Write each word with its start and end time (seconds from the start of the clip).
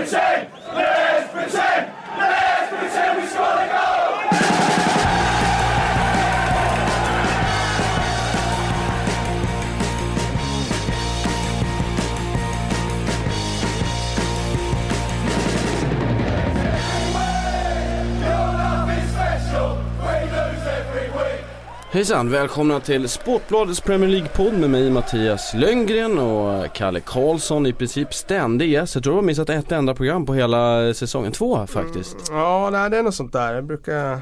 Ricochet! 0.00 0.59
Hejsan, 21.92 22.30
välkomna 22.30 22.80
till 22.80 23.08
Sportbladets 23.08 23.80
Premier 23.80 24.10
League-podd 24.10 24.52
med 24.58 24.70
mig 24.70 24.90
Mattias 24.90 25.54
Lönngren 25.54 26.18
och 26.18 26.72
Kalle 26.74 27.00
Karlsson 27.00 27.66
i 27.66 27.72
princip 27.72 28.14
ständig 28.14 28.70
gäst. 28.70 28.94
Jag 28.94 29.04
tror 29.04 29.14
jag 29.14 29.22
har 29.22 29.26
missat 29.26 29.48
ett 29.50 29.72
enda 29.72 29.94
program 29.94 30.26
på 30.26 30.34
hela 30.34 30.94
säsongen, 30.94 31.32
två 31.32 31.66
faktiskt. 31.66 32.16
Ja, 32.30 32.68
nej, 32.72 32.90
det 32.90 32.98
är 32.98 33.02
något 33.02 33.14
sånt 33.14 33.32
där. 33.32 33.54
Jag 33.54 33.64
brukar 33.64 34.20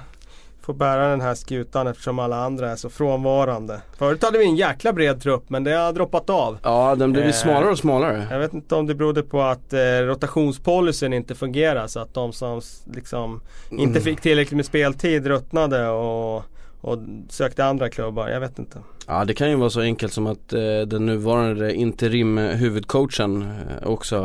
få 0.63 0.73
bära 0.73 1.09
den 1.09 1.21
här 1.21 1.35
skutan 1.35 1.87
eftersom 1.87 2.19
alla 2.19 2.37
andra 2.45 2.71
är 2.71 2.77
så 2.77 2.91
frånvarande. 2.91 3.81
Förut 3.99 4.23
hade 4.25 4.39
vi 4.39 4.45
en 4.45 4.57
jäkla 4.57 4.93
bred 4.93 5.23
trupp 5.23 5.51
men 5.51 5.65
det 5.65 5.73
har 5.73 5.93
droppat 5.93 6.31
av. 6.31 6.59
Ja, 6.63 6.95
den 6.95 7.13
blir 7.13 7.25
Eh, 7.27 7.33
smalare 7.33 7.71
och 7.71 7.79
smalare. 7.79 8.27
Jag 8.31 8.39
vet 8.39 8.53
inte 8.55 8.75
om 8.75 8.87
det 8.87 8.95
berodde 8.95 9.23
på 9.23 9.43
att 9.43 9.73
eh, 9.73 9.79
rotationspolicyn 9.81 11.13
inte 11.13 11.35
fungerar 11.35 11.87
så 11.87 12.01
att 12.01 12.15
de 12.15 12.33
som 12.33 12.61
liksom 12.95 13.41
Mm. 13.71 13.83
inte 13.83 14.01
fick 14.01 14.21
tillräckligt 14.21 14.57
med 14.57 14.67
speltid 14.67 15.27
ruttnade 15.27 15.89
och, 15.89 16.43
och 16.81 16.99
sökte 17.29 17.65
andra 17.65 17.89
klubbar. 17.91 18.29
Jag 18.29 18.41
vet 18.41 18.59
inte. 18.59 18.79
Ja, 19.07 19.25
det 19.25 19.35
kan 19.35 19.51
ju 19.51 19.57
vara 19.57 19.71
så 19.71 19.81
enkelt 19.81 20.13
som 20.13 20.27
att 20.27 20.53
eh, 20.53 20.61
den 20.87 21.07
nuvarande 21.07 21.75
interim 21.75 22.39
huvudcoachen 22.39 23.43
eh, 23.43 23.89
också 23.89 24.17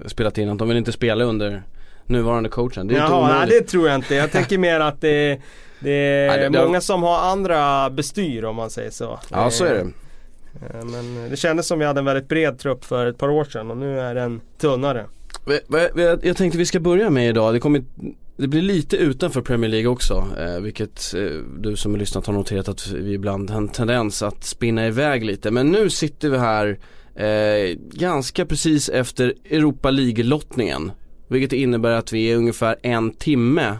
eh, 0.00 0.06
spelat 0.06 0.38
in 0.38 0.48
att 0.48 0.58
de 0.58 0.68
vill 0.68 0.76
inte 0.76 0.92
spela 0.92 1.24
under 1.24 1.62
nuvarande 2.06 2.48
coachen. 2.48 2.88
Det 2.88 2.94
är 2.94 3.02
inte 3.02 3.12
Jaha, 3.12 3.26
nej, 3.28 3.34
omöjligt. 3.36 3.66
det 3.66 3.70
tror 3.70 3.86
jag 3.88 3.94
inte. 3.94 4.14
Jag 4.14 4.30
tänker 4.32 4.58
mer 4.58 4.80
att 4.80 5.00
det, 5.00 5.40
det 5.80 5.90
är 5.90 6.28
Nej, 6.38 6.50
det- 6.50 6.64
många 6.66 6.80
som 6.80 7.02
har 7.02 7.18
andra 7.18 7.90
bestyr 7.90 8.44
om 8.44 8.56
man 8.56 8.70
säger 8.70 8.90
så. 8.90 9.18
Ja, 9.30 9.50
så 9.50 9.64
är 9.64 9.74
det. 9.74 9.80
Eh, 9.80 10.84
Men 10.84 11.30
det 11.30 11.36
kändes 11.36 11.66
som 11.66 11.78
vi 11.78 11.84
hade 11.84 11.98
en 11.98 12.04
väldigt 12.04 12.28
bred 12.28 12.58
trupp 12.58 12.84
för 12.84 13.06
ett 13.06 13.18
par 13.18 13.28
år 13.30 13.44
sedan 13.44 13.70
och 13.70 13.76
nu 13.76 14.00
är 14.00 14.14
den 14.14 14.40
tunnare. 14.58 15.06
Jag 16.22 16.36
tänkte 16.36 16.58
vi 16.58 16.66
ska 16.66 16.80
börja 16.80 17.10
med 17.10 17.28
idag, 17.28 17.54
det 17.54 17.60
kommer 17.60 17.82
det 18.42 18.48
blir 18.48 18.62
lite 18.62 18.96
utanför 18.96 19.42
Premier 19.42 19.70
League 19.70 19.88
också, 19.88 20.26
eh, 20.38 20.60
vilket 20.60 21.14
eh, 21.14 21.22
du 21.58 21.76
som 21.76 21.92
har 21.92 21.98
lyssnat 21.98 22.26
har 22.26 22.34
noterat 22.34 22.68
att 22.68 22.90
vi 22.90 23.12
ibland 23.12 23.50
har 23.50 23.58
en 23.58 23.68
tendens 23.68 24.22
att 24.22 24.44
spinna 24.44 24.86
iväg 24.86 25.24
lite. 25.24 25.50
Men 25.50 25.70
nu 25.70 25.90
sitter 25.90 26.30
vi 26.30 26.38
här 26.38 26.78
eh, 27.14 27.78
ganska 27.92 28.46
precis 28.46 28.88
efter 28.88 29.34
Europa 29.50 29.90
League-lottningen. 29.90 30.92
Vilket 31.28 31.52
innebär 31.52 31.90
att 31.90 32.12
vi 32.12 32.32
är 32.32 32.36
ungefär 32.36 32.76
en 32.82 33.10
timme 33.10 33.78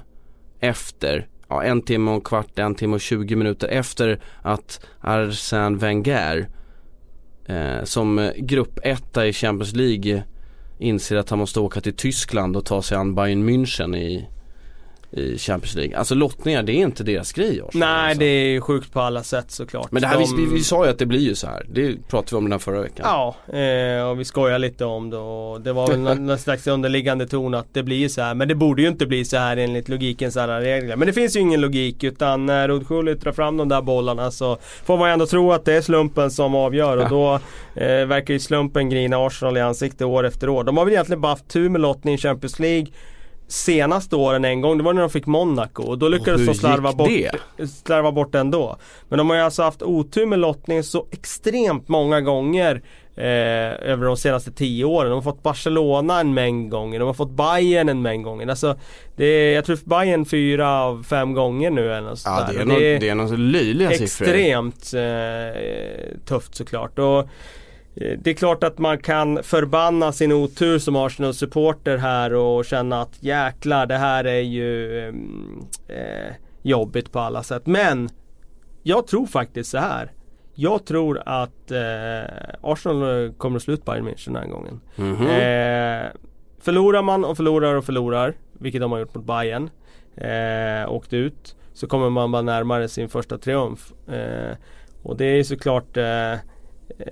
efter, 0.60 1.26
ja 1.48 1.62
en 1.62 1.82
timme 1.82 2.10
och 2.10 2.14
en 2.14 2.20
kvart, 2.20 2.58
en 2.58 2.74
timme 2.74 2.94
och 2.94 3.00
20 3.00 3.36
minuter 3.36 3.68
efter 3.68 4.20
att 4.42 4.80
Arsène 5.00 5.78
Wenger 5.78 6.48
eh, 7.46 7.84
som 7.84 8.30
gruppetta 8.36 9.26
i 9.26 9.32
Champions 9.32 9.72
League 9.72 10.22
inser 10.78 11.16
att 11.16 11.30
han 11.30 11.38
måste 11.38 11.60
åka 11.60 11.80
till 11.80 11.96
Tyskland 11.96 12.56
och 12.56 12.64
ta 12.64 12.82
sig 12.82 12.96
an 12.96 13.14
Bayern 13.14 13.48
München 13.48 13.96
i, 13.96 14.28
i 15.12 15.38
Champions 15.38 15.74
League. 15.74 15.98
Alltså 15.98 16.14
lottningar, 16.14 16.62
det 16.62 16.72
är 16.72 16.76
inte 16.76 17.04
deras 17.04 17.32
grej 17.32 17.62
Nej 17.72 17.88
alltså. 17.88 18.18
det 18.18 18.24
är 18.24 18.46
ju 18.46 18.60
sjukt 18.60 18.92
på 18.92 19.00
alla 19.00 19.22
sätt 19.22 19.50
såklart. 19.50 19.92
Men 19.92 20.02
det 20.02 20.08
här, 20.08 20.18
De- 20.18 20.36
vi, 20.36 20.44
vi, 20.46 20.54
vi 20.54 20.60
sa 20.60 20.84
ju 20.84 20.90
att 20.90 20.98
det 20.98 21.06
blir 21.06 21.20
ju 21.20 21.34
så 21.34 21.46
här. 21.46 21.66
Det 21.68 22.08
pratade 22.08 22.30
vi 22.30 22.36
om 22.36 22.44
den 22.44 22.52
här 22.52 22.58
förra 22.58 22.80
veckan. 22.80 23.06
Ja, 23.08 23.58
eh, 23.58 24.08
och 24.08 24.20
vi 24.20 24.24
skojar 24.24 24.58
lite 24.58 24.84
om 24.84 25.10
det 25.10 25.16
och 25.16 25.60
det 25.60 25.72
var 25.72 25.88
väl 25.88 26.00
någon, 26.00 26.26
någon 26.26 26.38
slags 26.38 26.66
underliggande 26.66 27.26
ton 27.26 27.54
att 27.54 27.66
det 27.72 27.82
blir 27.82 28.08
så 28.08 28.22
här. 28.22 28.34
Men 28.34 28.48
det 28.48 28.54
borde 28.54 28.82
ju 28.82 28.88
inte 28.88 29.06
bli 29.06 29.24
så 29.24 29.36
här 29.36 29.56
enligt 29.56 29.88
logikens 29.88 30.36
alla 30.36 30.60
regler. 30.60 30.96
Men 30.96 31.06
det 31.06 31.12
finns 31.12 31.36
ju 31.36 31.40
ingen 31.40 31.60
logik 31.60 32.04
utan 32.04 32.46
när 32.46 32.68
Rudschuli 32.68 33.14
drar 33.14 33.32
fram 33.32 33.56
de 33.56 33.68
där 33.68 33.82
bollarna 33.82 34.30
så 34.30 34.58
får 34.84 34.98
man 34.98 35.08
ju 35.08 35.12
ändå 35.12 35.26
tro 35.26 35.52
att 35.52 35.64
det 35.64 35.72
är 35.74 35.80
slumpen 35.80 36.30
som 36.30 36.54
avgör 36.54 36.96
och 36.96 37.08
då 37.08 37.34
eh, 37.74 38.06
verkar 38.06 38.34
ju 38.34 38.40
slumpen 38.40 38.90
grina 38.90 39.26
Arsenal 39.26 39.56
i 39.56 39.60
ansiktet 39.60 40.02
år 40.02 40.26
efter 40.26 40.48
år. 40.48 40.64
De 40.64 40.76
har 40.76 40.84
väl 40.84 40.94
egentligen 40.94 41.20
bara 41.20 41.32
haft 41.32 41.48
tur 41.48 41.68
med 41.68 41.80
lottning 41.80 42.14
i 42.14 42.18
Champions 42.18 42.58
League 42.58 42.86
senaste 43.52 44.16
åren 44.16 44.44
en 44.44 44.60
gång, 44.60 44.78
det 44.78 44.84
var 44.84 44.92
när 44.92 45.00
de 45.00 45.10
fick 45.10 45.26
Monaco 45.26 45.82
och 45.82 45.98
då 45.98 46.08
lyckades 46.08 46.46
de 46.46 46.54
slarva 46.54 46.92
bort, 46.92 47.08
det? 47.56 47.66
slarva 47.68 48.12
bort 48.12 48.34
ändå. 48.34 48.76
Men 49.08 49.18
de 49.18 49.30
har 49.30 49.36
ju 49.36 49.42
alltså 49.42 49.62
haft 49.62 49.82
otur 49.82 50.26
med 50.26 50.38
lottning 50.38 50.82
så 50.82 51.06
extremt 51.10 51.88
många 51.88 52.20
gånger 52.20 52.82
eh, 53.16 53.90
över 53.90 54.06
de 54.06 54.16
senaste 54.16 54.52
tio 54.52 54.84
åren. 54.84 55.10
De 55.10 55.14
har 55.14 55.22
fått 55.22 55.42
Barcelona 55.42 56.20
en 56.20 56.34
mängd 56.34 56.70
gånger, 56.70 56.98
de 56.98 57.04
har 57.04 57.14
fått 57.14 57.30
Bayern 57.30 57.88
en 57.88 58.02
mängd 58.02 58.24
gånger. 58.24 58.46
Alltså, 58.48 58.76
det 59.16 59.24
är, 59.24 59.54
jag 59.54 59.64
tror 59.64 59.78
Bayern 59.84 60.24
fyra 60.24 60.82
av 60.82 61.02
fem 61.02 61.34
gånger 61.34 61.70
nu 61.70 61.92
eller 61.92 62.08
något 62.08 62.18
sånt 62.18 62.36
Ja, 62.48 62.52
det 62.52 62.58
är, 62.58 62.62
Och 62.62 62.68
nog, 62.68 62.78
det 62.78 63.08
är 63.08 63.14
nog 63.14 63.38
löjliga 63.38 63.90
siffror. 63.90 64.26
extremt 64.26 64.92
eh, 64.94 66.18
tufft 66.26 66.54
såklart. 66.54 66.98
Och, 66.98 67.28
det 67.94 68.26
är 68.26 68.34
klart 68.34 68.64
att 68.64 68.78
man 68.78 68.98
kan 68.98 69.42
förbanna 69.42 70.12
sin 70.12 70.32
otur 70.32 70.78
som 70.78 70.96
Arsenal-supporter 70.96 71.96
här 71.96 72.34
och 72.34 72.64
känna 72.64 73.02
att 73.02 73.22
jäklar 73.22 73.86
det 73.86 73.96
här 73.96 74.24
är 74.24 74.40
ju 74.40 75.00
mm, 75.08 75.66
eh, 75.88 76.34
jobbigt 76.62 77.12
på 77.12 77.18
alla 77.18 77.42
sätt. 77.42 77.66
Men 77.66 78.08
jag 78.82 79.06
tror 79.06 79.26
faktiskt 79.26 79.70
så 79.70 79.78
här. 79.78 80.12
Jag 80.54 80.84
tror 80.84 81.22
att 81.26 81.70
eh, 81.70 82.34
Arsenal 82.60 83.32
kommer 83.38 83.56
att 83.56 83.62
sluta 83.62 83.92
Bayern 83.92 84.08
München 84.08 84.32
den 84.32 84.36
här 84.36 84.46
gången. 84.46 84.80
Mhm. 84.96 85.26
Eh, 85.26 86.10
förlorar 86.60 87.02
man 87.02 87.24
och 87.24 87.36
förlorar 87.36 87.74
och 87.74 87.84
förlorar, 87.84 88.34
vilket 88.52 88.80
de 88.80 88.92
har 88.92 88.98
gjort 88.98 89.14
mot 89.14 89.24
Bayern 89.24 89.70
eh, 90.16 90.92
åkt 90.92 91.12
ut, 91.12 91.56
så 91.72 91.86
kommer 91.86 92.10
man 92.10 92.32
bara 92.32 92.42
närmare 92.42 92.88
sin 92.88 93.08
första 93.08 93.38
triumf. 93.38 93.92
Eh, 94.08 94.56
och 95.02 95.16
det 95.16 95.24
är 95.24 95.42
såklart 95.42 95.96
eh, 96.98 97.06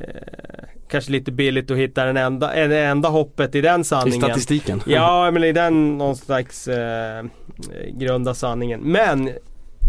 kanske 0.88 1.12
lite 1.12 1.32
billigt 1.32 1.70
att 1.70 1.76
hitta 1.76 2.04
den 2.04 2.16
enda, 2.16 2.54
en 2.54 2.72
enda 2.72 3.08
hoppet 3.08 3.54
i 3.54 3.60
den 3.60 3.80
I 3.80 3.84
sanningen. 3.84 4.20
statistiken. 4.20 4.82
Ja, 4.86 5.30
men 5.30 5.44
i 5.44 5.52
den 5.52 5.98
någon 5.98 6.16
slags 6.16 6.68
eh, 6.68 7.24
grunda 7.92 8.34
sanningen. 8.34 8.80
Men 8.80 9.30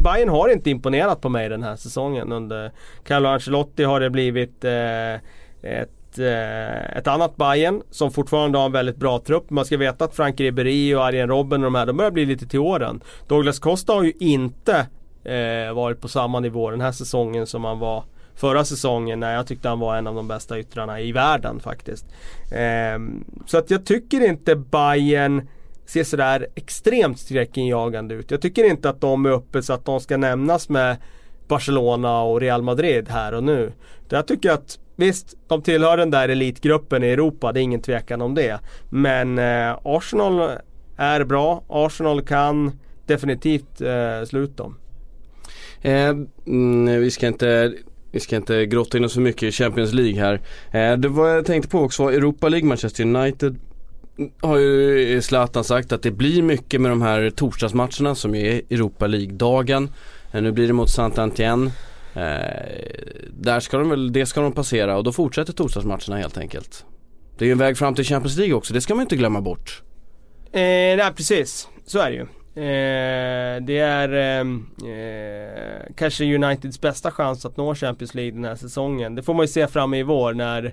Bayern 0.04 0.30
har 0.30 0.50
inte 0.50 0.70
imponerat 0.70 1.22
på 1.22 1.30
mig 1.30 1.50
den 1.50 1.64
här 1.64 1.76
säsongen. 1.76 2.32
Under 2.32 2.72
Carlo 3.08 3.30
Ancelotti 3.30 3.84
har 3.84 4.00
det 4.00 4.10
blivit 4.10 4.64
eh, 4.64 5.14
ett, 5.62 6.20
eh, 6.20 6.98
ett 6.98 7.08
annat 7.08 7.36
Bayern 7.36 7.82
som 7.92 8.12
fortfarande 8.12 8.58
har 8.58 8.66
en 8.66 8.72
väldigt 8.72 8.98
bra 8.98 9.20
trupp. 9.20 9.50
Man 9.50 9.66
ska 9.66 9.78
veta 9.78 10.06
att 10.06 10.16
Frank 10.16 10.40
Ribéry 10.40 10.96
och 10.96 11.06
Arjen 11.06 11.28
Robben 11.28 11.62
och 11.62 11.66
de 11.72 11.76
här, 11.76 11.86
de 11.86 11.98
börjar 11.98 12.12
bli 12.12 12.26
lite 12.26 12.48
till 12.48 12.60
åren. 12.60 13.04
Douglas 13.28 13.60
Costa 13.60 13.94
har 13.94 14.04
ju 14.04 14.14
inte 14.20 14.88
eh, 15.24 15.74
varit 15.74 16.02
på 16.02 16.08
samma 16.08 16.40
nivå 16.40 16.72
den 16.72 16.82
här 16.82 16.92
säsongen 16.92 17.48
som 17.48 17.64
han 17.64 17.80
var 17.80 18.04
förra 18.42 18.66
säsongen 18.66 19.20
när 19.20 19.36
jag 19.36 19.48
tyckte 19.48 19.70
han 19.70 19.80
var 19.80 19.98
en 19.98 20.08
av 20.08 20.16
de 20.16 20.28
bästa 20.28 20.60
yttrarna 20.60 21.02
i 21.02 21.12
världen 21.12 21.60
faktiskt. 21.60 22.06
Ehm, 22.52 23.24
så 23.46 23.58
att 23.58 23.72
jag 23.72 23.86
tycker 23.86 24.22
inte 24.22 24.56
Bayern 24.56 25.48
ser 25.86 26.04
sådär 26.04 26.48
extremt 26.56 27.20
skräckinjagande 27.20 28.16
ut. 28.16 28.32
Jag 28.32 28.42
tycker 28.42 28.64
inte 28.64 28.90
att 28.90 29.02
de 29.02 29.26
är 29.26 29.30
uppe 29.30 29.62
så 29.62 29.74
att 29.74 29.86
de 29.86 30.00
ska 30.00 30.18
nämnas 30.18 30.70
med 30.70 30.98
Barcelona 31.48 32.22
och 32.22 32.42
Real 32.42 32.62
Madrid 32.62 33.10
här 33.10 33.34
och 33.34 33.44
nu. 33.44 33.72
Jag 34.10 34.28
tycker 34.28 34.52
att 34.52 34.80
Visst, 34.96 35.38
de 35.48 35.62
tillhör 35.62 35.98
den 35.98 36.12
där 36.12 36.30
elitgruppen 36.30 37.04
i 37.04 37.08
Europa, 37.08 37.52
det 37.52 37.60
är 37.60 37.62
ingen 37.62 37.82
tvekan 37.82 38.22
om 38.22 38.36
det. 38.36 38.60
Men 38.90 39.38
eh, 39.40 39.80
Arsenal 39.84 40.50
är 40.98 41.24
bra, 41.24 41.64
Arsenal 41.68 42.22
kan 42.22 42.80
definitivt 43.06 43.82
eh, 43.82 44.24
slå 44.26 44.40
ut 44.40 44.58
dem. 44.58 44.78
Eh, 45.82 46.16
mm, 46.48 47.02
vi 47.02 47.12
ska 47.12 47.28
inte 47.28 47.74
vi 48.12 48.20
ska 48.20 48.36
inte 48.36 48.66
grotta 48.66 48.98
in 48.98 49.06
oss 49.06 49.14
för 49.14 49.22
mycket 49.22 49.44
i 49.44 49.52
Champions 49.52 49.94
League 49.94 50.22
här. 50.22 50.42
Eh, 50.72 50.98
det 50.98 51.08
var 51.08 51.28
jag 51.28 51.46
tänkte 51.46 51.70
på 51.70 51.80
också 51.80 52.04
var 52.04 52.12
Europa 52.12 52.50
League, 52.50 52.68
Manchester 52.68 53.04
United 53.04 53.56
mm, 54.18 54.32
har 54.42 54.58
ju 54.58 55.16
eh, 55.16 55.22
Zlatan 55.22 55.64
sagt 55.64 55.92
att 55.92 56.04
det 56.04 56.12
blir 56.12 56.42
mycket 56.42 56.82
med 56.82 56.92
de 56.92 57.02
här 57.02 57.30
torsdagsmatcherna 57.30 58.16
som 58.16 58.36
är 58.36 58.62
Europa 58.70 59.08
League-dagen. 59.08 59.90
Eh, 60.32 60.42
nu 60.42 60.52
blir 60.52 60.68
det 60.68 60.74
mot 60.74 60.90
Saint-Étienne. 60.90 61.72
Eh, 62.14 62.22
där 63.40 63.60
ska 63.60 63.78
de 63.78 63.90
väl, 63.90 64.14
det 64.14 64.26
ska 64.26 64.42
de 64.42 64.52
passera 64.52 64.98
och 64.98 65.04
då 65.04 65.12
fortsätter 65.12 65.54
torsdagsmatcherna 65.54 66.18
helt 66.18 66.38
enkelt. 66.38 66.86
Det 67.38 67.46
är 67.46 67.48
ju 67.48 67.52
en 67.52 67.58
väg 67.58 67.78
fram 67.78 67.96
till 67.96 68.06
Champions 68.06 68.38
League 68.38 68.54
också, 68.56 68.74
det 68.74 68.82
ska 68.82 68.96
man 68.96 69.02
inte 69.02 69.16
glömma 69.16 69.42
bort. 69.42 69.82
Eh, 70.52 70.62
nej 70.62 71.12
precis, 71.16 71.68
så 71.86 72.00
är 72.00 72.12
det 72.12 72.18
ju. 72.18 72.26
Eh, 72.56 73.62
det 73.62 73.78
är 73.78 74.10
ehm, 74.10 74.66
eh, 74.84 75.94
kanske 75.96 76.36
Uniteds 76.36 76.82
bästa 76.82 77.12
chans 77.12 77.46
att 77.46 77.58
nå 77.58 77.76
Champions 77.76 78.14
League 78.14 78.32
den 78.32 78.46
här 78.46 78.56
säsongen. 78.56 79.16
Det 79.16 79.24
får 79.24 79.34
man 79.34 79.44
ju 79.44 79.48
se 79.48 79.68
fram 79.68 79.94
i 79.94 80.04
vår 80.04 80.34
när 80.34 80.66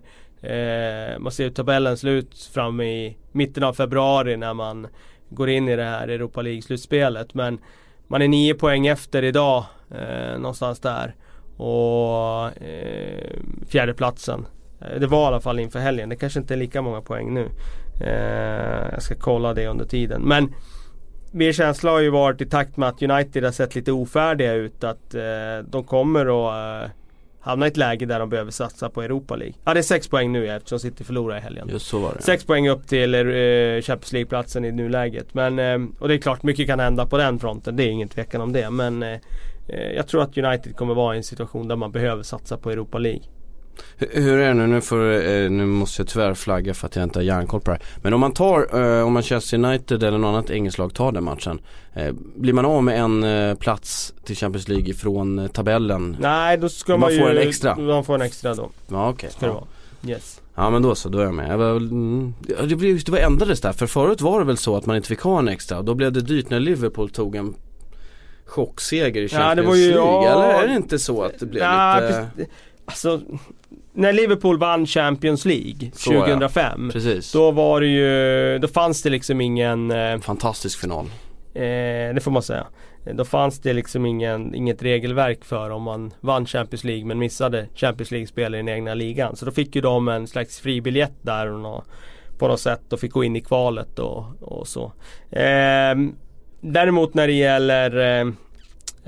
eh, 0.42 1.18
man 1.18 1.32
ser 1.32 1.44
hur 1.44 1.50
tabellen 1.50 1.96
slut 1.96 2.50
fram 2.54 2.80
i 2.80 3.16
mitten 3.32 3.64
av 3.64 3.72
februari 3.72 4.36
när 4.36 4.54
man 4.54 4.86
går 5.28 5.48
in 5.48 5.68
i 5.68 5.76
det 5.76 5.84
här 5.84 6.08
Europa 6.08 6.42
League-slutspelet. 6.42 7.34
Men 7.34 7.58
man 8.06 8.22
är 8.22 8.28
nio 8.28 8.54
poäng 8.54 8.86
efter 8.86 9.22
idag, 9.22 9.64
eh, 9.90 10.38
någonstans 10.38 10.80
där. 10.80 11.14
Och 11.56 12.62
eh, 12.62 13.40
fjärdeplatsen. 13.68 14.46
Eh, 14.80 15.00
det 15.00 15.06
var 15.06 15.22
i 15.22 15.26
alla 15.26 15.40
fall 15.40 15.58
inför 15.58 15.78
helgen. 15.78 16.08
Det 16.08 16.16
kanske 16.16 16.40
inte 16.40 16.54
är 16.54 16.58
lika 16.58 16.82
många 16.82 17.00
poäng 17.00 17.34
nu. 17.34 17.48
Eh, 18.00 18.92
jag 18.92 19.02
ska 19.02 19.14
kolla 19.14 19.54
det 19.54 19.66
under 19.66 19.84
tiden. 19.84 20.22
Men 20.22 20.54
min 21.30 21.52
känsla 21.52 21.90
har 21.90 22.00
ju 22.00 22.10
varit 22.10 22.40
i 22.40 22.46
takt 22.46 22.76
med 22.76 22.88
att 22.88 23.02
United 23.02 23.44
har 23.44 23.52
sett 23.52 23.74
lite 23.74 23.92
ofärdiga 23.92 24.52
ut 24.52 24.84
att 24.84 25.14
eh, 25.14 25.22
de 25.68 25.84
kommer 25.84 26.20
att 26.20 26.84
eh, 26.84 26.90
hamna 27.40 27.66
i 27.66 27.68
ett 27.68 27.76
läge 27.76 28.06
där 28.06 28.18
de 28.18 28.28
behöver 28.28 28.50
satsa 28.50 28.88
på 28.88 29.02
Europa 29.02 29.36
League. 29.36 29.54
Ja 29.64 29.74
det 29.74 29.80
är 29.80 29.82
sex 29.82 30.08
poäng 30.08 30.32
nu 30.32 30.48
eftersom 30.48 30.78
City 30.78 31.04
förlorar 31.04 31.36
i 31.36 31.40
helgen. 31.40 31.68
Just 31.68 31.86
så 31.86 31.98
var 31.98 32.14
det. 32.14 32.22
Sex 32.22 32.44
poäng 32.44 32.68
upp 32.68 32.86
till 32.86 33.14
eh, 33.14 33.20
Champions 33.82 34.12
League-platsen 34.12 34.64
i 34.64 34.72
nuläget. 34.72 35.34
Men, 35.34 35.58
eh, 35.58 35.78
och 35.98 36.08
det 36.08 36.14
är 36.14 36.18
klart 36.18 36.42
mycket 36.42 36.66
kan 36.66 36.80
hända 36.80 37.06
på 37.06 37.18
den 37.18 37.38
fronten. 37.38 37.76
Det 37.76 37.84
är 37.84 37.88
ingen 37.88 38.08
tvekan 38.08 38.40
om 38.40 38.52
det. 38.52 38.70
Men 38.70 39.02
eh, 39.02 39.12
eh 39.68 39.92
jag 39.96 40.08
tror 40.08 40.22
att 40.22 40.38
United 40.38 40.76
kommer 40.76 40.94
vara 40.94 41.14
i 41.14 41.16
en 41.16 41.24
situation 41.24 41.68
där 41.68 41.76
man 41.76 41.92
behöver 41.92 42.22
satsa 42.22 42.56
på 42.56 42.70
Europa 42.70 42.98
League. 42.98 43.22
Hur 43.98 44.38
är 44.38 44.48
det 44.48 44.54
nu? 44.54 44.66
Nu, 44.66 44.80
får, 44.80 45.12
eh, 45.12 45.50
nu 45.50 45.66
måste 45.66 46.02
jag 46.02 46.08
tyvärr 46.08 46.34
flagga 46.34 46.74
för 46.74 46.86
att 46.86 46.96
jag 46.96 47.02
inte 47.02 47.18
har 47.18 47.24
järnkoll 47.24 47.60
på 47.60 47.70
det 47.70 47.76
här. 47.76 47.86
Men 48.02 48.12
om 48.14 48.20
man 48.20 48.32
tar, 48.32 48.80
eh, 48.98 49.06
om 49.06 49.12
Manchester 49.12 49.56
United 49.64 50.02
eller 50.02 50.18
något 50.18 50.28
annat 50.28 50.50
engelskt 50.50 50.78
lag 50.78 50.94
tar 50.94 51.12
den 51.12 51.24
matchen. 51.24 51.60
Eh, 51.94 52.12
blir 52.36 52.52
man 52.52 52.64
av 52.64 52.84
med 52.84 53.00
en 53.00 53.56
plats 53.56 54.14
till 54.24 54.36
Champions 54.36 54.68
League 54.68 54.94
från 54.94 55.38
eh, 55.38 55.46
tabellen? 55.46 56.16
Nej, 56.20 56.58
då 56.58 56.68
ska 56.68 56.92
man, 56.92 57.00
Man 57.00 57.12
ju... 57.12 57.18
får 57.18 57.30
en 57.30 57.48
extra. 57.48 57.76
Man 57.76 58.04
får 58.04 58.14
en 58.14 58.22
extra 58.22 58.54
då. 58.54 58.70
Ja 58.88 59.08
okej. 59.10 59.30
Det 59.40 59.46
Ja. 59.46 59.66
Yes. 60.06 60.40
ja 60.54 60.70
men 60.70 60.82
då 60.82 60.94
så, 60.94 61.08
då 61.08 61.18
är 61.18 61.24
jag 61.24 61.34
med. 61.34 61.50
Jag 61.52 61.58
var, 61.58 61.76
mm, 61.76 62.34
ja, 62.48 62.56
det, 62.66 62.76
blev, 62.76 63.04
det 63.04 63.12
var 63.12 63.18
ändrades 63.18 63.60
där. 63.60 63.72
För 63.72 63.86
förut 63.86 64.20
var 64.20 64.38
det 64.38 64.44
väl 64.46 64.56
så 64.56 64.76
att 64.76 64.86
man 64.86 64.96
inte 64.96 65.08
fick 65.08 65.20
ha 65.20 65.38
en 65.38 65.48
extra. 65.48 65.82
Då 65.82 65.94
blev 65.94 66.12
det 66.12 66.20
dyrt 66.20 66.50
när 66.50 66.60
Liverpool 66.60 67.10
tog 67.10 67.36
en 67.36 67.54
chockseger 68.46 69.20
i 69.22 69.24
Ja, 69.32 69.38
Champions 69.38 69.56
det 69.56 69.68
var 69.68 69.76
ju- 69.76 69.90
League. 69.92 70.24
ja. 70.26 70.32
Eller 70.52 70.62
är 70.62 70.68
det 70.68 70.74
inte 70.74 70.98
så 70.98 71.22
att 71.22 71.38
det 71.38 71.46
blev 71.46 71.62
Ja, 71.62 72.00
lite... 72.00 72.28
precis. 72.36 72.52
Alltså, 72.88 73.20
när 73.92 74.12
Liverpool 74.12 74.58
vann 74.58 74.86
Champions 74.86 75.44
League 75.44 75.90
Så, 75.92 76.12
ja. 76.12 76.20
2005. 76.20 76.90
Precis. 76.92 77.32
Då 77.32 77.50
var 77.50 77.80
det 77.80 77.86
ju, 77.86 78.58
då 78.58 78.68
fanns 78.68 79.02
det 79.02 79.10
liksom 79.10 79.40
ingen 79.40 79.90
eh, 79.90 80.20
Fantastisk 80.20 80.80
final. 80.80 81.04
Eh, 81.54 82.14
det 82.14 82.20
får 82.22 82.30
man 82.30 82.42
säga. 82.42 82.66
Då 83.12 83.24
fanns 83.24 83.60
det 83.60 83.72
liksom 83.72 84.06
ingen, 84.06 84.54
inget 84.54 84.82
regelverk 84.82 85.44
för 85.44 85.70
om 85.70 85.82
man 85.82 86.10
vann 86.20 86.46
Champions 86.46 86.84
League 86.84 87.04
men 87.04 87.18
missade 87.18 87.66
Champions 87.74 88.10
League-spel 88.10 88.54
i 88.54 88.56
den 88.56 88.68
egna 88.68 88.94
ligan. 88.94 89.36
Så 89.36 89.44
då 89.44 89.50
fick 89.50 89.74
ju 89.76 89.80
de 89.80 90.08
en 90.08 90.26
slags 90.26 90.60
fribiljett 90.60 91.14
där 91.22 91.46
och 91.46 91.60
nå, 91.60 91.84
på 92.38 92.48
något 92.48 92.60
sätt 92.60 92.92
och 92.92 93.00
fick 93.00 93.12
gå 93.12 93.24
in 93.24 93.36
i 93.36 93.40
kvalet 93.40 93.98
och, 93.98 94.24
och 94.40 94.68
så. 94.68 94.92
Eh, 95.30 95.94
däremot 96.60 97.14
när 97.14 97.26
det 97.26 97.32
gäller 97.32 97.96
eh, 97.98 98.26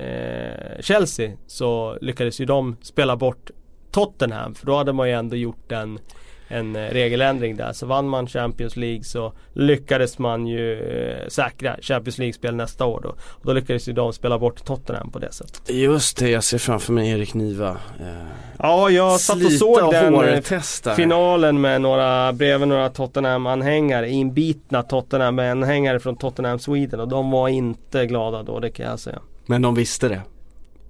eh, 0.07 0.81
Chelsea 0.81 1.31
så 1.47 1.97
lyckades 2.01 2.41
ju 2.41 2.45
de 2.45 2.77
spela 2.81 3.15
bort 3.15 3.51
Tottenham 3.91 4.55
för 4.55 4.65
då 4.65 4.77
hade 4.77 4.93
man 4.93 5.07
ju 5.09 5.13
ändå 5.15 5.35
gjort 5.35 5.71
en 5.71 5.99
en 6.51 6.75
eh, 6.75 6.79
regeländring 6.81 7.57
där. 7.57 7.73
Så 7.73 7.85
vann 7.85 8.09
man 8.09 8.27
Champions 8.27 8.75
League 8.75 9.03
så 9.03 9.33
lyckades 9.53 10.19
man 10.19 10.47
ju 10.47 10.81
eh, 10.81 11.27
säkra 11.27 11.75
Champions 11.81 12.17
League-spel 12.17 12.55
nästa 12.55 12.85
år 12.85 12.99
då. 13.03 13.09
Och 13.09 13.45
då 13.45 13.53
lyckades 13.53 13.89
ju 13.89 13.93
de 13.93 14.13
spela 14.13 14.39
bort 14.39 14.65
Tottenham 14.65 15.11
på 15.11 15.19
det 15.19 15.31
sättet. 15.31 15.69
Just 15.69 16.17
det, 16.17 16.29
jag 16.29 16.43
ser 16.43 16.57
framför 16.57 16.93
mig 16.93 17.09
Erik 17.09 17.33
Niva. 17.33 17.69
Eh, 17.99 18.27
Ja, 18.59 18.89
jag 18.89 19.19
satt 19.19 19.45
och 19.45 19.51
såg 19.51 19.91
den 19.91 20.13
eh, 20.13 20.33
hårtest 20.35 20.83
där. 20.83 20.95
finalen 20.95 21.61
med 21.61 21.81
några, 21.81 22.33
bredvid 22.33 22.67
några 22.67 22.89
Tottenham-anhängare, 22.89 24.09
inbitna 24.09 24.83
Tottenham-anhängare 24.83 25.99
från 25.99 26.15
Tottenham 26.17 26.59
Sweden 26.59 26.99
och 26.99 27.07
de 27.07 27.31
var 27.31 27.47
inte 27.47 28.05
glada 28.05 28.43
då, 28.43 28.59
det 28.59 28.69
kan 28.69 28.85
jag 28.85 28.99
säga. 28.99 29.19
Men 29.45 29.61
de 29.61 29.75
visste 29.75 30.09
det. 30.09 30.21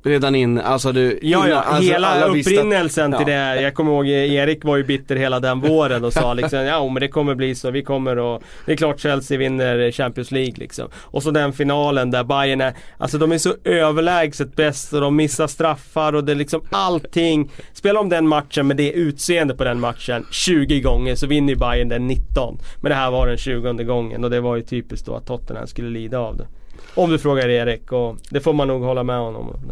Redan 0.03 0.36
in, 0.36 0.59
alltså 0.59 0.92
du 0.92 1.19
Ja, 1.21 1.48
ja, 1.48 1.56
alltså, 1.62 1.92
hela 1.92 2.30
visste 2.33 2.51
att- 2.51 2.57
upprinnelsen 2.57 3.12
till 3.12 3.19
Ja. 3.19 3.25
det 3.25 3.33
här. 3.33 3.56
Jag 3.62 3.74
kommer 3.74 3.92
ihåg 3.92 4.07
Erik 4.07 4.63
var 4.63 4.77
ju 4.77 4.83
bitter 4.83 5.15
hela 5.15 5.39
den 5.39 5.59
våren 5.59 6.03
och 6.06 6.13
sa 6.13 6.33
liksom 6.33 6.59
ja 6.59 6.88
men 6.89 7.00
det 7.01 7.07
kommer 7.07 7.36
bli 7.36 7.56
så, 7.56 7.71
vi 7.71 7.83
kommer 7.83 8.18
och 8.19 8.42
Det 8.65 8.71
är 8.71 8.75
klart 8.75 9.00
Chelsea 9.00 9.38
vinner 9.38 9.92
Champions 9.92 10.31
League 10.31 10.53
liksom. 10.57 10.88
Och 10.95 11.24
så 11.24 11.31
den 11.31 11.53
finalen 11.53 12.12
där 12.12 12.24
Bayern 12.24 12.62
är, 12.62 12.74
alltså 12.98 13.18
de 13.18 13.31
är 13.31 13.38
så 13.38 13.53
överlägset 13.63 14.56
bäst 14.56 14.94
och 14.94 15.01
de 15.01 15.15
missar 15.15 15.48
straffar 15.48 16.15
och 16.15 16.24
det 16.24 16.31
är 16.31 16.36
liksom 16.36 16.62
allting. 16.71 17.51
Spela 17.74 18.00
om 18.00 18.09
den 18.09 18.27
matchen 18.27 18.68
med 18.68 18.77
det 18.77 18.92
utseende 18.92 19.56
på 19.56 19.63
den 19.63 19.80
matchen 19.80 20.25
20 20.31 20.80
gånger 20.81 21.15
så 21.15 21.27
vinner 21.27 21.53
ju 21.53 21.59
Bayern 21.59 21.89
den 21.89 22.07
19. 22.07 22.57
Men 22.81 22.89
det 22.89 22.95
här 22.95 23.12
var 23.12 23.27
den 23.27 23.38
20 23.38 23.83
gången 23.83 24.24
och 24.24 24.30
det 24.30 24.42
var 24.42 24.56
ju 24.56 24.62
typiskt 24.62 25.06
då 25.06 25.15
att 25.15 25.25
Tottenham 25.27 25.68
skulle 25.68 25.89
lida 25.89 26.19
av 26.19 26.38
det. 26.38 26.48
Om 26.95 27.09
du 27.09 27.18
frågar 27.19 27.50
Erik 27.50 27.92
och 27.92 28.18
det 28.30 28.39
får 28.39 28.53
man 28.53 28.68
nog 28.68 28.83
hålla 28.83 29.03
med 29.03 29.18
honom 29.19 29.50
om. 29.50 29.71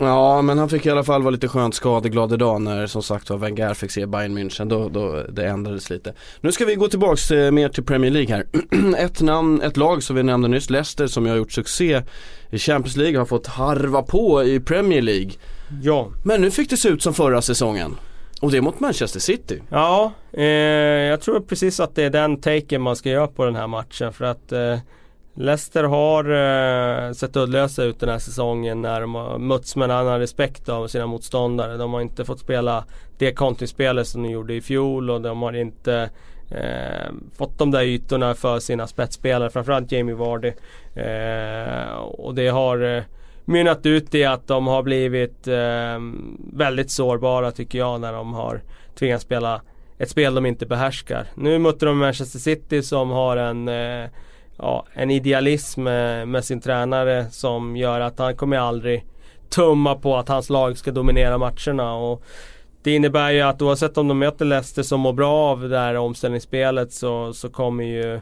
Ja 0.00 0.42
men 0.42 0.58
han 0.58 0.68
fick 0.68 0.86
i 0.86 0.90
alla 0.90 1.04
fall 1.04 1.22
vara 1.22 1.30
lite 1.30 1.48
skönt 1.48 1.74
skadeglad 1.74 2.32
idag 2.32 2.62
när 2.62 2.86
som 2.86 3.02
sagt 3.02 3.30
var 3.30 3.36
Wenger 3.36 3.74
fick 3.74 3.90
se 3.90 4.06
Bayern 4.06 4.38
München. 4.38 4.68
Då, 4.68 4.88
då 4.88 5.22
det 5.28 5.46
ändrades 5.46 5.90
lite. 5.90 6.14
Nu 6.40 6.52
ska 6.52 6.64
vi 6.64 6.74
gå 6.74 6.88
tillbaks 6.88 7.30
eh, 7.30 7.50
mer 7.50 7.68
till 7.68 7.84
Premier 7.84 8.10
League 8.10 8.36
här. 8.36 8.46
ett 9.04 9.20
namn, 9.20 9.62
ett 9.62 9.76
lag 9.76 10.02
som 10.02 10.16
vi 10.16 10.22
nämnde 10.22 10.48
nyss, 10.48 10.70
Leicester 10.70 11.06
som 11.06 11.24
ju 11.24 11.30
har 11.30 11.36
gjort 11.36 11.52
succé 11.52 12.02
i 12.50 12.58
Champions 12.58 12.96
League 12.96 13.18
har 13.18 13.26
fått 13.26 13.46
harva 13.46 14.02
på 14.02 14.44
i 14.44 14.60
Premier 14.60 15.02
League. 15.02 15.30
Ja. 15.82 16.08
Men 16.24 16.40
nu 16.40 16.50
fick 16.50 16.70
det 16.70 16.76
se 16.76 16.88
ut 16.88 17.02
som 17.02 17.14
förra 17.14 17.42
säsongen. 17.42 17.96
Och 18.40 18.50
det 18.50 18.56
är 18.56 18.60
mot 18.60 18.80
Manchester 18.80 19.20
City. 19.20 19.62
Ja, 19.68 20.12
eh, 20.32 20.44
jag 20.44 21.20
tror 21.20 21.40
precis 21.40 21.80
att 21.80 21.94
det 21.94 22.04
är 22.04 22.10
den 22.10 22.40
taken 22.40 22.82
man 22.82 22.96
ska 22.96 23.10
göra 23.10 23.26
på 23.26 23.44
den 23.44 23.56
här 23.56 23.66
matchen 23.66 24.12
för 24.12 24.24
att 24.24 24.52
eh, 24.52 24.78
Leicester 25.34 25.84
har 25.84 26.24
eh, 26.24 27.12
sett 27.12 27.36
uddlösa 27.36 27.84
ut 27.84 28.00
den 28.00 28.08
här 28.08 28.18
säsongen 28.18 28.82
när 28.82 29.00
de 29.00 29.14
har 29.14 29.38
mötts 29.38 29.76
med 29.76 29.84
en 29.84 29.96
annan 29.96 30.18
respekt 30.18 30.68
av 30.68 30.88
sina 30.88 31.06
motståndare. 31.06 31.76
De 31.76 31.92
har 31.92 32.00
inte 32.00 32.24
fått 32.24 32.40
spela 32.40 32.84
det 33.18 33.32
kontringsspelet 33.32 34.06
som 34.06 34.22
de 34.22 34.30
gjorde 34.30 34.54
i 34.54 34.60
fjol 34.60 35.10
och 35.10 35.20
de 35.20 35.42
har 35.42 35.52
inte 35.52 36.10
eh, 36.50 37.12
fått 37.36 37.58
de 37.58 37.70
där 37.70 37.82
ytorna 37.82 38.34
för 38.34 38.58
sina 38.58 38.86
spetsspelare, 38.86 39.50
framförallt 39.50 39.92
Jamie 39.92 40.14
Vardy. 40.14 40.52
Eh, 40.94 41.94
och 41.98 42.34
det 42.34 42.48
har 42.48 42.96
eh, 42.96 43.02
mynnat 43.44 43.86
ut 43.86 44.14
i 44.14 44.24
att 44.24 44.46
de 44.46 44.66
har 44.66 44.82
blivit 44.82 45.48
eh, 45.48 45.98
väldigt 46.52 46.90
sårbara 46.90 47.50
tycker 47.50 47.78
jag 47.78 48.00
när 48.00 48.12
de 48.12 48.34
har 48.34 48.60
tvingats 48.98 49.24
spela 49.24 49.62
ett 49.98 50.10
spel 50.10 50.34
de 50.34 50.46
inte 50.46 50.66
behärskar. 50.66 51.26
Nu 51.34 51.58
mötte 51.58 51.86
de 51.86 51.98
Manchester 51.98 52.38
City 52.38 52.82
som 52.82 53.10
har 53.10 53.36
en 53.36 53.68
eh, 53.68 54.08
ja, 54.62 54.86
en 54.92 55.10
idealism 55.10 55.82
med, 55.82 56.28
med 56.28 56.44
sin 56.44 56.60
tränare 56.60 57.26
som 57.30 57.76
gör 57.76 58.00
att 58.00 58.18
han 58.18 58.36
kommer 58.36 58.56
aldrig 58.56 59.04
tumma 59.48 59.94
på 59.94 60.16
att 60.16 60.28
hans 60.28 60.50
lag 60.50 60.78
ska 60.78 60.90
dominera 60.90 61.38
matcherna. 61.38 61.94
Och 61.94 62.22
det 62.82 62.94
innebär 62.94 63.30
ju 63.30 63.40
att 63.40 63.62
oavsett 63.62 63.98
om 63.98 64.08
de 64.08 64.18
möter 64.18 64.44
Leicester 64.44 64.82
som 64.82 65.00
mår 65.00 65.12
bra 65.12 65.50
av 65.50 65.68
det 65.68 65.78
här 65.78 65.94
omställningsspelet 65.94 66.92
så, 66.92 67.32
så 67.32 67.48
kommer 67.48 67.84
ju 67.84 68.14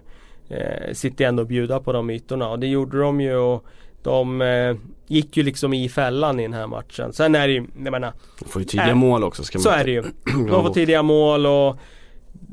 eh, 0.49 0.93
City 0.93 1.25
ändå 1.25 1.45
bjuda 1.45 1.81
på 1.81 1.93
de 1.93 2.11
ytorna. 2.11 2.49
Och 2.49 2.59
det 2.59 2.67
gjorde 2.67 2.99
de 3.01 3.21
ju. 3.21 3.37
Och 3.37 3.65
de 4.03 4.43
eh, 4.43 4.77
gick 5.07 5.37
ju 5.37 5.43
liksom 5.43 5.75
i 5.75 5.89
fällan 5.89 6.41
i 6.41 6.43
den 6.43 6.53
här 6.53 6.67
matchen. 6.67 7.13
Sen 7.13 7.35
är 7.35 7.49
det 7.49 7.55
ju, 7.55 7.67
jag 7.85 7.91
menar, 7.91 8.13
De 8.39 8.49
får 8.49 8.63
ju 8.63 8.69
tidiga 8.69 8.89
Äh, 8.89 8.95
mål 8.95 9.25
också 9.25 9.45
ska 9.45 9.59
man 9.59 9.63
så 9.63 9.69
inte 9.69 9.81
är 9.81 9.85
det 9.85 9.91
ju. 9.91 10.03
De 10.51 10.65
får 10.65 10.75
tidiga 10.75 11.03
mål 11.03 11.47
och 11.47 11.77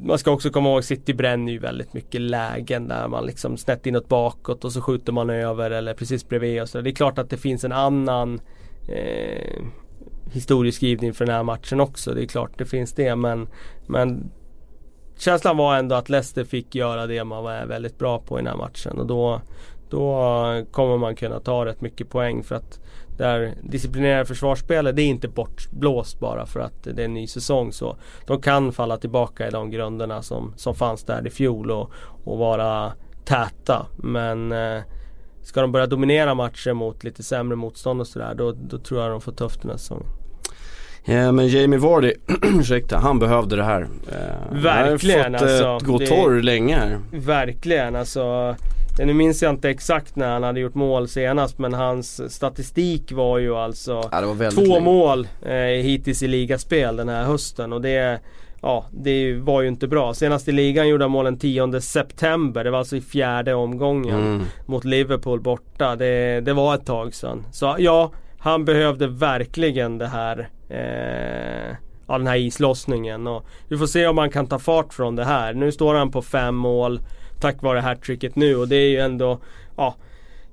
man 0.03 0.17
ska 0.17 0.31
också 0.31 0.49
komma 0.49 0.69
ihåg 0.69 0.83
City 0.83 1.13
bränner 1.13 1.51
ju 1.51 1.59
väldigt 1.59 1.93
mycket 1.93 2.21
lägen 2.21 2.87
där 2.87 3.07
man 3.07 3.25
liksom 3.25 3.57
snett 3.57 3.85
inåt 3.85 4.07
bakåt 4.07 4.65
och 4.65 4.71
så 4.71 4.81
skjuter 4.81 5.13
man 5.13 5.29
över 5.29 5.71
eller 5.71 5.93
precis 5.93 6.29
bredvid 6.29 6.61
och 6.61 6.69
så. 6.69 6.81
Det 6.81 6.89
är 6.89 6.95
klart 6.95 7.19
att 7.19 7.29
det 7.29 7.37
finns 7.37 7.63
en 7.63 7.71
annan 7.71 8.39
eh, 8.89 9.63
historieskrivning 10.31 11.13
för 11.13 11.25
den 11.25 11.35
här 11.35 11.43
matchen 11.43 11.81
också. 11.81 12.13
Det 12.13 12.23
är 12.23 12.27
klart 12.27 12.57
det 12.57 12.65
finns 12.65 12.93
det 12.93 13.15
men, 13.15 13.47
men 13.87 14.31
Känslan 15.17 15.57
var 15.57 15.75
ändå 15.75 15.95
att 15.95 16.09
Leicester 16.09 16.43
fick 16.43 16.75
göra 16.75 17.07
det 17.07 17.23
man 17.23 17.43
var 17.43 17.65
väldigt 17.65 17.97
bra 17.97 18.19
på 18.19 18.39
i 18.39 18.41
den 18.41 18.47
här 18.51 18.57
matchen 18.57 18.99
och 18.99 19.05
då 19.05 19.41
Då 19.89 20.65
kommer 20.71 20.97
man 20.97 21.15
kunna 21.15 21.39
ta 21.39 21.65
rätt 21.65 21.81
mycket 21.81 22.09
poäng 22.09 22.43
för 22.43 22.55
att 22.55 22.79
där 23.17 23.53
disciplinerade 23.63 24.25
försvarsspelet 24.25 24.95
det 24.95 25.01
är 25.01 25.05
inte 25.07 25.27
bortblåst 25.27 26.19
bara 26.19 26.45
för 26.45 26.59
att 26.59 26.83
det 26.83 27.01
är 27.01 27.05
en 27.05 27.13
ny 27.13 27.27
säsong 27.27 27.71
så 27.71 27.97
De 28.27 28.41
kan 28.41 28.71
falla 28.71 28.97
tillbaka 28.97 29.47
i 29.47 29.51
de 29.51 29.71
grunderna 29.71 30.21
som, 30.21 30.53
som 30.55 30.75
fanns 30.75 31.03
där 31.03 31.27
i 31.27 31.29
fjol 31.29 31.71
och, 31.71 31.91
och 32.23 32.37
vara 32.37 32.93
täta 33.25 33.85
men 33.97 34.51
eh, 34.51 34.81
Ska 35.41 35.61
de 35.61 35.71
börja 35.71 35.87
dominera 35.87 36.33
matcher 36.33 36.73
mot 36.73 37.03
lite 37.03 37.23
sämre 37.23 37.55
motstånd 37.55 38.01
och 38.01 38.07
sådär 38.07 38.33
då, 38.35 38.51
då 38.51 38.77
tror 38.77 39.01
jag 39.01 39.11
de 39.11 39.21
får 39.21 39.31
tufft 39.31 39.61
den 39.61 39.71
här 39.71 39.77
säsongen. 39.77 40.05
Ja, 41.05 41.31
men 41.31 41.47
Jamie 41.47 41.79
Vardy, 41.79 42.13
ursäkta, 42.59 42.97
han 42.97 43.19
behövde 43.19 43.55
det 43.55 43.63
här. 43.63 43.81
Eh, 44.11 44.55
Verkligen, 44.61 45.23
Han 45.23 45.33
har 45.33 45.39
fått 45.39 45.61
eh, 45.61 45.69
alltså, 45.71 45.91
gå 45.91 45.97
det- 45.97 46.05
torr 46.07 46.41
länge 46.41 46.75
här. 46.75 46.99
Verkligen 47.11 47.95
alltså. 47.95 48.55
Nu 48.99 49.13
minns 49.13 49.41
jag 49.41 49.49
inte 49.49 49.69
exakt 49.69 50.15
när 50.15 50.29
han 50.33 50.43
hade 50.43 50.59
gjort 50.59 50.75
mål 50.75 51.07
senast 51.07 51.57
men 51.59 51.73
hans 51.73 52.33
statistik 52.33 53.11
var 53.11 53.37
ju 53.37 53.55
alltså 53.55 53.91
Ja, 54.11 54.21
var 54.33 54.51
Två 54.51 54.61
länge. 54.61 54.79
mål 54.79 55.27
eh, 55.45 55.53
hittills 55.55 56.23
i 56.23 56.27
ligaspel 56.27 56.95
den 56.95 57.09
här 57.09 57.23
hösten 57.23 57.73
och 57.73 57.81
det 57.81 58.19
Ja, 58.61 58.85
det 58.91 59.33
var 59.33 59.61
ju 59.61 59.67
inte 59.67 59.87
bra. 59.87 60.13
Senast 60.13 60.47
i 60.47 60.51
ligan 60.51 60.87
gjorde 60.87 61.03
han 61.03 61.11
mål 61.11 61.25
den 61.25 61.39
10 61.39 61.81
september. 61.81 62.63
Det 62.63 62.71
var 62.71 62.79
alltså 62.79 62.95
i 62.95 63.01
fjärde 63.01 63.53
omgången 63.53 64.19
Mm. 64.19 64.41
mot 64.65 64.85
Liverpool 64.85 65.41
borta. 65.41 65.95
Det, 65.95 66.41
det 66.41 66.53
var 66.53 66.75
ett 66.75 66.85
tag 66.85 67.13
sedan. 67.13 67.43
Så 67.51 67.75
ja, 67.79 68.11
han 68.39 68.65
behövde 68.65 69.07
verkligen 69.07 69.97
det 69.97 70.07
här 70.07 70.49
eh, 70.69 71.75
av 72.07 72.19
den 72.19 72.27
här 72.27 72.35
islossningen. 72.35 73.27
Och 73.27 73.45
vi 73.67 73.77
får 73.77 73.87
se 73.87 74.07
om 74.07 74.17
han 74.17 74.29
kan 74.29 74.47
ta 74.47 74.59
fart 74.59 74.93
från 74.93 75.15
det 75.15 75.25
här. 75.25 75.53
Nu 75.53 75.71
står 75.71 75.95
han 75.95 76.11
på 76.11 76.21
fem 76.21 76.55
mål 76.55 76.99
tack 77.45 77.61
vare 77.61 77.79
hattricket 77.79 78.35
nu. 78.35 78.55
Och 78.55 78.67
det 78.67 78.75
är 78.75 78.89
ju 78.89 78.99
ändå, 78.99 79.39
ja 79.77 79.95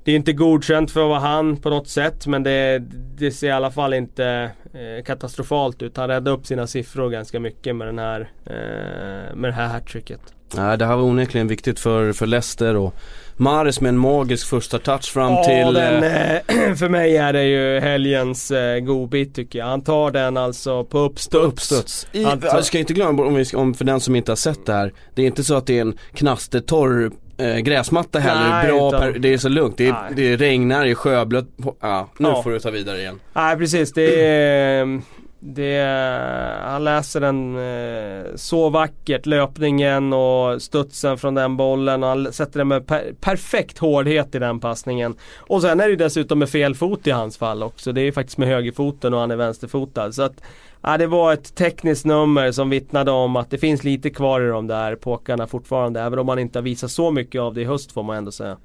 det 0.04 0.12
är 0.12 0.16
inte 0.16 0.32
godkänt 0.32 0.90
för 0.90 1.00
att 1.02 1.09
vara 1.09 1.18
han 1.18 1.56
på 1.56 1.71
något 1.71 1.88
sätt 1.88 2.26
men 2.26 2.42
det, 2.42 2.82
det 3.16 3.30
ser 3.30 3.49
i 3.49 3.50
alla 3.50 3.71
fall 3.71 3.94
inte 3.94 4.50
eh, 4.73 5.04
katastrofalt 5.04 5.82
ut. 5.82 5.97
Han 5.97 6.09
räddade 6.09 6.30
upp 6.30 6.47
sina 6.47 6.66
siffror 6.66 7.11
ganska 7.11 7.40
mycket 7.40 7.76
med, 7.76 7.88
den 7.88 7.99
här, 7.99 8.21
eh, 8.47 9.35
med 9.37 9.50
det 9.50 9.52
här 9.52 9.68
hattricket. 9.68 10.21
Nej, 10.54 10.78
det 10.78 10.87
här 10.87 10.97
var 10.97 11.02
onekligen 11.02 11.49
viktigt 11.49 11.80
för, 11.80 12.12
för 12.12 12.26
Leicester 12.26 12.76
och 12.76 12.94
Mares 13.37 13.80
med 13.80 13.88
en 13.88 13.99
magisk 13.99 14.49
första 14.49 14.78
touch 14.78 15.12
fram 15.12 15.32
ja, 15.32 15.44
till... 15.44 15.75
Den, 15.75 16.02
eh, 16.02 16.75
för 16.76 16.88
mig 16.88 17.16
är 17.16 17.32
det 17.32 17.44
ju 17.44 17.80
helgens 17.80 18.50
eh, 18.50 18.80
godbit 18.80 19.35
tycker 19.35 19.59
jag. 19.59 19.66
Han 19.66 19.82
tar 19.82 20.11
den 20.11 20.37
alltså 20.37 20.85
på 20.85 20.99
uppstuds. 20.99 21.44
uppstuds. 21.44 22.06
I, 22.12 22.25
Alltså- 22.25 22.47
Jag 22.47 22.64
ska 22.64 22.78
inte 22.78 22.92
glömma, 22.92 23.26
om, 23.26 23.35
vi, 23.35 23.44
om 23.54 23.75
för 23.75 23.85
den 23.85 24.00
som 24.00 24.16
inte 24.16 24.30
har 24.30 24.37
sett 24.37 24.66
det 24.66 24.73
här. 24.73 24.92
Det 25.14 25.23
är 25.23 25.26
inte 25.26 25.44
så 25.44 25.54
att 25.54 25.66
det 25.66 25.78
är 25.78 25.80
en 25.80 25.99
knastertorr 26.14 27.11
eh, 27.36 27.56
gräsmatta 27.56 28.18
heller. 28.18 28.48
Nej, 28.50 28.66
Bra 28.66 28.88
utan- 28.88 29.00
per, 29.00 29.18
det 29.18 29.32
är 29.34 29.38
så 29.38 29.48
lugnt. 29.48 29.76
Det, 29.76 29.88
är, 29.88 29.96
det 30.16 30.36
regnar, 30.36 30.84
det 30.84 30.90
är 30.90 30.94
sjöblött. 30.94 31.46
Ja, 31.80 32.08
nu 32.18 32.28
Ja. 32.28 32.42
får 32.42 32.50
du 32.50 32.60
ta 32.60 32.70
vidare 32.70 32.98
igen. 32.98 33.20
Nej 33.32 33.56
precis, 33.56 33.92
det 33.92 34.26
är... 34.26 35.00
Det 35.44 35.74
är, 35.76 36.60
han 36.60 36.84
läser 36.84 37.20
den 37.20 37.56
eh, 37.56 38.24
så 38.34 38.68
vackert, 38.70 39.26
löpningen 39.26 40.12
och 40.12 40.62
studsen 40.62 41.18
från 41.18 41.34
den 41.34 41.56
bollen 41.56 42.02
och 42.02 42.08
han 42.08 42.32
sätter 42.32 42.58
den 42.58 42.68
med 42.68 42.86
per, 42.86 43.12
perfekt 43.20 43.78
hårdhet 43.78 44.34
i 44.34 44.38
den 44.38 44.60
passningen. 44.60 45.14
Och 45.38 45.62
sen 45.62 45.80
är 45.80 45.88
det 45.88 45.96
dessutom 45.96 46.38
med 46.38 46.48
fel 46.50 46.74
fot 46.74 47.06
i 47.06 47.10
hans 47.10 47.38
fall 47.38 47.62
också. 47.62 47.92
Det 47.92 48.00
är 48.00 48.12
faktiskt 48.12 48.38
med 48.38 48.48
högerfoten 48.48 49.14
och 49.14 49.20
han 49.20 49.30
är 49.30 49.36
vänsterfotad. 49.36 50.12
Så 50.12 50.22
att, 50.22 50.42
ja, 50.82 50.98
det 50.98 51.06
var 51.06 51.32
ett 51.32 51.54
tekniskt 51.54 52.04
nummer 52.06 52.52
som 52.52 52.70
vittnade 52.70 53.10
om 53.10 53.36
att 53.36 53.50
det 53.50 53.58
finns 53.58 53.84
lite 53.84 54.10
kvar 54.10 54.40
i 54.40 54.48
de 54.48 54.66
där 54.66 54.96
påkarna 54.96 55.46
fortfarande. 55.46 56.00
Även 56.00 56.18
om 56.18 56.26
man 56.26 56.38
inte 56.38 56.58
har 56.58 56.62
visat 56.64 56.90
så 56.90 57.10
mycket 57.10 57.40
av 57.40 57.54
det 57.54 57.60
i 57.60 57.64
höst 57.64 57.92
får 57.92 58.02
man 58.02 58.16
ändå 58.16 58.32
säga. 58.32 58.56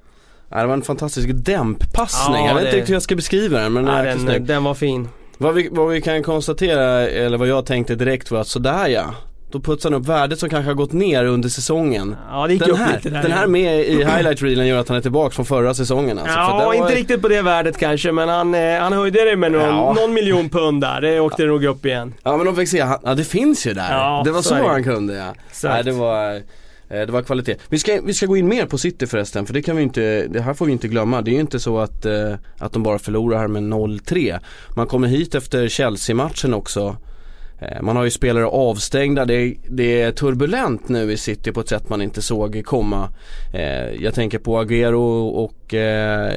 Ja, 0.50 0.60
det 0.60 0.66
var 0.66 0.74
en 0.74 0.82
fantastisk 0.82 1.28
dämppassning. 1.32 2.36
Ja, 2.44 2.46
jag 2.48 2.54
vet 2.54 2.62
det- 2.62 2.66
inte 2.68 2.76
riktigt 2.76 2.88
hur 2.90 2.94
jag 2.94 3.02
ska 3.02 3.16
beskriva 3.16 3.58
den 3.60 3.72
men 3.72 3.84
den 3.84 3.96
Ja, 3.96 4.02
den, 4.02 4.18
snygg. 4.20 4.42
den 4.42 4.64
var 4.64 4.74
fin. 4.74 5.08
Vad 5.38 5.54
vi, 5.54 5.68
vad 5.72 5.88
vi 5.88 6.00
kan 6.00 6.22
konstatera, 6.22 6.84
eller 7.08 7.38
vad 7.38 7.48
jag 7.48 7.66
tänkte 7.66 7.94
direkt 7.94 8.30
var 8.30 8.40
att 8.40 8.46
sådär 8.46 8.88
ja. 8.88 9.04
Då 9.50 9.60
putsar 9.60 9.90
han 9.90 10.00
upp 10.00 10.08
värdet 10.08 10.38
som 10.38 10.48
kanske 10.48 10.70
har 10.70 10.74
gått 10.74 10.92
ner 10.92 11.24
under 11.24 11.48
säsongen. 11.48 12.16
Ja 12.30 12.46
det 12.46 12.52
gick 12.52 12.62
Den 12.62 12.70
upp 12.70 12.78
här, 12.78 12.96
lite 12.96 13.10
där. 13.10 13.22
den 13.22 13.32
här 13.32 13.46
med 13.46 13.80
i 13.80 13.92
highlight 14.04 14.42
reelen 14.42 14.66
gör 14.66 14.78
att 14.80 14.88
han 14.88 14.96
är 14.96 15.00
tillbaka 15.00 15.34
från 15.34 15.46
förra 15.46 15.74
säsongen 15.74 16.18
alltså. 16.18 16.34
Ja, 16.38 16.62
var- 16.66 16.74
inte 16.74 16.94
riktigt 16.94 17.22
på 17.22 17.28
det 17.28 17.42
värdet 17.42 17.78
kanske 17.78 18.12
men 18.12 18.28
han, 18.28 18.54
eh, 18.54 18.78
han 18.80 18.92
höjde 18.92 19.24
det 19.30 19.36
med 19.36 19.52
någon, 19.52 19.62
Ja. 19.62 19.92
någon 20.00 20.14
miljon 20.14 20.48
pund 20.48 20.80
där. 20.80 21.00
Det 21.00 21.20
åkte 21.20 21.44
nog 21.44 21.64
upp 21.64 21.86
igen. 21.86 22.14
Ja 22.22 22.36
men 22.36 22.46
de 22.46 22.56
fick 22.56 22.68
se, 22.68 22.80
han- 22.80 22.98
ja 23.04 23.14
det 23.14 23.24
finns 23.24 23.66
ju 23.66 23.74
där. 23.74 23.92
Ja, 23.92 24.22
det 24.24 24.30
var 24.30 24.42
så 24.42 24.48
så, 24.48 24.68
han 24.68 24.84
kunde 24.84 25.14
ja. 25.14 25.34
Exakt. 25.50 25.74
Nej, 25.74 25.84
det 25.84 25.92
var, 25.92 26.34
eh, 26.34 26.40
det 26.88 27.06
var 27.12 27.22
kvalitet. 27.22 27.54
Vi 27.68 27.78
ska, 27.78 28.00
vi 28.04 28.14
ska 28.14 28.26
gå 28.26 28.36
in 28.36 28.48
mer 28.48 28.66
på 28.66 28.78
City 28.78 29.06
förresten 29.06 29.46
för 29.46 29.54
det 29.54 29.62
kan 29.62 29.76
vi 29.76 29.82
inte, 29.82 30.26
det 30.28 30.40
här 30.40 30.54
får 30.54 30.66
vi 30.66 30.72
inte 30.72 30.88
glömma. 30.88 31.22
Det 31.22 31.30
är 31.30 31.32
ju 31.34 31.40
inte 31.40 31.60
så 31.60 31.78
att, 31.78 32.04
eh, 32.06 32.32
att 32.58 32.72
de 32.72 32.82
bara 32.82 32.98
förlorar 32.98 33.38
här 33.38 33.48
med 33.48 33.62
0-3. 33.62 34.38
Man 34.76 34.86
kommer 34.86 35.08
hit 35.08 35.34
efter 35.34 35.68
Chelsea-matchen 35.68 36.54
också. 36.54 36.96
Eh, 37.60 37.82
Man 37.82 37.96
har 37.96 38.04
ju 38.04 38.10
spelare 38.10 38.46
avstängda, 38.46 39.24
det 39.24 39.34
är, 39.34 39.54
det 39.68 40.02
är 40.02 40.12
turbulent 40.12 40.88
nu 40.88 41.12
i 41.12 41.16
City 41.16 41.52
på 41.52 41.60
ett 41.60 41.68
sätt 41.68 41.88
man 41.88 42.02
inte 42.02 42.22
såg 42.22 42.62
komma. 42.64 43.08
Eh, 43.54 44.02
Jag 44.02 44.14
tänker 44.14 44.38
på 44.38 44.62
Agüero 44.62 45.28
och 45.28 45.74
eh, 45.74 46.32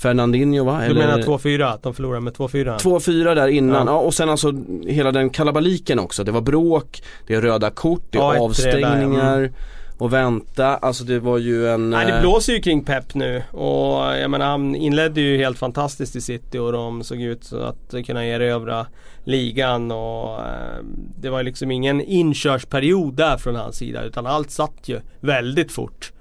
Fernandinho 0.00 0.64
va? 0.64 0.82
Du 0.88 0.94
menar 0.94 1.18
2-4? 1.18 1.72
Att 1.74 1.82
de 1.82 1.94
förlorade 1.94 2.20
med 2.20 2.32
2-4? 2.32 2.78
2-4 2.78 3.34
där 3.34 3.48
innan, 3.48 3.86
Ja. 3.86 3.92
ja. 3.92 3.98
och 3.98 4.14
sen 4.14 4.28
alltså 4.30 4.52
hela 4.86 5.12
den 5.12 5.30
kalabaliken 5.30 5.98
också. 5.98 6.24
Det 6.24 6.32
var 6.32 6.40
bråk, 6.40 7.02
det 7.26 7.34
är 7.34 7.40
röda 7.40 7.70
kort, 7.70 8.02
det 8.10 8.18
är 8.18 8.22
Ja, 8.22 8.40
avstängningar 8.40 9.52
och 9.98 10.12
vänta. 10.12 10.76
Alltså 10.76 11.04
det 11.04 11.18
var 11.18 11.38
ju 11.38 11.68
en... 11.68 11.90
Nej 11.90 12.06
det 12.06 12.12
eh, 12.12 12.20
blåser 12.20 12.52
ju 12.52 12.60
kring 12.60 12.84
Pep 12.84 13.14
nu 13.14 13.42
och 13.50 14.16
jag 14.16 14.30
menar 14.30 14.46
han 14.46 14.74
inledde 14.74 15.20
ju 15.20 15.36
helt 15.36 15.58
fantastiskt 15.58 16.16
i 16.16 16.20
City 16.20 16.58
och 16.58 16.72
de 16.72 17.04
såg 17.04 17.22
ut 17.22 17.52
att 17.52 18.06
kunna 18.06 18.24
erövra 18.26 18.86
ligan 19.24 19.90
och 19.90 20.38
eh, 20.38 20.82
det 21.18 21.30
var 21.30 21.42
liksom 21.42 21.70
ingen 21.70 22.00
inkörsperiod 22.00 23.14
där 23.14 23.36
från 23.36 23.56
hans 23.56 23.76
sida 23.76 24.02
utan 24.02 24.26
allt 24.26 24.50
satt 24.50 24.88
ju 24.88 25.00
väldigt 25.20 25.72
fort. 25.72 26.12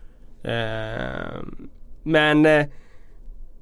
Eh, 0.44 1.42
men 2.04 2.42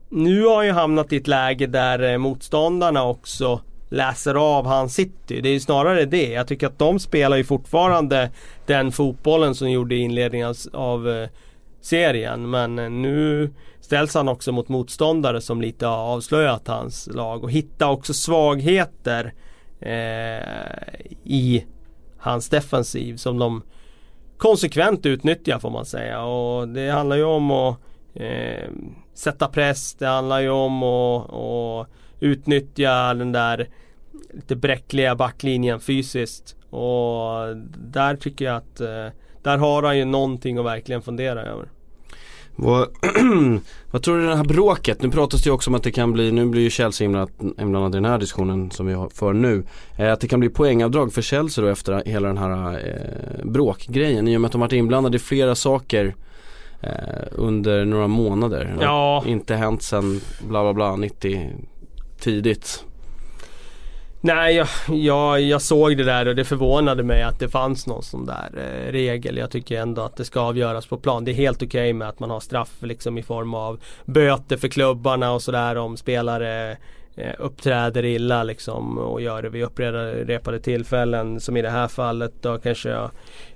nu 0.10 0.46
har 0.46 0.56
han 0.56 0.66
ju 0.66 0.72
hamnat 0.72 1.14
i 1.14 1.18
ett 1.18 1.28
läge 1.28 1.68
där 1.68 2.18
motståndarna 2.18 3.04
också 3.04 3.62
läser 3.94 4.36
av 4.36 4.66
hans 4.66 4.94
City. 4.94 5.42
Det 5.42 5.50
är 5.50 5.54
ju 5.54 5.60
snarare 5.60 6.06
det. 6.06 6.30
Jag 6.32 6.48
tycker 6.48 6.68
att 6.68 6.80
de 6.80 7.00
spelar 7.00 7.38
ju 7.38 7.44
fortfarande 7.44 8.32
den 8.66 8.92
fotbollen 8.92 9.56
som 9.56 9.72
gjorde 9.72 9.96
i 9.96 10.00
inledningen 10.00 10.48
av- 10.48 10.56
av 10.74 11.10
eh, 11.10 11.30
serien. 11.82 12.50
Men 12.50 12.80
eh, 12.80 12.90
nu 12.90 13.54
ställs 13.82 14.14
han 14.14 14.28
också 14.28 14.52
mot 14.52 14.70
motståndare 14.70 15.42
som 15.42 15.62
lite 15.62 15.86
har 15.86 15.98
avslöjat 15.98 16.68
hans 16.68 17.10
lag 17.14 17.44
och 17.44 17.52
hitta 17.52 17.90
också 17.90 18.14
svagheter 18.14 19.34
eh, 19.80 21.04
i 21.24 21.66
hans 22.18 22.50
defensiv 22.50 23.18
som 23.18 23.40
de 23.40 23.62
konsekvent 24.38 25.06
utnyttjar 25.06 25.60
får 25.60 25.70
man 25.70 25.86
säga. 25.86 26.24
Och 26.24 26.68
det 26.68 26.90
handlar 26.90 27.16
ju 27.16 27.24
om 27.24 27.52
att 27.52 27.78
eh, 28.14 28.70
sätta 29.14 29.48
press. 29.48 29.94
Det 29.94 30.08
handlar 30.08 30.40
ju 30.40 30.50
om 30.50 30.84
att, 30.84 31.34
att 31.34 31.88
utnyttja 32.20 33.14
den 33.14 33.32
där 33.32 33.70
lite 34.34 34.56
bräckliga 34.56 35.16
backlinjen 35.16 35.80
fysiskt. 35.80 36.56
Och 36.70 37.56
där 37.78 38.16
tycker 38.16 38.46
jag 38.46 38.56
att 38.56 38.82
eh, 38.82 39.08
där 39.42 39.58
har 39.58 39.84
han 39.84 39.98
ju 39.98 40.06
någonting 40.06 40.58
att 40.58 40.66
verkligen 40.66 41.02
fundera 41.02 41.44
över. 41.44 41.68
Vad, 42.56 42.88
vad 43.92 44.04
tror 44.04 44.18
du 44.18 44.28
det 44.28 44.36
här 44.36 44.44
bråket? 44.44 45.02
Nu 45.02 45.10
pratas 45.10 45.44
det 45.44 45.48
ju 45.48 45.54
också 45.54 45.70
om 45.70 45.76
att 45.76 45.84
det 45.84 45.92
kan 45.92 46.14
bli, 46.14 46.32
nu 46.32 46.46
blir 46.46 46.62
ju 46.62 46.70
Chelsea 46.70 47.06
inblandat 47.06 47.94
i 47.94 47.98
den 47.98 48.06
här 48.06 48.18
diskussionen 48.18 48.72
som 48.72 48.86
vi 48.86 48.94
har 48.94 49.10
för 49.10 49.34
nu. 49.34 49.64
Eh, 49.98 50.14
att 50.14 50.20
det 50.20 50.28
kan 50.28 50.40
bli 50.40 50.50
poängavdrag 50.50 51.14
för 51.14 51.22
Chelsea 51.22 51.64
då 51.64 51.70
efter 51.70 52.04
hela 52.06 52.28
den 52.28 52.38
här 52.38 52.74
eh, 52.74 53.46
bråkgrejen. 53.46 54.28
I 54.28 54.38
och 54.38 54.42
med 54.42 54.48
att 54.48 54.52
de 54.52 54.62
varit 54.62 54.74
inblandade 54.74 55.16
i 55.16 55.20
flera 55.20 55.56
saker 55.56 56.16
eh, 56.82 56.92
under 57.32 57.86
några 57.86 58.08
månader. 58.08 58.78
Ja. 58.82 59.24
Inte 59.28 59.56
hänt 59.56 59.84
sen 59.84 60.22
bla 60.48 60.64
bla 60.64 60.74
bla 60.74 60.96
90 60.96 61.50
tidigt. 62.20 62.86
Nej, 64.26 64.56
jag, 64.56 64.68
jag, 64.88 65.42
jag 65.42 65.62
såg 65.62 65.98
det 65.98 66.04
där 66.04 66.28
och 66.28 66.36
det 66.36 66.46
förvånade 66.46 67.04
mig 67.04 67.24
att 67.24 67.40
det 67.40 67.50
fanns 67.50 67.88
någon 67.88 68.04
sån 68.04 68.26
där 68.26 68.50
eh, 68.58 68.92
regel. 68.92 69.38
Jag 69.38 69.52
tycker 69.52 69.82
ändå 69.82 70.02
att 70.02 70.16
det 70.16 70.26
ska 70.26 70.40
avgöras 70.40 70.86
på 70.86 70.98
plan. 70.98 71.26
Det 71.26 71.32
är 71.32 71.36
helt 71.36 71.64
okej 71.64 71.94
med 71.94 72.10
att 72.10 72.20
man 72.20 72.30
har 72.30 72.40
straff 72.40 72.72
liksom 72.82 73.18
i 73.18 73.24
form 73.24 73.54
av 73.54 73.80
böter 74.06 74.58
för 74.58 74.68
klubbarna 74.68 75.32
och 75.32 75.42
sådär 75.42 75.78
om 75.78 75.98
spelare 75.98 76.78
eh, 77.16 77.34
uppträder 77.40 78.06
illa 78.06 78.44
liksom 78.44 78.98
och 78.98 79.22
gör 79.22 79.42
det 79.42 79.50
vid 79.50 79.64
upprepade 79.64 80.60
tillfällen 80.60 81.40
som 81.40 81.58
i 81.58 81.62
det 81.62 81.70
här 81.70 81.88
fallet 81.88 82.34
då 82.42 82.58
kanske 82.58 82.94
har 82.94 83.12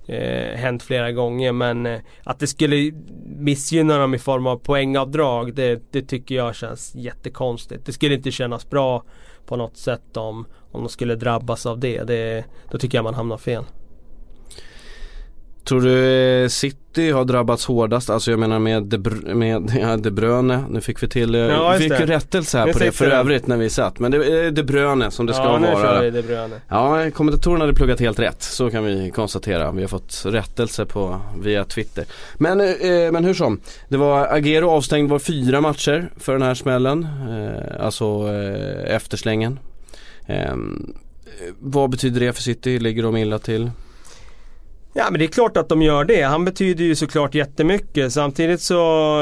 eh, 0.06 0.58
hänt 0.58 0.84
flera 0.84 1.12
gånger 1.12 1.52
men 1.52 1.86
eh, 1.86 2.00
att 2.24 2.40
det 2.40 2.48
skulle 2.48 2.92
missgynna 3.26 3.98
dem 3.98 4.14
i 4.14 4.20
form 4.20 4.48
av 4.48 4.58
poängavdrag 4.58 5.54
det, 5.54 5.92
det 5.92 6.02
tycker 6.02 6.36
jag 6.36 6.56
känns 6.56 6.96
jättekonstigt. 6.96 7.86
Det 7.86 7.92
skulle 7.92 8.16
inte 8.16 8.32
kännas 8.32 8.70
bra 8.70 9.04
på 9.48 9.56
något 9.56 9.78
sätt 9.78 10.18
om, 10.18 10.46
om 10.72 10.82
de 10.84 10.90
skulle 10.90 11.16
drabbas 11.16 11.66
av 11.66 11.80
det. 11.80 12.04
det. 12.04 12.46
Då 12.72 12.78
tycker 12.78 12.98
jag 12.98 13.04
man 13.04 13.14
hamnar 13.14 13.38
fel. 13.38 13.64
Tror 15.68 15.82
du 15.82 16.44
eh, 16.44 16.48
City 16.48 17.12
har 17.12 17.26
drabbats 17.26 17.66
hårdast? 17.66 18.10
Alltså 18.10 18.32
jag 18.32 18.40
menar 18.40 18.60
med 18.60 18.84
De, 18.84 18.98
Br- 18.98 19.34
med, 19.34 19.72
ja, 19.82 19.98
De 19.98 20.12
Bruyne, 20.12 20.64
nu 20.70 20.82
fick 20.82 21.04
vi 21.04 21.08
till, 21.08 21.36
eh, 21.36 21.42
Ja, 21.42 21.76
vi 21.80 21.90
fick 21.90 22.00
ju 22.00 22.06
rättelse 22.06 22.58
här 22.58 22.74
på 22.74 22.80
det 22.80 22.92
för 22.92 23.06
övrigt 23.06 23.48
när 23.48 23.58
vi 23.58 23.70
satt. 23.70 24.00
Men 24.00 24.12
det 24.12 24.18
är 24.18 24.52
De 24.52 24.64
Bruyne 24.64 25.12
som 25.12 25.26
det 25.26 25.34
ska 25.34 25.44
ja, 25.44 25.60
vara. 25.60 26.12
De 26.12 26.22
Bruyne. 26.22 26.56
Ja, 26.68 27.12
kommentatorerna 27.12 27.64
hade 27.64 27.74
pluggat 27.74 28.00
helt 28.00 28.20
rätt. 28.20 28.44
Så 28.44 28.70
kan 28.70 28.84
vi 28.84 29.12
konstatera. 29.16 29.72
Vi 29.72 29.82
har 29.82 29.88
fått 29.88 30.24
rättelse 30.26 30.86
på 30.86 31.22
via 31.42 31.64
Twitter. 31.64 32.06
Men, 32.38 32.62
eh, 32.62 33.12
men 33.12 33.26
hur 33.26 33.34
som. 33.34 33.60
Det 33.90 33.98
var 33.98 34.28
Agero 34.28 34.70
avstängd 34.70 35.10
var 35.10 35.20
fyra 35.20 35.62
matcher 35.62 36.10
för 36.18 36.34
den 36.34 36.42
här 36.42 36.56
smällen. 36.56 37.08
Eh, 37.30 37.86
alltså 37.86 38.06
eh, 38.06 38.96
efterslängen. 38.96 39.60
Eh, 40.26 40.56
vad 41.60 41.90
betyder 41.90 42.20
det 42.20 42.34
för 42.34 42.42
City? 42.42 42.80
Ligger 42.80 43.04
de 43.04 43.18
illa 43.18 43.40
till? 43.40 43.72
Ja 45.00 45.08
men 45.12 45.20
det 45.20 45.26
är 45.26 45.28
klart 45.28 45.58
att 45.58 45.70
de 45.70 45.82
gör 45.82 46.04
det. 46.04 46.22
Han 46.22 46.46
betyder 46.46 46.84
ju 46.84 46.96
såklart 46.96 47.36
jättemycket. 47.36 48.14
Samtidigt 48.14 48.62
så 48.62 49.22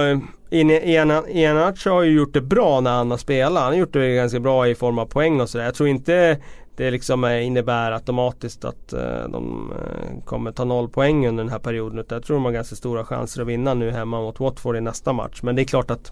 Enac 0.50 1.86
har 1.86 2.04
ju 2.04 2.12
gjort 2.12 2.34
det 2.34 2.42
bra 2.42 2.80
när 2.80 2.92
han 2.92 3.12
har 3.12 3.18
spelat. 3.18 3.64
Han 3.64 3.72
har 3.72 3.80
gjort 3.80 3.94
det 3.94 4.16
ganska 4.16 4.40
bra 4.40 4.68
i 4.68 4.76
form 4.76 5.00
av 5.00 5.06
poäng 5.06 5.42
och 5.42 5.50
sådär. 5.50 5.66
Jag 5.66 5.76
tror 5.76 5.90
inte 5.90 6.42
det 6.78 6.92
liksom 6.92 7.26
innebär 7.26 7.92
automatiskt 7.92 8.66
att 8.66 8.94
eh, 8.94 9.30
de 9.30 9.74
eh, 9.74 10.24
kommer 10.26 10.52
ta 10.52 10.64
noll 10.64 10.90
poäng 10.90 11.28
under 11.28 11.44
den 11.44 11.52
här 11.52 11.60
perioden. 11.60 12.00
Utan 12.00 12.16
jag 12.16 12.26
tror 12.26 12.36
de 12.36 12.46
har 12.46 12.52
ganska 12.52 12.76
stora 12.76 13.06
chanser 13.06 13.42
att 13.42 13.48
vinna 13.48 13.74
nu 13.74 13.92
hemma 13.92 14.22
mot 14.22 14.40
Watford 14.40 14.76
i 14.76 14.82
nästa 14.82 15.14
match. 15.14 15.40
Men 15.44 15.56
det 15.56 15.62
är 15.62 15.66
klart 15.66 15.92
att 15.92 16.12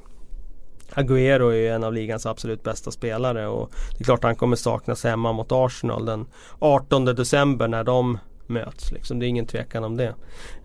Agüero 0.93 1.49
är 1.51 1.55
ju 1.55 1.67
en 1.67 1.83
av 1.83 1.93
ligans 1.93 2.25
absolut 2.25 2.63
bästa 2.63 2.91
spelare 2.91 3.47
och 3.47 3.71
det 3.97 4.01
är 4.01 4.05
klart 4.05 4.23
han 4.23 4.35
kommer 4.35 4.55
saknas 4.55 5.03
hemma 5.03 5.33
mot 5.33 5.51
Arsenal 5.51 6.05
den 6.05 6.25
18 6.59 7.05
december 7.05 7.67
när 7.67 7.83
de 7.83 8.17
möts. 8.53 8.91
Liksom. 8.91 9.19
Det 9.19 9.25
är 9.25 9.27
ingen 9.27 9.45
tvekan 9.45 9.83
om 9.83 9.97
det. 9.97 10.13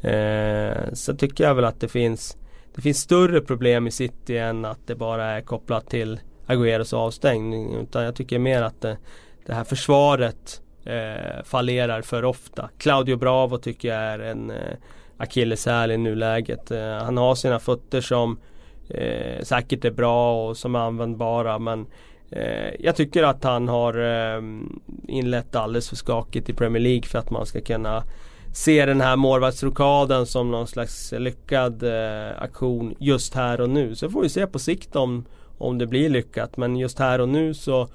Eh, 0.09 0.93
så 0.93 1.15
tycker 1.15 1.45
jag 1.45 1.55
väl 1.55 1.65
att 1.65 1.81
det 1.81 1.89
finns 1.89 2.37
det 2.75 2.83
finns 2.83 2.99
större 2.99 3.41
problem 3.41 3.87
i 3.87 3.91
City 3.91 4.39
än 4.39 4.65
att 4.65 4.87
det 4.87 4.95
bara 4.95 5.25
är 5.25 5.41
kopplat 5.41 5.91
till 5.91 6.21
Agueros 6.47 6.93
avstängning. 6.93 7.75
Utan 7.75 8.05
jag 8.05 8.15
tycker 8.15 8.39
mer 8.39 8.63
att 8.63 8.81
det, 8.81 8.97
det 9.47 9.55
här 9.55 9.65
försvaret 9.65 10.63
eh, 10.85 11.43
fallerar 11.45 12.03
för 12.03 12.25
ofta. 12.25 12.71
Claudio 12.79 13.17
Bravo 13.17 13.59
tycker 13.59 13.89
jag 13.89 14.03
är 14.03 14.19
en 14.19 14.51
eh, 14.51 14.77
akilleshäl 15.17 15.91
i 15.91 15.97
nuläget. 15.97 16.71
Eh, 16.71 16.93
han 16.93 17.17
har 17.17 17.35
sina 17.35 17.59
fötter 17.59 18.01
som 18.01 18.39
eh, 18.89 19.43
säkert 19.43 19.85
är 19.85 19.91
bra 19.91 20.49
och 20.49 20.57
som 20.57 20.75
är 20.75 20.79
användbara 20.79 21.59
men 21.59 21.87
Eh, 22.31 22.75
jag 22.79 22.97
tycker 22.97 23.23
att 23.23 23.45
han 23.45 23.69
har 23.69 23.95
ehm, 23.95 24.81
inlett 25.09 25.57
alldeles 25.57 25.89
för 25.89 25.97
skakigt 25.97 26.49
i 26.49 26.55
Premier 26.55 26.83
League 26.83 27.03
för 27.03 27.19
att 27.19 27.31
man 27.31 27.47
ska 27.47 27.61
kunna 27.61 28.05
se 28.55 28.87
den 28.87 29.01
här 29.01 29.17
målvaktsrokaden 29.17 30.27
som 30.27 30.51
någon 30.51 30.67
slags 30.67 31.13
lyckad 31.13 31.83
eh, 31.83 32.43
aktion 32.43 32.95
just 32.99 33.35
här 33.35 33.61
och 33.61 33.71
nu. 33.71 33.95
Så 33.95 34.11
får 34.11 34.23
vi 34.23 34.29
se 34.29 34.47
på 34.47 34.59
sikt 34.59 34.97
om, 34.97 35.25
om 35.59 35.79
det 35.79 35.87
blir 35.87 36.09
lyckat. 36.09 36.57
Men 36.57 36.77
just 36.77 36.99
här 36.99 37.21
och 37.21 37.29
nu 37.29 37.55
så 37.55 37.89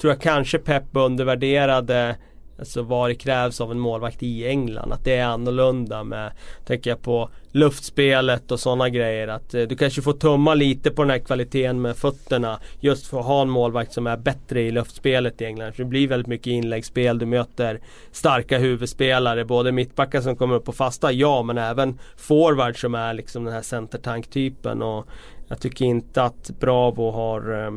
tror 0.00 0.12
jag 0.12 0.20
kanske 0.20 0.58
Pep 0.58 0.84
undervärderade 0.92 2.16
Alltså 2.60 2.82
vad 2.82 3.10
det 3.10 3.14
krävs 3.14 3.60
av 3.60 3.70
en 3.70 3.78
målvakt 3.78 4.22
i 4.22 4.46
England. 4.46 4.92
Att 4.92 5.04
det 5.04 5.16
är 5.16 5.24
annorlunda 5.24 6.04
med, 6.04 6.32
tänker 6.66 6.90
jag 6.90 7.02
på 7.02 7.30
luftspelet 7.52 8.50
och 8.50 8.60
sådana 8.60 8.88
grejer. 8.88 9.28
Att 9.28 9.54
eh, 9.54 9.62
du 9.62 9.76
kanske 9.76 10.02
får 10.02 10.12
tumma 10.12 10.54
lite 10.54 10.90
på 10.90 11.02
den 11.02 11.10
här 11.10 11.18
kvaliteten 11.18 11.80
med 11.80 11.96
fötterna. 11.96 12.60
Just 12.80 13.06
för 13.06 13.20
att 13.20 13.26
ha 13.26 13.42
en 13.42 13.50
målvakt 13.50 13.92
som 13.92 14.06
är 14.06 14.16
bättre 14.16 14.62
i 14.62 14.70
luftspelet 14.70 15.40
i 15.40 15.44
England. 15.44 15.72
För 15.72 15.82
det 15.82 15.88
blir 15.88 16.08
väldigt 16.08 16.26
mycket 16.26 16.46
inläggsspel. 16.46 17.18
Du 17.18 17.26
möter 17.26 17.80
starka 18.12 18.58
huvudspelare. 18.58 19.44
Både 19.44 19.72
mittbackar 19.72 20.20
som 20.20 20.36
kommer 20.36 20.54
upp 20.54 20.64
på 20.64 20.72
fasta, 20.72 21.12
ja. 21.12 21.42
Men 21.42 21.58
även 21.58 21.98
forward 22.16 22.80
som 22.80 22.94
är 22.94 23.14
liksom 23.14 23.44
den 23.44 23.54
här 23.54 23.62
centertank-typen. 23.62 24.82
Och 24.82 25.06
jag 25.48 25.60
tycker 25.60 25.84
inte 25.84 26.22
att 26.22 26.50
Bravo 26.60 27.10
har 27.10 27.64
eh, 27.64 27.72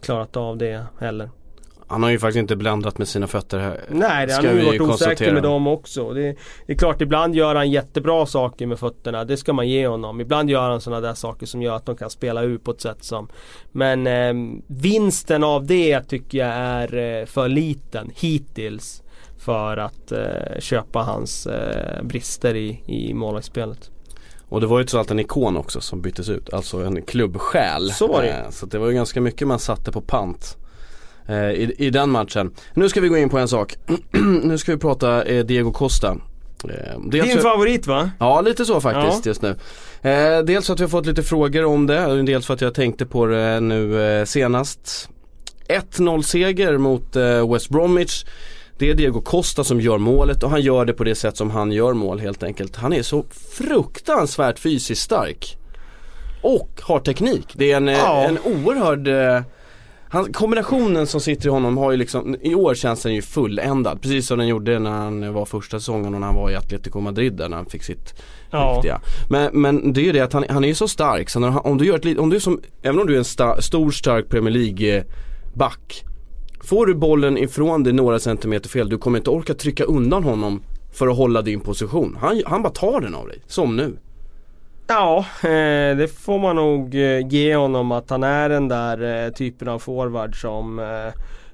klarat 0.00 0.36
av 0.36 0.56
det 0.56 0.84
heller. 1.00 1.30
Han 1.92 2.02
har 2.02 2.10
ju 2.10 2.18
faktiskt 2.18 2.38
inte 2.38 2.56
blandat 2.56 2.98
med 2.98 3.08
sina 3.08 3.26
fötter 3.26 3.58
här. 3.58 3.80
Nej, 3.88 4.26
det 4.26 4.32
han 4.32 4.46
har 4.46 4.52
ju 4.52 4.64
varit 4.64 4.80
osäker 4.80 5.32
med 5.32 5.42
dem 5.42 5.66
också. 5.66 6.12
Det, 6.12 6.36
det, 6.66 6.72
är 6.72 6.76
klart, 6.76 7.00
ibland 7.00 7.34
gör 7.34 7.54
han 7.54 7.70
jättebra 7.70 8.26
saker 8.26 8.66
med 8.66 8.78
fötterna. 8.78 9.24
Det 9.24 9.36
ska 9.36 9.52
man 9.52 9.68
ge 9.68 9.86
honom. 9.86 10.20
Ibland 10.20 10.50
gör 10.50 10.70
han 10.70 10.80
sådana 10.80 11.00
där 11.00 11.14
saker 11.14 11.46
som 11.46 11.62
gör 11.62 11.76
att 11.76 11.86
de 11.86 11.96
kan 11.96 12.10
spela 12.10 12.42
ut 12.42 12.64
på 12.64 12.70
ett 12.70 12.80
sätt 12.80 13.04
som... 13.04 13.28
Men 13.72 14.06
eh, 14.06 14.62
vinsten 14.66 15.44
av 15.44 15.66
det 15.66 16.00
tycker 16.00 16.38
jag 16.38 16.48
är 16.48 17.20
eh, 17.20 17.26
för 17.26 17.48
liten 17.48 18.10
hittills. 18.14 19.02
För 19.38 19.76
att 19.76 20.12
eh, 20.12 20.60
köpa 20.60 20.98
hans 20.98 21.46
eh, 21.46 22.02
brister 22.02 22.54
i, 22.54 22.82
i 22.86 23.14
målvaktsspelet. 23.14 23.90
Och 24.48 24.60
det 24.60 24.66
var 24.66 24.78
ju 24.78 24.84
trots 24.84 24.94
allt 24.94 25.10
en 25.10 25.18
ikon 25.18 25.56
också 25.56 25.80
som 25.80 26.00
byttes 26.00 26.28
ut. 26.28 26.52
Alltså 26.52 26.84
en 26.84 27.02
klubbsjäl. 27.02 27.90
Så 27.90 28.06
var 28.06 28.22
det. 28.22 28.28
Eh, 28.28 28.50
så 28.50 28.66
det 28.66 28.78
var 28.78 28.88
ju 28.88 28.94
ganska 28.94 29.20
mycket 29.20 29.48
man 29.48 29.58
satte 29.58 29.92
på 29.92 30.00
pant. 30.00 30.56
Eh, 31.32 31.50
i, 31.50 31.74
i 31.78 31.90
den 31.90 32.10
matchen. 32.10 32.50
Nu 32.74 32.88
ska 32.88 33.00
vi 33.00 33.08
gå 33.08 33.16
in 33.16 33.30
på 33.30 33.38
en 33.38 33.48
sak. 33.48 33.74
nu 34.42 34.58
ska 34.58 34.72
vi 34.72 34.78
prata 34.78 35.24
eh, 35.24 35.44
Diego 35.44 35.72
Costa. 35.72 36.16
Eh, 36.64 37.00
Din 37.00 37.24
för... 37.24 37.38
favorit 37.38 37.86
va? 37.86 38.10
Ja 38.18 38.40
lite 38.40 38.64
så 38.64 38.80
faktiskt 38.80 39.26
ja. 39.26 39.30
just 39.30 39.42
nu. 39.42 39.56
dels 40.44 40.66
för 40.66 40.72
att 40.72 40.80
vi 40.80 40.84
har 40.84 40.90
fått 40.90 41.06
lite 41.06 41.22
frågor 41.22 41.64
om 41.64 41.86
det, 41.86 42.22
dels 42.22 42.46
för 42.46 42.54
att 42.54 42.60
jag 42.60 42.74
tänkte 42.74 43.06
på 43.06 43.26
det 43.26 43.60
nu 43.60 44.24
senast. 44.26 45.08
1-0 45.68 46.22
seger 46.22 46.78
mot 46.78 47.16
West 47.52 47.68
Bromwich. 47.68 48.24
Det 48.78 48.90
är 48.90 48.94
Diego 48.94 49.20
Costa 49.20 49.64
som 49.64 49.80
gör 49.80 49.98
målet 49.98 50.42
och 50.42 50.50
han 50.50 50.60
gör 50.60 50.84
det 50.84 50.92
på 50.92 51.04
det 51.04 51.14
sätt 51.14 51.36
som 51.36 51.50
han 51.50 51.72
gör 51.72 51.92
mål 51.92 52.20
helt 52.20 52.42
enkelt. 52.42 52.76
Han 52.76 52.92
är 52.92 53.02
så 53.02 53.24
fruktansvärt 53.58 54.58
fysiskt 54.58 55.02
stark. 55.02 55.56
Och 56.42 56.80
har 56.82 57.00
teknik. 57.00 57.46
Det 57.52 57.72
är 57.72 57.76
en, 57.76 57.86
ja. 57.86 58.24
en 58.24 58.38
oerhörd 58.38 59.08
han, 60.12 60.32
kombinationen 60.32 61.06
som 61.06 61.20
sitter 61.20 61.46
i 61.46 61.50
honom 61.50 61.76
har 61.76 61.90
ju 61.90 61.96
liksom, 61.96 62.36
i 62.40 62.54
år 62.54 62.74
känns 62.74 63.02
den 63.02 63.14
ju 63.14 63.22
fulländad. 63.22 64.02
Precis 64.02 64.26
som 64.26 64.38
den 64.38 64.48
gjorde 64.48 64.78
när 64.78 64.90
han 64.90 65.32
var 65.32 65.44
första 65.44 65.78
säsongen 65.78 66.14
och 66.14 66.20
när 66.20 66.26
han 66.26 66.36
var 66.36 66.50
i 66.50 66.56
Atletico 66.56 67.00
Madrid 67.00 67.32
där 67.32 67.48
när 67.48 67.56
han 67.56 67.66
fick 67.66 67.82
sitt 67.82 68.14
ja. 68.50 68.72
riktiga. 68.74 69.00
Men, 69.30 69.60
men 69.60 69.92
det 69.92 70.00
är 70.00 70.04
ju 70.04 70.12
det 70.12 70.20
att 70.20 70.32
han, 70.32 70.44
han 70.48 70.64
är 70.64 70.68
ju 70.68 70.74
så 70.74 70.88
stark 70.88 71.30
så 71.30 71.40
när, 71.40 71.66
om 71.66 71.78
du 71.78 71.84
gör 71.84 72.06
ett 72.06 72.18
om 72.18 72.30
du 72.30 72.36
är 72.36 72.40
som, 72.40 72.60
även 72.82 73.00
om 73.00 73.06
du 73.06 73.14
är 73.14 73.18
en 73.18 73.24
sta, 73.24 73.62
stor 73.62 73.90
stark 73.90 74.28
Premier 74.28 74.54
League 74.54 75.04
back. 75.54 76.04
Får 76.62 76.86
du 76.86 76.94
bollen 76.94 77.38
ifrån 77.38 77.82
dig 77.82 77.92
några 77.92 78.18
centimeter 78.18 78.68
fel, 78.68 78.88
du 78.88 78.98
kommer 78.98 79.18
inte 79.18 79.30
orka 79.30 79.54
trycka 79.54 79.84
undan 79.84 80.24
honom 80.24 80.62
för 80.92 81.08
att 81.08 81.16
hålla 81.16 81.42
din 81.42 81.60
position. 81.60 82.18
Han, 82.20 82.42
han 82.46 82.62
bara 82.62 82.72
tar 82.72 83.00
den 83.00 83.14
av 83.14 83.26
dig, 83.28 83.42
som 83.46 83.76
nu. 83.76 83.96
Ja, 84.86 85.24
eh, 85.42 85.96
det 85.96 86.18
får 86.18 86.38
man 86.38 86.56
nog 86.56 86.94
eh, 86.94 87.26
ge 87.28 87.56
honom 87.56 87.92
att 87.92 88.10
han 88.10 88.22
är 88.22 88.48
den 88.48 88.68
där 88.68 89.24
eh, 89.26 89.32
typen 89.32 89.68
av 89.68 89.78
forward 89.78 90.40
som, 90.40 90.80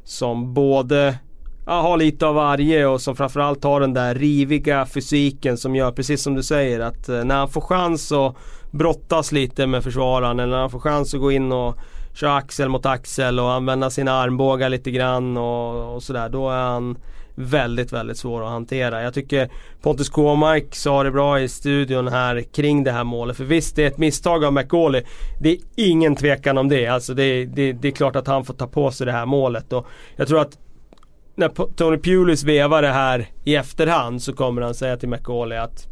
som 0.04 0.54
både 0.54 1.18
ja, 1.66 1.80
har 1.80 1.96
lite 1.96 2.26
av 2.26 2.34
varje 2.34 2.86
och 2.86 3.00
som 3.00 3.16
framförallt 3.16 3.64
har 3.64 3.80
den 3.80 3.94
där 3.94 4.14
riviga 4.14 4.86
fysiken 4.86 5.56
som 5.56 5.76
gör 5.76 5.92
precis 5.92 6.22
som 6.22 6.34
du 6.34 6.42
säger 6.42 6.80
att 6.80 7.08
när 7.08 7.34
han 7.34 7.48
får 7.48 7.60
chans 7.60 8.12
att 8.12 8.36
brottas 8.70 9.32
lite 9.32 9.66
med 9.66 9.84
försvararen 9.84 10.40
eller 10.40 10.52
när 10.52 10.60
han 10.60 10.70
får 10.70 10.80
chans 10.80 11.14
att 11.14 11.20
gå 11.20 11.32
in 11.32 11.52
och 11.52 11.78
köra 12.14 12.36
axel 12.36 12.68
mot 12.68 12.86
axel 12.86 13.40
och 13.40 13.52
använda 13.52 13.90
sina 13.90 14.12
armbågar 14.12 14.68
lite 14.68 14.90
grann 14.90 15.36
och, 15.36 15.94
och 15.94 16.02
sådär. 16.02 16.28
Då 16.28 16.50
är 16.50 16.62
han 16.62 16.98
väldigt, 17.38 17.92
väldigt 17.92 18.18
svår 18.18 18.42
att 18.42 18.50
hantera. 18.50 19.02
Jag 19.02 19.14
tycker 19.14 19.48
Pontus 19.82 20.08
Kåmark 20.08 20.74
sa 20.74 21.02
det 21.02 21.10
bra 21.10 21.40
i 21.40 21.48
studion 21.48 22.08
här 22.08 22.42
kring 22.42 22.84
det 22.84 22.92
här 22.92 23.04
målet. 23.04 23.36
För 23.36 23.44
visst, 23.44 23.76
det 23.76 23.82
är 23.82 23.86
ett 23.86 23.98
misstag 23.98 24.44
av 24.44 24.52
McAuley. 24.52 25.02
Det 25.40 25.50
är 25.50 25.58
ingen 25.76 26.16
tvekan 26.16 26.58
om 26.58 26.68
det. 26.68 26.86
Alltså 26.86 27.14
det, 27.14 27.44
det, 27.44 27.72
det 27.72 27.88
är 27.88 27.92
klart 27.92 28.16
att 28.16 28.26
han 28.26 28.44
får 28.44 28.54
ta 28.54 28.66
på 28.66 28.90
sig 28.90 29.06
det 29.06 29.12
här 29.12 29.26
målet. 29.26 29.72
Och 29.72 29.86
jag 30.16 30.28
tror 30.28 30.40
att 30.40 30.58
när 31.34 31.48
Tony 31.76 31.98
Pulis 31.98 32.44
vevar 32.44 32.82
det 32.82 32.92
här 32.92 33.26
i 33.44 33.56
efterhand 33.56 34.22
så 34.22 34.32
kommer 34.32 34.62
han 34.62 34.74
säga 34.74 34.96
till 34.96 35.08
McAuley 35.08 35.58
att 35.58 35.88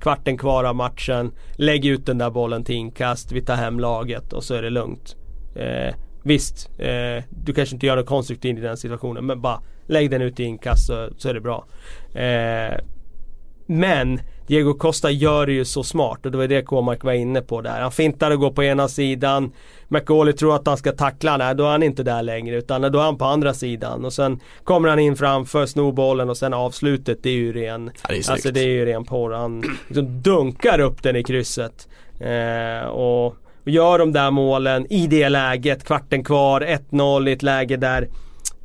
kvarten 0.00 0.38
kvar 0.38 0.64
av 0.64 0.76
matchen, 0.76 1.32
lägg 1.52 1.86
ut 1.86 2.06
den 2.06 2.18
där 2.18 2.30
bollen 2.30 2.64
till 2.64 2.74
inkast, 2.74 3.32
vi 3.32 3.40
tar 3.40 3.56
hem 3.56 3.80
laget 3.80 4.32
och 4.32 4.44
så 4.44 4.54
är 4.54 4.62
det 4.62 4.70
lugnt. 4.70 5.16
Eh, 5.54 5.94
visst, 6.22 6.70
eh, 6.78 7.24
du 7.30 7.52
kanske 7.52 7.74
inte 7.74 7.86
gör 7.86 7.96
något 7.96 8.06
konstruktivt 8.06 8.58
i 8.58 8.60
den 8.60 8.76
situationen 8.76 9.26
men 9.26 9.40
bara 9.40 9.62
lägg 9.90 10.10
den 10.10 10.22
ut 10.22 10.40
i 10.40 10.44
inkast 10.44 10.86
så, 10.86 11.08
så 11.16 11.28
är 11.28 11.34
det 11.34 11.40
bra. 11.40 11.66
Eh, 12.14 12.78
men 13.66 14.20
Diego 14.46 14.74
Costa 14.74 15.10
gör 15.10 15.46
det 15.46 15.52
ju 15.52 15.64
så 15.64 15.82
smart 15.82 16.26
och 16.26 16.32
det 16.32 16.38
var 16.38 16.46
det 16.46 16.62
Kåmark 16.62 17.04
var 17.04 17.12
inne 17.12 17.40
på 17.40 17.60
där. 17.60 17.80
Han 17.80 17.92
fintar 17.92 18.30
och 18.30 18.38
går 18.38 18.50
på 18.50 18.64
ena 18.64 18.88
sidan. 18.88 19.52
McAuley 19.88 20.32
tror 20.32 20.56
att 20.56 20.66
han 20.66 20.76
ska 20.76 20.92
tackla, 20.92 21.36
nej 21.36 21.54
då 21.54 21.64
är 21.64 21.70
han 21.70 21.82
inte 21.82 22.02
där 22.02 22.22
längre 22.22 22.56
utan 22.56 22.82
då 22.82 22.98
är 22.98 23.02
han 23.02 23.18
på 23.18 23.24
andra 23.24 23.54
sidan. 23.54 24.04
Och 24.04 24.12
sen 24.12 24.40
kommer 24.64 24.88
han 24.88 24.98
in 24.98 25.16
framför, 25.16 25.66
snor 25.66 25.92
bollen 25.92 26.30
och 26.30 26.36
sen 26.36 26.54
avslutet 26.54 27.22
det 27.22 27.30
är 27.30 27.34
ju 27.34 27.52
ren, 27.52 27.90
ja, 27.94 28.08
det 28.08 28.28
är 28.28 28.32
alltså 28.32 28.50
det 28.50 28.60
är 28.60 28.68
ju 28.68 28.84
ren 28.84 29.04
porr. 29.04 29.32
Han 29.32 29.62
liksom 29.86 30.22
dunkar 30.22 30.80
upp 30.80 31.02
den 31.02 31.16
i 31.16 31.22
krysset. 31.22 31.88
Eh, 32.20 32.88
och 32.88 33.36
och 33.62 33.70
gör 33.70 33.98
de 33.98 34.12
där 34.12 34.30
målen 34.30 34.92
i 34.92 35.06
det 35.06 35.28
läget, 35.28 35.84
kvarten 35.84 36.24
kvar, 36.24 36.60
1-0 36.60 37.28
i 37.28 37.32
ett 37.32 37.42
läge 37.42 37.76
där 37.76 38.08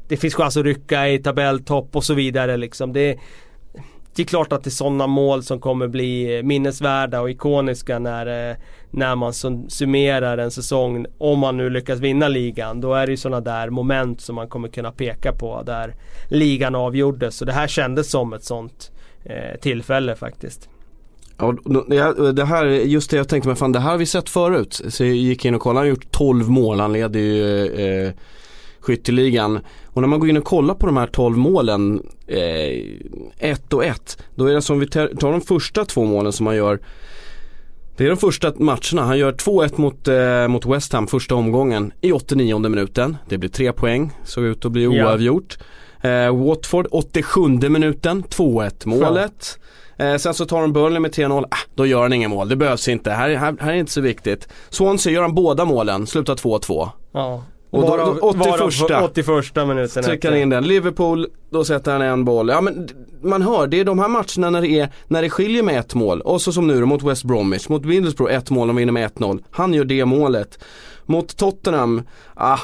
det 0.07 0.17
finns 0.17 0.35
chans 0.35 0.57
att 0.57 0.63
rycka 0.63 1.09
i 1.09 1.19
tabelltopp 1.19 1.95
och 1.95 2.03
så 2.03 2.13
vidare 2.13 2.57
liksom. 2.57 2.93
Det, 2.93 3.19
det 4.15 4.21
är 4.21 4.25
klart 4.25 4.53
att 4.53 4.63
det 4.63 4.67
är 4.67 4.71
sådana 4.71 5.07
mål 5.07 5.43
som 5.43 5.59
kommer 5.59 5.87
bli 5.87 6.41
minnesvärda 6.43 7.21
och 7.21 7.29
ikoniska 7.29 7.99
när, 7.99 8.49
eh, 8.49 8.55
när 8.91 9.15
man 9.15 9.33
summerar 9.69 10.37
en 10.37 10.51
säsong. 10.51 11.05
Om 11.17 11.39
man 11.39 11.57
nu 11.57 11.69
lyckas 11.69 11.99
vinna 11.99 12.27
ligan. 12.27 12.81
Då 12.81 12.93
är 12.93 13.05
det 13.05 13.11
ju 13.11 13.17
sådana 13.17 13.41
där 13.41 13.69
moment 13.69 14.21
som 14.21 14.35
man 14.35 14.47
kommer 14.47 14.67
kunna 14.67 14.91
peka 14.91 15.31
på 15.33 15.63
där 15.65 15.95
ligan 16.29 16.75
avgjordes. 16.75 17.37
Så 17.37 17.45
det 17.45 17.53
här 17.53 17.67
kändes 17.67 18.11
som 18.11 18.33
ett 18.33 18.43
sånt 18.43 18.91
eh, 19.23 19.59
tillfälle 19.61 20.15
faktiskt. 20.15 20.69
Ja, 21.37 21.55
det 22.31 22.45
här, 22.45 22.65
just 22.65 23.11
det 23.11 23.17
jag 23.17 23.29
tänkte 23.29 23.49
mig, 23.49 23.57
fan 23.57 23.71
det 23.71 23.79
här 23.79 23.91
har 23.91 23.97
vi 23.97 24.05
sett 24.05 24.29
förut. 24.29 24.81
Så 24.87 25.03
jag 25.03 25.15
gick 25.15 25.45
in 25.45 25.55
och 25.55 25.61
kollade, 25.61 25.79
han 25.79 25.85
har 25.85 25.89
gjort 25.89 26.11
12 26.11 26.49
mål, 26.49 26.79
han 26.79 26.93
leder 26.93 27.19
ju 27.19 27.65
eh, 27.67 28.11
skytteligan. 28.85 29.59
Och 29.85 30.01
när 30.01 30.07
man 30.07 30.19
går 30.19 30.29
in 30.29 30.37
och 30.37 30.43
kollar 30.43 30.73
på 30.73 30.85
de 30.85 30.97
här 30.97 31.07
12 31.07 31.37
målen, 31.37 32.01
eh, 32.27 33.49
ett 33.49 33.73
och 33.73 33.85
ett, 33.85 34.17
då 34.35 34.45
är 34.45 34.53
det 34.53 34.61
som 34.61 34.79
vi 34.79 34.87
tar 34.87 35.31
de 35.31 35.41
första 35.41 35.85
två 35.85 36.05
målen 36.05 36.31
som 36.31 36.47
han 36.47 36.55
gör 36.55 36.79
det 37.97 38.05
är 38.05 38.09
de 38.09 38.17
första 38.17 38.53
matcherna. 38.55 39.01
Han 39.01 39.17
gör 39.17 39.31
2-1 39.31 39.77
mot, 39.77 40.07
eh, 40.07 40.47
mot 40.47 40.65
West 40.65 40.93
Ham 40.93 41.07
första 41.07 41.35
omgången 41.35 41.93
i 42.01 42.11
89 42.11 42.69
minuten. 42.69 43.17
Det 43.29 43.37
blir 43.37 43.49
tre 43.49 43.71
poäng, 43.71 44.11
såg 44.23 44.43
ut 44.43 44.65
att 44.65 44.71
bli 44.71 44.87
oavgjort. 44.87 45.57
Ja. 46.01 46.09
Eh, 46.09 46.45
Watford 46.45 46.87
87 46.91 47.69
minuten, 47.69 48.23
2-1 48.23 48.85
målet. 48.85 49.59
Eh, 49.97 50.15
sen 50.15 50.33
så 50.33 50.45
tar 50.45 50.61
de 50.61 50.73
Burnley 50.73 50.99
med 50.99 51.11
3-0, 51.11 51.45
ah, 51.51 51.57
då 51.75 51.85
gör 51.85 52.01
han 52.01 52.13
inga 52.13 52.27
mål, 52.27 52.49
det 52.49 52.55
behövs 52.55 52.87
inte, 52.87 53.11
här, 53.11 53.35
här, 53.35 53.55
här 53.59 53.71
är 53.71 53.77
inte 53.77 53.91
så 53.91 54.01
viktigt. 54.01 54.47
Swansea 54.69 55.13
gör 55.13 55.21
han 55.21 55.35
båda 55.35 55.65
målen, 55.65 56.07
slutar 56.07 56.35
2-2. 56.35 56.89
Ja. 57.11 57.43
Och 57.75 57.89
Varav- 57.89 58.17
då- 58.21 58.27
81. 58.27 58.79
varav 58.89 59.03
81 59.03 59.67
minuten 59.67 60.03
Trycker 60.03 60.29
han 60.31 60.39
in 60.39 60.49
den. 60.49 60.67
Liverpool, 60.67 61.27
då 61.49 61.63
sätter 61.63 61.91
han 61.91 62.01
en 62.01 62.25
boll. 62.25 62.49
Ja 62.49 62.61
men 62.61 62.87
man 63.21 63.41
hör, 63.41 63.67
det 63.67 63.79
är 63.79 63.83
de 63.85 63.99
här 63.99 64.07
matcherna 64.07 64.49
när 64.49 64.61
det, 64.61 64.67
är, 64.79 64.89
när 65.07 65.21
det 65.21 65.29
skiljer 65.29 65.63
med 65.63 65.79
ett 65.79 65.93
mål. 65.95 66.21
Och 66.21 66.41
så 66.41 66.51
som 66.51 66.67
nu 66.67 66.79
då 66.79 66.85
mot 66.85 67.03
West 67.03 67.23
Bromwich, 67.23 67.69
mot 67.69 67.85
Middlesbrough 67.85 68.33
ett 68.33 68.49
mål, 68.49 68.67
de 68.67 68.75
vinner 68.75 68.91
med 68.93 69.11
1-0. 69.11 69.39
Han 69.51 69.73
gör 69.73 69.85
det 69.85 70.05
målet. 70.05 70.59
Mot 71.05 71.37
Tottenham, 71.37 72.01
ah, 72.35 72.59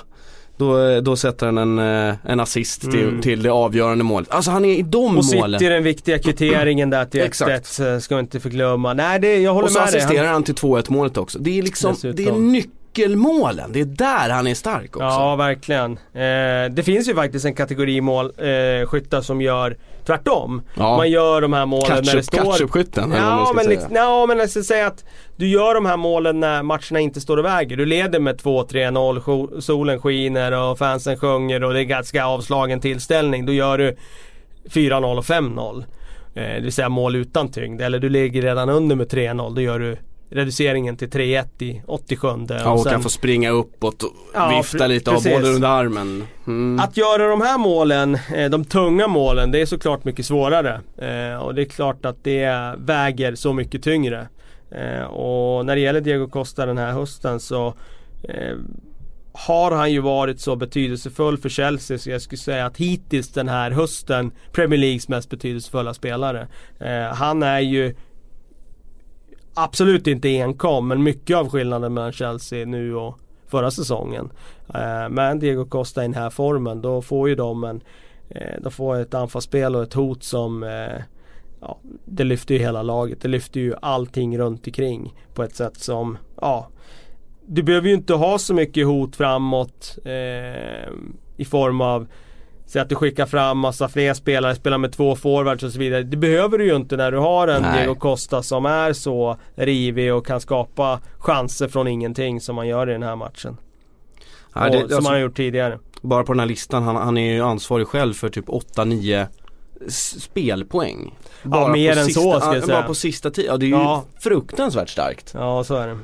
då, 0.58 1.02
då 1.02 1.16
sätter 1.16 1.46
han 1.46 1.58
en, 1.58 1.80
eh, 2.10 2.16
en 2.26 2.40
assist 2.40 2.82
till, 2.92 3.20
till 3.22 3.44
det 3.44 3.50
avgörande 3.50 4.04
målet. 4.04 4.32
Alltså 4.32 4.52
han 4.52 4.66
är 4.66 4.74
i 4.74 4.82
de 4.82 5.06
Mm. 5.06 5.18
Och 5.18 5.26
målen. 5.36 5.60
sitter 5.60 5.74
den 5.74 5.84
viktiga 5.84 6.20
kvitteringen 6.20 6.90
där 6.90 7.06
till 7.06 7.22
Exakt. 7.26 7.66
1-1, 7.80 7.94
eh, 7.94 8.00
ska 8.00 8.20
inte 8.20 8.40
förglömma. 8.40 8.94
Nej, 8.94 9.20
det, 9.20 9.38
jag 9.38 9.54
håller 9.54 9.66
Och 9.66 9.72
så 9.72 9.80
med 9.80 9.88
dig. 9.88 9.98
assisterar 9.98 10.28
Han, 10.28 10.44
till 10.44 10.56
2-1 10.56 10.86
målet 10.92 11.18
också. 11.18 11.40
Det 11.40 11.60
är 11.60 11.64
liksom, 11.64 11.94
Dessutom. 11.94 12.16
det 12.26 12.32
är 12.32 12.34
nyckelmålen. 12.96 13.72
Det 13.72 13.80
är 13.82 13.86
där 13.86 14.30
han 14.30 14.48
är 14.48 14.54
stark 14.56 14.96
också. 14.96 15.00
ja, 15.06 15.36
verkligen. 15.36 15.92
Eh, 16.14 16.74
det 16.74 16.84
finns 16.86 17.10
ju 17.10 17.16
faktiskt 17.16 17.46
en 17.46 17.54
kategori 17.56 18.02
mål, 18.02 18.26
eh, 18.38 18.88
som 19.22 19.42
gör 19.42 19.78
tvärtom. 20.06 20.62
Ja. 20.78 20.98
Man 20.98 21.10
gör 21.10 21.42
de 21.42 21.54
här 21.54 21.66
målen 21.66 22.04
när 22.06 22.16
det 22.16 22.24
står... 22.24 22.38
vad 22.38 23.10
man 23.10 23.18
Ja 23.18 23.52
men, 23.56 23.64
säga. 23.66 23.70
liksom, 23.80 23.96
ja 23.96 24.26
men 24.26 24.38
jag 24.40 24.50
ska 24.50 24.64
säga 24.64 24.88
att 24.88 25.06
du 25.36 25.48
gör 25.48 25.76
de 25.76 25.86
här 25.86 25.98
målen 25.98 26.40
när 26.40 26.64
matcherna 26.64 27.00
inte 27.00 27.22
står 27.22 27.38
och 27.38 27.46
väger. 27.46 27.78
Du 27.78 27.86
leder 27.86 28.20
med 28.20 28.40
2-3-0, 28.42 29.20
sjo- 29.22 29.62
solen 29.62 30.02
skiner 30.02 30.52
och 30.52 30.78
fansen 30.78 31.18
sjunger 31.18 31.64
och 31.64 31.74
det 31.74 31.80
är 31.80 31.84
ganska 31.84 32.26
avslagen 32.26 32.80
tillställning. 32.80 33.46
Då 33.46 33.54
gör 33.54 33.78
du 33.78 33.96
4-0 34.70 35.18
och 35.18 35.24
5-0. 35.26 35.84
Eh, 36.36 36.44
det 36.44 36.62
vill 36.62 36.74
säga 36.74 36.90
mål 36.90 37.16
utan 37.16 37.52
tyngd. 37.52 37.82
Eller 37.82 38.00
du 38.00 38.10
ligger 38.10 38.42
redan 38.42 38.70
under 38.70 38.96
med 38.96 39.08
3-0. 39.08 39.56
Då 39.56 39.62
gör 39.62 39.80
du 39.80 39.98
reduceringen 40.32 40.98
till 40.98 41.10
3-1 41.10 41.46
i 41.60 41.82
87 41.88 42.28
Ja, 42.50 42.72
och 42.72 42.86
kan 42.86 43.02
få 43.02 43.10
springa 43.10 43.50
uppåt 43.50 44.04
och 44.04 44.12
Ja, 44.34 44.58
vifta 44.58 44.88
lite, 44.88 45.12
precis. 45.12 45.32
bollen 45.32 45.56
under 45.56 45.68
armen. 45.68 46.24
Mm. 46.48 46.80
Att 46.80 46.98
göra 46.98 47.28
de 47.28 47.42
här 47.42 47.58
målen, 47.58 48.18
eh, 48.36 48.50
de 48.50 48.66
tunga 48.66 49.08
målen, 49.08 49.52
det 49.52 49.62
är 49.62 49.66
såklart 49.66 50.04
mycket 50.06 50.26
svårare. 50.26 50.82
Eh, 50.98 51.42
och 51.44 51.56
det 51.56 51.62
är 51.62 51.66
klart 51.66 52.06
att 52.06 52.24
det 52.24 52.76
väger 52.78 53.36
så 53.36 53.54
mycket 53.54 53.84
tyngre. 53.84 54.28
Eh, 54.72 55.04
och 55.04 55.66
när 55.66 55.76
det 55.76 55.82
gäller 55.82 56.02
Diego 56.02 56.28
Costa 56.28 56.66
den 56.66 56.78
här 56.78 56.92
hösten 56.92 57.40
så 57.40 57.74
har 59.34 59.72
han 59.72 59.92
ju 59.92 60.00
varit 60.00 60.40
så 60.40 60.56
betydelsefull 60.56 61.38
för 61.38 61.50
Chelsea 61.50 61.98
så 61.98 62.10
jag 62.10 62.22
skulle 62.22 62.40
säga 62.40 62.66
att 62.66 62.78
hittills 62.78 63.30
den 63.30 63.50
här 63.50 63.72
hösten 63.72 64.32
Premier 64.52 64.80
Leagues 64.80 65.08
mest 65.08 65.30
betydelsefulla 65.30 65.94
spelare. 65.94 66.48
Eh, 66.80 67.16
han 67.16 67.44
är 67.44 67.60
ju 67.60 67.96
absolut 69.54 70.08
inte 70.08 70.30
enkom 70.30 70.88
men 70.88 71.04
mycket 71.04 71.38
av 71.38 71.50
skillnaden 71.50 71.94
mellan 71.94 72.12
Chelsea 72.12 72.66
nu 72.66 72.96
och 72.96 73.20
förra 73.48 73.72
säsongen. 73.72 74.32
Eh, 74.74 75.10
men 75.10 75.40
Diego 75.40 75.66
Costa 75.66 76.02
i 76.02 76.06
den 76.06 76.14
här 76.14 76.30
formen 76.30 76.82
då 76.82 77.02
får 77.02 77.30
ju 77.30 77.36
de 77.36 77.64
en 77.64 77.82
eh, 78.30 78.62
de 78.62 78.72
får 78.72 79.00
ett 79.00 79.14
anfallsspel 79.14 79.76
och 79.76 79.84
ett 79.84 79.94
hot 79.94 80.24
som 80.24 80.64
eh, 80.64 81.02
ja, 81.62 81.80
det 82.06 82.24
lyfter 82.24 82.54
ju 82.54 82.60
hela 82.60 82.84
laget. 82.84 83.22
Det 83.22 83.28
lyfter 83.28 83.60
ju 83.60 83.74
allting 83.82 84.38
runt 84.38 84.68
omkring 84.68 85.14
på 85.34 85.44
ett 85.44 85.56
sätt 85.56 85.78
som 85.78 86.18
ja, 86.42 86.68
du 87.46 87.64
behöver 87.64 87.88
ju 87.88 87.94
inte 87.94 88.14
ha 88.14 88.40
så 88.40 88.54
mycket 88.54 88.88
hot 88.88 89.16
framåt 89.16 89.98
eh, 90.06 90.92
i 91.38 91.46
form 91.46 91.82
av 91.82 92.08
Säg 92.72 92.82
att 92.82 92.90
du 92.90 92.96
skickar 92.96 93.26
fram 93.26 93.58
massa 93.58 93.90
fler 93.90 94.14
spelare, 94.14 94.56
spelar 94.56 94.78
med 94.78 94.92
två 94.94 95.16
forwards 95.16 95.64
och 95.64 95.72
så 95.72 95.80
vidare. 95.80 96.04
Det 96.04 96.18
behöver 96.18 96.58
du 96.58 96.66
ju 96.66 96.76
inte 96.76 96.98
när 96.98 97.12
du 97.12 97.18
har 97.18 97.48
en 97.48 97.62
Nej. 97.62 97.78
Diego 97.78 97.96
Costa 97.96 98.44
som 98.44 98.66
är 98.66 98.94
så 98.94 99.38
rivig 99.56 100.14
och 100.14 100.26
kan 100.26 100.42
skapa 100.42 101.00
chanser 101.18 101.68
från 101.68 101.88
ingenting 101.88 102.42
som 102.42 102.56
man 102.56 102.68
gör 102.68 102.90
i 102.90 102.94
den 102.94 103.04
här 103.04 103.16
matchen. 103.16 103.58
Ja, 104.56 104.66
och, 104.66 104.72
det, 104.72 104.78
som 104.78 104.84
alltså, 104.84 104.96
han 104.96 105.06
har 105.06 105.18
gjort 105.22 105.36
tidigare. 105.38 105.80
bara 106.02 106.24
på 106.24 106.34
den 106.34 106.40
här 106.40 106.48
listan, 106.48 106.84
han, 106.84 106.96
han 106.96 107.18
är 107.18 107.34
ju 107.34 107.42
ansvarig 107.42 107.88
själv 107.88 108.14
för 108.14 108.30
typ 108.30 108.48
8-9 108.48 109.28
s- 109.88 110.22
spelpoäng. 110.24 111.16
Bara 111.44 111.68
mer 111.68 111.94
på 111.94 112.00
än 112.00 112.06
sista, 112.06 112.22
så, 112.22 112.40
ska 112.40 112.48
jag 112.48 112.58
ja, 112.58 112.62
säga. 112.62 112.76
Bara 112.78 112.88
på 112.88 112.96
sista 112.96 113.32
tiden, 113.32 113.52
ja 113.52 113.58
det 113.58 113.66
är 113.66 113.68
ju 113.68 113.74
Ja. 113.74 114.04
fruktansvärt 114.20 114.90
starkt. 114.90 115.32
Ja, 115.34 115.64
så 115.64 115.76
är 115.76 115.88
det. 115.88 115.98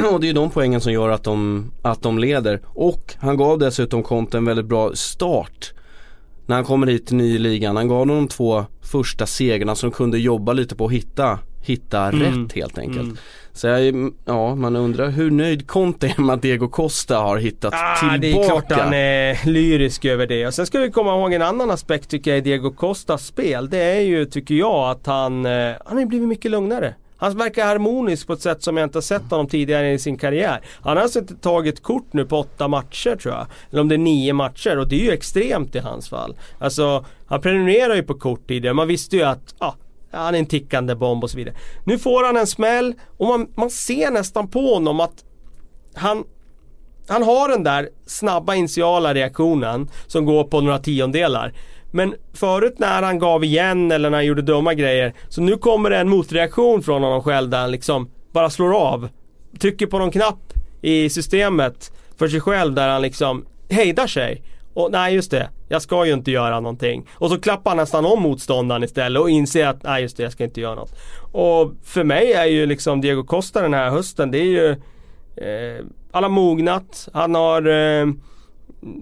och 0.12 0.20
det 0.20 0.24
är 0.26 0.28
ju 0.28 0.32
de 0.34 0.50
poängen 0.50 0.80
som 0.80 0.92
gör 0.92 1.08
att 1.08 1.24
de, 1.24 1.70
att 1.82 2.02
de 2.02 2.18
leder. 2.18 2.60
Och 2.66 3.14
han 3.20 3.36
gav 3.36 3.58
dessutom 3.58 4.02
Conte 4.02 4.36
en 4.38 4.44
väldigt 4.44 4.66
bra 4.66 4.90
start. 4.94 5.72
När 6.50 6.56
han 6.56 6.64
kommer 6.64 6.86
hit 6.86 7.06
till 7.06 7.16
ny 7.16 7.34
i 7.34 7.38
ligan. 7.38 7.76
Han 7.76 7.88
gav 7.88 8.06
dem 8.06 8.16
de 8.16 8.28
två 8.28 8.64
första 8.82 9.26
segrarna 9.26 9.74
de 9.80 9.90
kunde 9.90 10.18
jobba 10.18 10.52
lite 10.52 10.76
på 10.76 10.84
att 10.86 10.92
hitta, 10.92 11.38
hitta 11.62 12.00
Mm. 12.08 12.20
rätt 12.44 12.52
helt 12.52 12.78
enkelt. 12.78 13.00
Mm. 13.00 13.16
Så 13.52 13.66
jag, 13.66 14.12
ja, 14.24 14.54
man 14.54 14.76
undrar 14.76 15.08
hur 15.08 15.30
nöjd 15.30 15.66
Conte 15.66 16.06
är 16.16 16.20
med 16.22 16.34
att 16.34 16.42
Diego 16.42 16.68
Costa 16.68 17.16
har 17.18 17.36
hittat 17.36 17.74
Ah, 17.74 17.96
tillbaka. 18.00 18.18
det 18.18 18.30
är 18.32 18.44
klart 18.48 18.72
han 18.72 18.94
är 18.94 19.46
lyrisk 19.46 20.04
över 20.04 20.26
det. 20.26 20.46
Och 20.46 20.54
sen 20.54 20.66
ska 20.66 20.78
vi 20.78 20.90
komma 20.90 21.10
ihåg 21.10 21.32
en 21.32 21.42
annan 21.42 21.70
aspekt 21.70 22.10
tycker 22.10 22.30
jag 22.30 22.38
i 22.38 22.40
Diego 22.40 22.70
Costas 22.70 23.26
spel. 23.26 23.68
Det 23.70 23.78
är 23.82 24.00
ju, 24.00 24.24
tycker 24.24 24.54
jag, 24.54 24.90
att 24.90 25.06
han, 25.06 25.46
eh, 25.46 25.72
han 25.84 25.98
har 25.98 26.06
blivit 26.06 26.28
mycket 26.28 26.50
lugnare. 26.50 26.94
Han 27.20 27.38
verkar 27.38 27.66
harmonisk 27.66 28.26
på 28.26 28.32
ett 28.32 28.42
sätt 28.42 28.62
som 28.62 28.76
jag 28.76 28.86
inte 28.86 28.96
har 28.96 29.02
sett 29.02 29.30
honom 29.30 29.46
tidigare 29.46 29.92
i 29.92 29.98
sin 29.98 30.18
karriär. 30.18 30.60
Han 30.82 30.96
har 30.96 31.02
alltså 31.02 31.18
inte 31.18 31.34
tagit 31.34 31.82
kort 31.82 32.12
nu 32.12 32.24
på 32.24 32.38
åtta 32.38 32.68
matcher 32.68 33.16
tror 33.16 33.34
jag. 33.34 33.46
Eller 33.70 33.80
om 33.80 33.88
det 33.88 33.94
är 33.94 33.98
nio 33.98 34.32
matcher 34.32 34.78
och 34.78 34.88
det 34.88 35.00
är 35.00 35.04
ju 35.04 35.10
extremt 35.10 35.74
i 35.74 35.78
hans 35.78 36.08
fall. 36.08 36.36
Alltså, 36.58 37.04
han 37.26 37.40
prenumererar 37.40 37.94
ju 37.94 38.02
på 38.02 38.14
kort 38.14 38.48
tidigare. 38.48 38.74
Man 38.74 38.88
visste 38.88 39.16
ju 39.16 39.22
att, 39.22 39.54
ah, 39.58 39.74
han 40.10 40.34
är 40.34 40.38
en 40.38 40.46
tickande 40.46 40.94
bomb 40.94 41.24
och 41.24 41.30
så 41.30 41.36
vidare. 41.36 41.54
Nu 41.84 41.98
får 41.98 42.24
han 42.24 42.36
en 42.36 42.46
smäll 42.46 42.94
och 43.16 43.26
man, 43.26 43.48
man 43.54 43.70
ser 43.70 44.10
nästan 44.10 44.48
på 44.48 44.74
honom 44.74 45.00
att 45.00 45.24
han, 45.94 46.24
han 47.08 47.22
har 47.22 47.48
den 47.48 47.64
där 47.64 47.88
snabba 48.06 48.54
initiala 48.54 49.14
reaktionen 49.14 49.90
som 50.06 50.24
går 50.24 50.44
på 50.44 50.60
några 50.60 50.78
tiondelar. 50.78 51.52
Men 51.90 52.14
förut 52.32 52.78
när 52.78 53.02
han 53.02 53.18
gav 53.18 53.44
igen 53.44 53.92
eller 53.92 54.10
när 54.10 54.18
han 54.18 54.26
gjorde 54.26 54.42
dumma 54.42 54.74
grejer 54.74 55.14
så 55.28 55.40
nu 55.40 55.56
kommer 55.56 55.90
det 55.90 55.96
en 55.96 56.08
motreaktion 56.08 56.82
från 56.82 57.02
honom 57.02 57.22
själv 57.22 57.50
där 57.50 57.60
han 57.60 57.70
liksom 57.70 58.10
bara 58.32 58.50
slår 58.50 58.74
av. 58.74 59.08
Trycker 59.60 59.86
på 59.86 59.98
någon 59.98 60.10
knapp 60.10 60.52
i 60.82 61.10
systemet 61.10 61.92
för 62.18 62.28
sig 62.28 62.40
själv 62.40 62.74
där 62.74 62.88
han 62.88 63.02
liksom 63.02 63.46
hejdar 63.70 64.06
sig. 64.06 64.42
Och 64.74 64.92
nej 64.92 65.14
just 65.14 65.30
det, 65.30 65.48
jag 65.68 65.82
ska 65.82 66.06
ju 66.06 66.12
inte 66.12 66.30
göra 66.30 66.60
någonting. 66.60 67.06
Och 67.12 67.30
så 67.30 67.40
klappar 67.40 67.70
han 67.70 67.76
nästan 67.76 68.06
om 68.06 68.22
motståndaren 68.22 68.82
istället 68.82 69.22
och 69.22 69.30
inser 69.30 69.66
att 69.66 69.82
nej 69.82 70.02
just 70.02 70.16
det, 70.16 70.22
jag 70.22 70.32
ska 70.32 70.44
inte 70.44 70.60
göra 70.60 70.74
något. 70.74 70.94
Och 71.32 71.72
för 71.84 72.04
mig 72.04 72.32
är 72.32 72.46
ju 72.46 72.66
liksom 72.66 73.00
Diego 73.00 73.24
Costa 73.24 73.62
den 73.62 73.74
här 73.74 73.90
hösten, 73.90 74.30
det 74.30 74.38
är 74.38 74.44
ju 74.44 74.70
eh, 75.36 75.84
Han 76.12 76.22
har 76.22 76.30
mognat, 76.30 77.08
han 77.12 77.34
har 77.34 77.66
eh, 77.68 78.06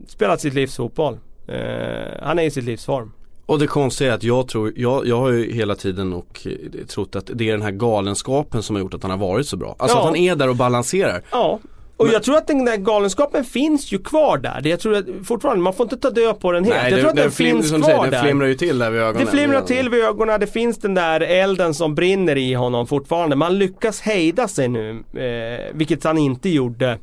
spelat 0.07 0.41
sitt 0.41 0.55
livs 0.55 0.77
fotboll. 0.77 1.19
Eh, 1.49 2.23
han 2.23 2.39
är 2.39 2.43
i 2.43 2.51
sitt 2.51 2.65
livs 2.65 2.85
form. 2.85 3.13
Och 3.47 3.59
det 3.59 3.67
konstiga 3.67 4.11
är 4.11 4.15
att 4.15 4.23
jag 4.23 4.49
tror, 4.49 4.73
jag, 4.77 5.07
jag 5.07 5.17
har 5.21 5.31
ju 5.31 5.53
hela 5.53 5.75
tiden 5.75 6.13
och 6.13 6.47
eh, 6.47 6.85
trott 6.87 7.17
att 7.17 7.31
det 7.35 7.49
är 7.49 7.53
den 7.53 7.63
här 7.63 7.71
galenskapen 7.71 8.63
som 8.63 8.77
har 8.77 8.81
gjort 8.83 8.95
att 8.95 9.03
han 9.03 9.11
har 9.11 9.19
varit 9.19 9.47
så 9.47 9.57
bra. 9.57 9.77
Alltså 9.79 9.97
Ja. 9.97 10.01
att 10.01 10.07
han 10.07 10.17
är 10.17 10.37
där 10.37 10.49
och 10.49 10.57
balanserar. 10.57 11.23
Ja. 11.33 11.59
Och 11.97 12.05
Men- 12.05 12.13
jag 12.13 12.23
tror 12.23 12.37
att 12.37 12.47
den 12.47 12.65
där 12.65 12.77
galenskapen 12.77 13.45
finns 13.45 13.93
ju 13.93 13.99
kvar 13.99 14.39
där. 14.39 14.61
Det 14.63 14.69
jag 14.69 14.81
tror 14.81 14.97
att 14.97 15.05
fortfarande, 15.25 15.63
man 15.63 15.73
får 15.75 15.85
inte 15.85 15.97
ta 15.97 16.11
död 16.11 16.41
på 16.41 16.53
den 16.53 16.65
helt. 16.65 16.77
jag 16.83 16.93
det- 16.93 16.97
tror 17.01 17.11
att 17.11 17.17
den, 17.17 17.31
flim- 17.31 17.57
finns 17.57 17.71
kvar 17.71 17.81
säger, 17.83 18.03
där. 18.03 18.11
Den 18.11 18.23
flimrar 18.25 18.47
ju 18.47 18.55
till 18.55 18.79
där 18.79 18.91
vid 18.91 19.01
ögonen. 19.01 19.25
Det 19.27 19.31
flimrar 19.33 19.61
till 19.61 19.89
vid 19.91 20.05
ögonen, 20.05 20.41
det 20.41 20.47
finns 20.47 20.79
den 20.79 20.95
där 20.95 21.21
elden 21.21 21.75
som 21.75 21.95
brinner 21.95 22.37
i 22.37 22.55
honom 22.55 22.87
fortfarande. 22.87 23.37
Man 23.37 23.59
lyckas 23.59 24.01
hejda 24.01 24.49
sig 24.49 24.69
nu, 24.69 24.91
eh, 24.91 25.75
vilket 25.75 26.05
han 26.05 26.19
inte 26.19 26.49
gjorde 26.49 26.99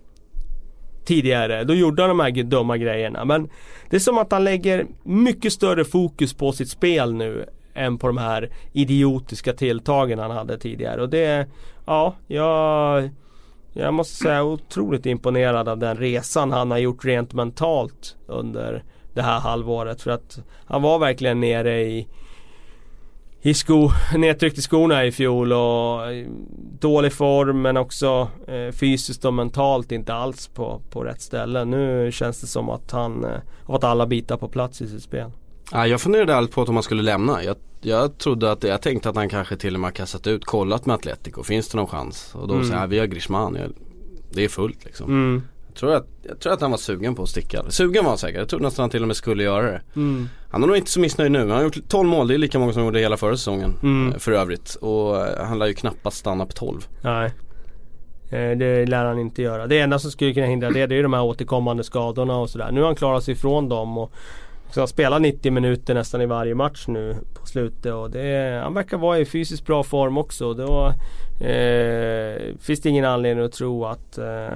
tidigare. 1.06 1.64
Då 1.64 1.74
gjorde 1.74 2.04
han 2.04 2.10
de 2.10 2.20
här 2.20 2.44
dumma 2.44 2.78
grejerna. 2.78 3.26
Men 3.26 3.50
det 3.90 3.96
är 3.96 4.00
som 4.00 4.18
att 4.18 4.32
han 4.32 4.44
lägger 4.44 4.86
mycket 5.04 5.54
större 5.54 5.86
fokus 5.86 6.34
på 6.34 6.52
sitt 6.52 6.70
spel 6.70 7.14
nu 7.14 7.46
än 7.74 7.98
på 7.98 8.08
de 8.08 8.18
här 8.18 8.50
idiotiska 8.74 9.54
tilltagen 9.54 10.20
han 10.20 10.32
hade 10.32 10.58
tidigare. 10.58 11.02
Och 11.02 11.10
det, 11.10 11.48
ja, 11.86 12.16
jag, 12.28 13.10
jag 13.74 13.94
måste 13.94 14.16
säga 14.16 14.44
otroligt 14.44 15.06
imponerad 15.06 15.70
av 15.70 15.78
den 15.78 15.98
resan 15.98 16.52
han 16.52 16.72
har 16.72 16.78
gjort 16.78 17.06
rent 17.06 17.34
mentalt 17.34 18.16
under 18.28 18.84
det 19.14 19.22
här 19.22 19.40
halvåret. 19.40 20.02
För 20.02 20.12
att 20.12 20.40
han 20.66 20.82
var 20.82 21.00
verkligen 21.00 21.40
nere 21.40 21.82
i 21.82 22.08
i 23.46 23.54
sko, 23.54 23.90
nedtryckt 24.18 24.58
i 24.58 24.62
skorna 24.62 25.06
i 25.06 25.12
fjol 25.12 25.54
och 25.54 26.12
eh, 26.12 26.28
dålig 26.80 27.14
form 27.14 27.62
men 27.62 27.78
också 27.78 28.30
eh, 28.48 28.72
fysiskt 28.72 29.26
och 29.26 29.34
mentalt 29.34 29.92
inte 29.92 30.14
alls 30.14 30.48
på, 30.48 30.82
på 30.90 31.04
rätt 31.04 31.22
ställe. 31.22 31.66
Nu 31.66 32.12
känns 32.12 32.42
det 32.42 32.48
som 32.48 32.70
att 32.70 32.92
han 32.92 33.24
eh, 33.24 33.30
har 33.64 33.74
fått 33.74 33.84
alla 33.84 34.08
bitar 34.08 34.38
på 34.38 34.48
plats 34.48 34.82
i 34.82 34.88
sitt 34.88 35.04
spel. 35.04 35.32
Ja, 35.72 35.88
jag 35.88 36.02
funderade 36.02 36.36
allt 36.36 36.52
på 36.52 36.62
att 36.62 36.70
om 36.70 36.76
han 36.76 36.84
skulle 36.84 37.04
lämna. 37.04 37.44
Jag, 37.44 37.56
jag 37.82 38.18
trodde 38.18 38.52
att, 38.52 38.64
jag 38.64 38.82
tänkte 38.82 39.10
att 39.10 39.16
han 39.16 39.30
kanske 39.30 39.58
till 39.58 39.74
och 39.74 39.80
med 39.80 39.94
kastat 39.94 40.28
ut, 40.28 40.46
kollat 40.46 40.86
med 40.86 40.94
Atletico. 40.94 41.44
Finns 41.44 41.68
det 41.70 41.78
någon 41.78 41.88
chans? 41.88 42.36
Och 42.36 42.48
då 42.48 42.54
Mm. 42.54 42.66
säger 42.68 42.82
jag, 42.82 42.88
vi 42.88 43.00
har 43.00 43.06
Griezmann. 43.06 43.56
Jag, 43.56 43.72
det 44.32 44.44
är 44.44 44.50
fullt 44.50 44.86
liksom. 44.86 45.10
Mm. 45.10 45.42
Tror 45.76 45.94
att, 45.94 46.08
jag 46.28 46.40
tror 46.40 46.54
att 46.54 46.62
han 46.62 46.72
var 46.72 46.78
sugen 46.78 47.16
på 47.16 47.24
att 47.24 47.30
sticka. 47.30 47.64
Sugen 47.70 48.04
var 48.04 48.12
han 48.12 48.18
säkert, 48.18 48.40
jag 48.40 48.50
tror 48.50 48.60
nästan 48.60 48.84
han 48.84 48.90
till 48.90 49.02
och 49.02 49.08
med 49.08 49.16
skulle 49.18 49.44
göra 49.44 49.62
det. 49.72 49.82
Mm. 49.96 50.30
Han 50.52 50.64
är 50.64 50.68
nog 50.68 50.78
inte 50.78 50.92
så 50.92 51.00
missnöjd 51.00 51.32
nu, 51.32 51.40
han 51.40 51.50
har 51.50 51.64
gjort 51.64 51.78
12 51.88 52.10
mål, 52.10 52.28
det 52.28 52.34
är 52.34 52.38
lika 52.38 52.60
många 52.60 52.74
som 52.74 52.84
gjorde 52.84 53.00
hela 53.00 53.18
förra 53.18 53.38
säsongen 53.38 53.74
Mm. 53.84 54.12
eh, 54.14 54.18
för 54.20 54.32
övrigt. 54.32 54.76
Och 54.76 55.28
eh, 55.28 55.46
han 55.46 55.60
lär 55.60 55.66
ju 55.68 55.74
knappast 55.74 56.18
stanna 56.18 56.46
på 56.46 56.52
12. 56.52 56.88
Nej. 57.02 57.26
Eh, 58.32 58.58
Det 58.58 58.86
lär 58.86 59.06
han 59.06 59.20
inte 59.20 59.42
göra. 59.42 59.68
Det 59.68 59.80
enda 59.80 60.00
som 60.00 60.12
skulle 60.12 60.34
kunna 60.34 60.46
hindra 60.46 60.70
det, 60.70 60.86
det 60.88 60.96
är 60.96 61.04
de 61.04 61.14
här 61.14 61.24
återkommande 61.24 61.84
skadorna 61.84 62.38
och 62.38 62.50
sådär. 62.50 62.72
Nu 62.72 62.80
har 62.80 62.88
han 62.88 62.96
klarat 62.96 63.24
sig 63.24 63.32
ifrån 63.34 63.70
dem 63.70 63.98
och 63.98 64.12
så 64.72 64.82
han 64.82 64.88
spelar 64.88 65.20
90 65.20 65.52
minuter 65.52 65.94
nästan 65.94 66.22
i 66.22 66.26
varje 66.26 66.56
match 66.56 66.88
nu 66.88 67.16
på 67.34 67.46
slutet 67.48 67.94
och 67.94 68.12
det, 68.12 68.62
han 68.64 68.74
verkar 68.74 68.98
vara 68.98 69.20
i 69.20 69.26
fysiskt 69.26 69.66
bra 69.66 69.84
form 69.84 70.18
också. 70.18 70.54
Då 70.54 70.94
eh, 71.46 72.42
finns 72.60 72.82
det 72.82 72.90
ingen 72.90 73.06
anledning 73.06 73.46
att 73.46 73.52
tro 73.52 73.86
att, 73.86 74.18
eh, 74.18 74.48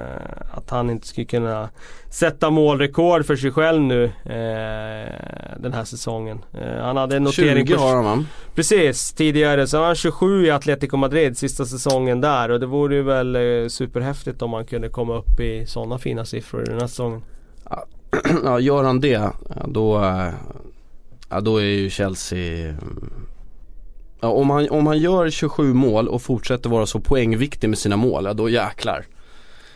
att 0.52 0.70
han 0.70 0.90
inte 0.90 1.08
skulle 1.08 1.26
kunna 1.26 1.70
sätta 2.10 2.50
målrekord 2.50 3.26
för 3.26 3.36
sig 3.36 3.52
själv 3.52 3.82
nu 3.82 4.04
eh, 4.04 5.60
den 5.60 5.74
här 5.74 5.84
säsongen. 5.84 6.46
Eh, 6.54 6.82
han 6.82 6.98
hade 6.98 7.16
en 7.16 7.24
notering 7.24 7.68
20 7.68 7.76
på 7.76 7.82
har 7.82 8.04
han? 8.04 8.28
Precis, 8.56 9.14
tidigare. 9.14 9.68
Sen 9.68 9.80
var 9.80 9.88
han 9.88 9.96
27 9.96 10.46
i 10.46 10.52
Atletico 10.52 10.98
Madrid 10.98 11.38
sista 11.38 11.66
säsongen 11.66 12.22
där 12.22 12.52
och 12.52 12.60
det 12.60 12.66
vore 12.66 12.96
ju 12.96 13.04
väl 13.04 13.36
eh, 13.36 13.68
superhäftigt 13.68 14.42
om 14.42 14.50
man 14.50 14.66
kunde 14.66 14.90
komma 14.90 15.18
upp 15.18 15.40
i 15.40 15.66
sådana 15.66 15.98
fina 15.98 16.26
siffror 16.26 16.64
den 16.66 16.80
här 16.80 16.88
säsongen. 16.88 17.22
ja, 18.44 18.60
gör 18.60 18.84
han 18.84 19.00
det, 19.00 19.30
då, 19.68 20.04
eh, 20.04 20.30
ja, 21.30 21.42
då 21.42 21.58
är 21.58 21.64
ju 21.66 21.90
Chelsea 21.90 22.76
ja, 24.22 24.28
om, 24.28 24.50
han, 24.50 24.70
om 24.70 24.88
han 24.88 24.98
gör 24.98 25.30
27 25.30 25.74
mål 25.74 26.08
och 26.08 26.22
fortsätter 26.22 26.70
vara 26.70 26.86
så 26.86 27.00
poängviktig 27.00 27.70
med 27.70 27.78
sina 27.78 27.98
mål, 27.98 28.26
ja, 28.26 28.34
då 28.34 28.50
jäklar. 28.50 29.06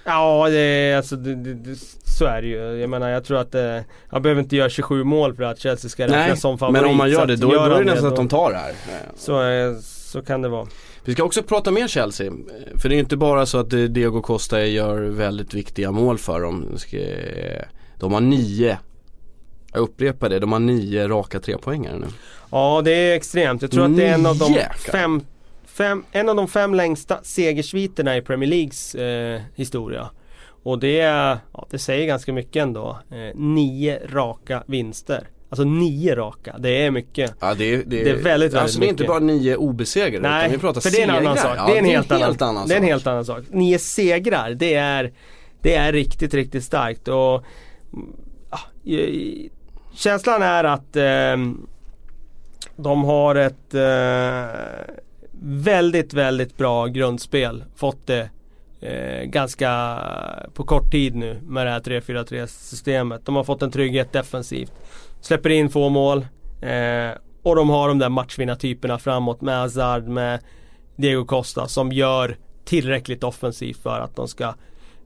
Ja, 0.05 0.49
det, 0.49 0.57
är- 0.59 0.97
alltså, 0.97 1.15
det, 1.15 1.35
det, 1.53 1.75
så 2.03 2.25
är 2.25 2.41
det 2.41 2.47
ju. 2.47 2.57
Jag 2.57 2.89
menar 2.89 3.09
jag 3.09 3.23
tror 3.23 3.37
att 3.37 3.55
eh, 3.55 3.77
han 4.07 4.21
behöver 4.21 4.41
inte 4.41 4.55
göra 4.55 4.69
27 4.69 5.03
mål 5.03 5.35
för 5.35 5.43
att 5.43 5.59
Chelsea 5.59 5.89
ska 5.89 6.03
räknas 6.03 6.27
Nej, 6.27 6.37
som 6.37 6.57
favorit. 6.57 6.81
men 6.81 6.91
om 6.91 6.97
man 6.97 7.09
gör 7.09 7.25
det 7.25 7.35
då, 7.35 7.49
då 7.51 7.61
är 7.61 7.83
det 7.83 7.91
nästan 7.91 8.09
att 8.09 8.15
de 8.15 8.27
tar 8.27 8.51
det 8.51 8.57
här. 8.57 8.69
Eh, 8.69 8.95
Så, 9.17 9.41
eh, 9.43 9.73
så 9.81 10.21
kan 10.21 10.41
det 10.41 10.49
vara. 10.49 10.67
Vi 11.05 11.13
ska 11.13 11.23
också 11.23 11.43
prata 11.43 11.71
mer 11.71 11.87
Chelsea. 11.87 12.31
För 12.81 12.89
det 12.89 12.93
är 12.95 12.97
ju 12.97 12.99
inte 13.01 13.17
bara 13.17 13.45
så 13.45 13.57
att 13.57 13.73
eh, 13.73 13.79
Diego 13.79 14.21
Costa 14.21 14.65
gör 14.65 15.01
väldigt 15.01 15.53
viktiga 15.53 15.91
mål 15.91 16.17
för 16.17 16.41
dem. 16.41 16.65
De 18.03 18.13
har 18.13 18.21
nio, 18.21 18.77
jag 19.73 19.79
upprepar 19.81 20.29
det, 20.29 20.39
de 20.39 20.51
har 20.51 20.59
nio 20.59 21.07
raka 21.07 21.39
trepoängare 21.39 21.99
nu. 21.99 22.05
Ja, 22.51 22.81
det 22.85 22.91
är 22.91 23.15
extremt. 23.15 23.61
Jag 23.61 23.71
tror 23.71 23.85
att 23.85 23.95
det 23.97 24.05
är 24.07 24.13
en 24.13 24.25
av 24.25 24.37
de 24.37 24.55
fem, 24.91 25.21
fem, 25.65 26.03
en 26.11 26.29
av 26.29 26.35
de 26.35 26.47
fem 26.47 26.73
längsta 26.73 27.19
segersviterna 27.23 28.17
i 28.17 28.21
Premier 28.21 28.49
Leagues 28.49 28.95
eh, 28.95 29.41
historia. 29.55 30.09
Och 30.63 30.79
det, 30.79 30.99
är, 30.99 31.37
ja, 31.53 31.67
det 31.69 31.79
säger 31.79 32.07
ganska 32.07 32.33
mycket 32.33 32.63
ändå. 32.63 32.99
Eh, 33.11 33.39
nio 33.39 33.99
raka 34.09 34.63
vinster. 34.67 35.27
Alltså 35.49 35.63
nio 35.63 36.15
raka, 36.15 36.55
det 36.59 36.69
är 36.85 36.91
mycket. 36.91 37.33
Ja 37.39 37.53
det 37.53 37.73
är, 37.73 37.77
det 37.77 37.83
Det 37.85 37.97
är 37.99 38.03
väldigt, 38.03 38.25
väldigt 38.25 38.53
Alltså 38.55 38.79
det 38.79 38.85
är 38.85 38.89
inte 38.89 39.03
mycket. 39.03 39.07
bara 39.15 39.19
nio 39.19 39.55
obesegrade 39.55 40.29
Nej, 40.29 40.41
utan 40.41 40.51
vi 40.51 40.57
pratar 40.57 40.81
för 40.81 40.89
det 40.91 40.97
är 41.01 41.03
en 41.03 41.09
annan 41.09 41.37
segrar. 41.37 41.55
sak. 41.55 41.57
Ja, 41.57 41.65
det 41.67 41.73
är 41.73 41.79
en 41.79 41.85
helt, 41.85 42.11
annan, 42.11 42.35
annan 42.39 42.67
Det 42.67 42.73
är 42.73 42.77
en 42.77 42.83
sak. 42.83 42.89
helt 42.89 43.07
annan 43.07 43.25
sak. 43.25 43.43
Nio 43.51 43.79
segrar, 43.79 44.49
det 44.51 44.73
är, 44.73 45.11
det 45.61 45.75
är 45.75 45.91
riktigt, 45.93 46.33
riktigt 46.33 46.63
starkt. 46.63 47.07
Och, 47.07 47.43
ja, 48.49 48.59
känslan 49.93 50.41
är 50.41 50.63
att 50.63 50.95
eh, 50.95 51.37
de 52.75 53.03
har 53.03 53.35
ett 53.35 53.73
eh, 53.73 54.95
väldigt, 55.41 56.13
väldigt 56.13 56.57
bra 56.57 56.87
grundspel. 56.87 57.63
Fått 57.75 58.07
det 58.07 58.29
eh, 58.81 59.23
ganska 59.23 59.99
på 60.53 60.63
kort 60.63 60.91
tid 60.91 61.15
nu 61.15 61.39
med 61.43 61.67
det 61.67 61.71
här 61.71 61.79
3-4-3 61.79 62.45
systemet. 62.45 63.25
De 63.25 63.35
har 63.35 63.43
fått 63.43 63.61
en 63.61 63.71
trygghet 63.71 64.13
defensivt. 64.13 64.73
Släpper 65.21 65.49
in 65.49 65.69
få 65.69 65.89
mål. 65.89 66.27
Eh, 66.61 67.11
och 67.43 67.55
de 67.55 67.69
har 67.69 67.87
de 67.87 67.99
där 67.99 68.09
matchvinnartyperna 68.09 68.99
framåt 68.99 69.41
med 69.41 69.57
Hazard, 69.57 70.07
med 70.07 70.39
Diego 70.95 71.25
Costa 71.25 71.67
som 71.67 71.91
gör 71.91 72.37
tillräckligt 72.65 73.23
offensivt 73.23 73.83
för 73.83 73.99
att 73.99 74.15
de 74.15 74.27
ska 74.27 74.53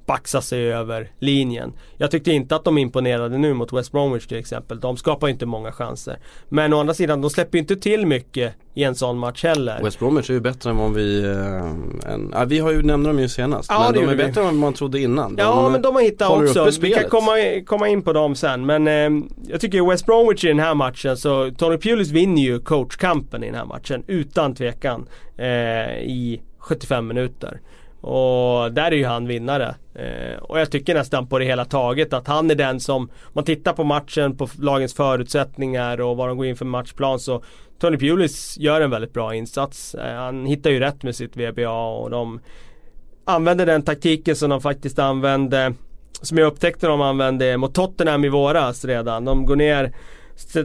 baxa 0.08 0.42
sig 0.42 0.74
över 0.74 1.12
linjen. 1.20 1.74
Jag 1.98 2.12
tyckte 2.12 2.32
inte 2.32 2.56
att 2.56 2.64
de 2.64 2.78
imponerade 2.78 3.38
nu 3.38 3.54
mot 3.54 3.74
West 3.74 3.92
Bromwich 3.92 4.28
till 4.28 4.38
exempel. 4.38 4.80
De 4.80 4.98
skapar 4.98 5.28
inte 5.28 5.46
många 5.46 5.72
chanser. 5.72 6.20
Men 6.50 6.74
å 6.74 6.80
andra 6.80 6.94
sidan, 6.94 7.22
de 7.22 7.30
släpper 7.30 7.58
inte 7.58 7.76
till 7.76 8.06
mycket 8.06 8.54
i 8.74 8.84
en 8.84 8.96
sån 8.96 9.18
match 9.18 9.44
heller. 9.44 9.84
West 9.84 10.00
Bromwich 10.00 10.30
är 10.30 10.34
ju 10.34 10.40
bättre 10.40 10.70
än 10.70 10.78
vad 10.78 10.94
vi, 10.94 11.26
än, 12.06 12.32
ja, 12.34 12.46
vi 12.46 12.60
har 12.60 12.72
ju 12.72 12.84
nämnt 12.84 13.06
dem 13.08 13.20
ju 13.20 13.30
senast. 13.30 13.70
Ja, 13.72 13.80
men 13.80 13.94
de 13.94 14.10
är 14.10 14.16
vi. 14.16 14.16
bättre 14.16 14.42
än 14.42 14.46
vad 14.46 14.56
man 14.56 14.74
trodde 14.74 15.00
innan. 15.00 15.36
Ja 15.38 15.70
men 15.70 15.82
de 15.82 15.96
har 15.96 16.02
hittat 16.02 16.32
också. 16.32 16.82
Vi 16.82 16.92
kan 16.92 17.10
komma, 17.10 17.32
komma 17.66 17.88
in 17.88 18.02
på 18.02 18.14
dem 18.14 18.36
sen. 18.36 18.66
Men 18.66 18.88
eh, 18.88 19.28
jag 19.48 19.62
tycker 19.62 19.90
West 19.90 20.06
Bromwich 20.06 20.44
i 20.44 20.48
den 20.48 20.60
här 20.60 20.76
matchen 20.76 21.18
så 21.18 21.52
Tony 21.58 21.78
Pulis 21.78 22.10
vinner 22.10 22.42
ju 22.42 22.60
coachkampen 22.60 23.44
i 23.44 23.46
den 23.46 23.56
här 23.56 23.66
matchen 23.66 24.04
utan 24.08 24.56
tvekan. 24.56 25.08
Eh, 25.38 25.48
I 25.98 26.42
75 26.60 27.08
minuter. 27.08 27.62
Och 28.02 28.74
där 28.74 28.92
är 28.92 28.96
ju 28.96 29.06
han 29.06 29.28
vinnare. 29.28 29.76
Eh, 29.96 30.38
och 30.42 30.60
jag 30.60 30.72
tycker 30.72 30.94
nästan 30.94 31.28
på 31.28 31.40
det 31.40 31.46
hela 31.46 31.66
taget 31.66 32.14
att 32.14 32.28
han 32.28 32.52
är 32.52 32.56
den 32.56 32.80
som, 32.80 33.02
om 33.02 33.10
man 33.34 33.44
tittar 33.44 33.74
på 33.74 33.84
matchen, 33.84 34.38
på 34.38 34.48
lagens 34.60 34.94
förutsättningar 34.94 36.02
och 36.02 36.18
vad 36.18 36.28
de 36.28 36.38
går 36.38 36.46
in 36.46 36.56
för 36.56 36.66
matchplan 36.66 37.20
så 37.20 37.44
Tony 37.80 37.98
Pulis 37.98 38.58
gör 38.58 38.82
en 38.82 38.90
väldigt 38.90 39.14
bra 39.14 39.36
insats. 39.36 39.96
Eh, 39.96 40.16
han 40.16 40.46
hittar 40.46 40.70
ju 40.70 40.80
rätt 40.80 41.04
med 41.04 41.16
sitt 41.16 41.38
VBA 41.38 41.88
och 41.88 42.10
de 42.10 42.40
använder 43.26 43.66
den 43.66 43.82
taktiken 43.82 44.36
som 44.36 44.50
de 44.50 44.62
faktiskt 44.62 45.00
använde 45.00 45.74
Som 46.22 46.38
jag 46.38 46.48
upptäckte 46.48 46.88
de 46.88 47.02
använde 47.02 47.58
mot 47.58 47.74
Tottenham 47.74 48.26
i 48.26 48.30
våras 48.30 48.86
redan. 48.86 49.26
De 49.26 49.46
går 49.46 49.56
ner 49.56 49.94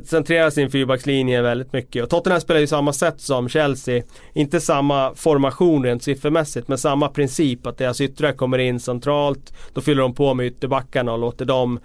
Centrerar 0.04 0.50
sin 0.50 0.70
fyrbackslinje 0.70 1.42
väldigt 1.42 1.72
mycket. 1.72 2.02
Och 2.02 2.10
Tottenham 2.10 2.40
spelar 2.40 2.60
ju 2.60 2.66
samma 2.66 2.92
sätt 2.92 3.20
som 3.20 3.48
Chelsea. 3.48 4.02
Inte 4.34 4.60
samma 4.60 5.14
formation 5.14 5.84
rent 5.84 6.02
siffermässigt 6.02 6.68
men 6.68 6.78
samma 6.78 7.08
princip 7.08 7.66
att 7.66 7.78
deras 7.78 8.00
yttrar 8.00 8.32
kommer 8.32 8.58
in 8.58 8.80
centralt. 8.80 9.52
Då 9.72 9.80
fyller 9.80 10.02
de 10.02 10.14
på 10.14 10.34
med 10.34 10.46
ytterbackarna 10.46 11.12
och 11.12 11.18
låter 11.18 11.44
dem 11.44 11.80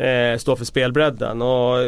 eh, 0.00 0.38
stå 0.38 0.56
för 0.56 0.64
spelbredden. 0.64 1.42
Och 1.42 1.78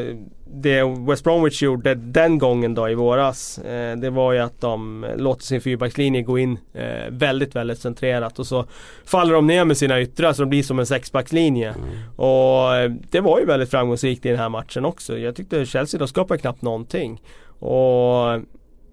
det 0.54 0.84
West 1.08 1.24
Bromwich 1.24 1.62
gjorde 1.62 1.94
den 1.94 2.38
gången 2.38 2.74
då 2.74 2.88
i 2.88 2.94
våras 2.94 3.58
eh, 3.58 3.96
Det 3.96 4.10
var 4.10 4.32
ju 4.32 4.38
att 4.38 4.60
de 4.60 5.06
låter 5.16 5.42
sin 5.42 5.60
fyrbackslinje 5.60 6.22
gå 6.22 6.38
in 6.38 6.58
eh, 6.74 7.10
väldigt, 7.10 7.56
väldigt 7.56 7.78
centrerat 7.78 8.38
och 8.38 8.46
så 8.46 8.64
faller 9.04 9.34
de 9.34 9.46
ner 9.46 9.64
med 9.64 9.76
sina 9.76 10.00
yttrar 10.00 10.32
så 10.32 10.42
de 10.42 10.48
blir 10.48 10.62
som 10.62 10.78
en 10.78 10.86
sexbackslinje. 10.86 11.74
Och 12.16 12.76
eh, 12.76 12.90
det 13.10 13.20
var 13.20 13.40
ju 13.40 13.46
väldigt 13.46 13.70
framgångsrikt 13.70 14.26
i 14.26 14.28
den 14.28 14.38
här 14.38 14.48
matchen 14.48 14.84
också. 14.84 15.18
Jag 15.18 15.36
tyckte 15.36 15.66
Chelsea, 15.66 15.98
de 15.98 16.08
skapade 16.08 16.40
knappt 16.40 16.62
någonting. 16.62 17.22
Och 17.58 18.40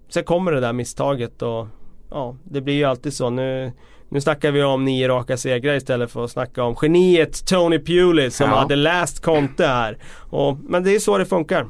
sen 0.08 0.24
kommer 0.24 0.52
det 0.52 0.60
där 0.60 0.72
misstaget 0.72 1.42
och 1.42 1.66
ja, 2.10 2.36
det 2.44 2.60
blir 2.60 2.74
ju 2.74 2.84
alltid 2.84 3.12
så. 3.12 3.30
Nu, 3.30 3.72
nu 4.10 4.20
snackar 4.20 4.50
vi 4.50 4.62
om 4.62 4.84
nio 4.84 5.08
raka 5.08 5.36
segrar 5.36 5.74
istället 5.74 6.10
för 6.10 6.24
att 6.24 6.30
snacka 6.30 6.62
om 6.64 6.74
geniet 6.82 7.46
Tony 7.46 7.78
Pulis 7.78 8.36
som 8.36 8.50
Ja. 8.50 8.56
hade 8.56 8.76
läst 8.76 9.22
Conte 9.24 9.66
här. 9.66 9.98
Och, 10.30 10.56
men 10.68 10.82
det 10.84 10.94
är 10.94 10.98
så 10.98 11.18
det 11.18 11.26
funkar. 11.26 11.66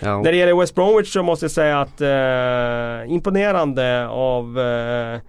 Ja. 0.00 0.22
När 0.22 0.32
det 0.32 0.38
gäller 0.38 0.54
West 0.60 0.74
Bromwich 0.74 1.12
så 1.12 1.22
måste 1.22 1.44
jag 1.44 1.50
säga 1.50 1.80
att 1.80 2.00
eh, 2.00 3.12
imponerande 3.12 4.08
av 4.08 4.58
eh, 4.58 5.14
eh, 5.14 5.20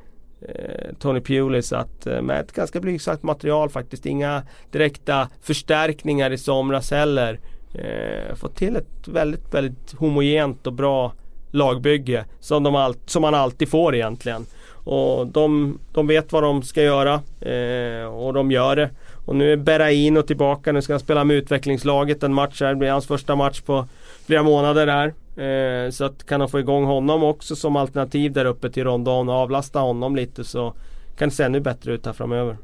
Tony 0.99 1.21
Pulis 1.21 1.73
att 1.73 2.07
eh, 2.07 2.21
med 2.21 2.39
ett 2.41 2.51
ganska 2.51 2.79
blygsamt 2.79 3.23
material 3.23 3.69
faktiskt. 3.69 4.05
Inga 4.05 4.43
direkta 4.71 5.27
förstärkningar 5.41 6.31
i 6.31 6.37
somras 6.37 6.91
heller. 6.91 7.39
Eh, 7.73 8.35
fått 8.35 8.55
till 8.55 8.75
ett 8.75 9.07
väldigt, 9.07 9.53
väldigt 9.53 9.93
homogent 9.97 10.67
och 10.67 10.73
bra 10.73 11.13
lagbygge. 11.51 12.25
Som, 12.39 12.63
de 12.63 12.75
all, 12.75 12.95
som 13.05 13.21
man 13.21 13.33
alltid 13.35 13.69
får 13.69 13.95
egentligen. 13.95 14.45
Och 14.87 15.27
de, 15.27 15.79
de 15.91 16.07
vet 16.07 16.31
vad 16.31 16.43
de 16.43 16.63
ska 16.63 16.83
göra 16.83 17.13
eh, 17.41 18.05
och 18.05 18.33
de 18.33 18.51
gör 18.51 18.75
det. 18.75 18.89
Och 19.25 19.35
nu 19.35 19.53
är 19.53 19.57
Berraino 19.57 20.21
tillbaka, 20.21 20.71
nu 20.71 20.81
ska 20.81 20.93
han 20.93 20.99
spela 20.99 21.23
med 21.23 21.35
utvecklingslaget 21.35 22.23
en 22.23 22.33
match 22.33 22.61
här. 22.61 22.69
Det 22.69 22.75
blir 22.75 22.91
hans 22.91 23.07
första 23.07 23.35
match 23.35 23.61
på 23.61 23.85
flera 24.25 24.43
månader 24.43 24.87
här. 24.87 25.13
Eh, 25.45 25.91
så 25.91 26.05
att 26.05 26.25
kan 26.25 26.39
de 26.39 26.49
få 26.49 26.59
igång 26.59 26.85
honom 26.85 27.23
också 27.23 27.55
som 27.55 27.75
alternativ 27.75 28.31
där 28.31 28.45
uppe 28.45 28.69
till 28.69 28.83
Rondon 28.83 29.29
och 29.29 29.35
avlasta 29.35 29.79
honom 29.79 30.15
lite 30.15 30.43
så 30.43 30.73
kan 31.17 31.29
det 31.29 31.35
se 31.35 31.43
ännu 31.43 31.59
bättre 31.59 31.93
ut 31.93 32.05
här 32.05 32.13
framöver. 32.13 32.57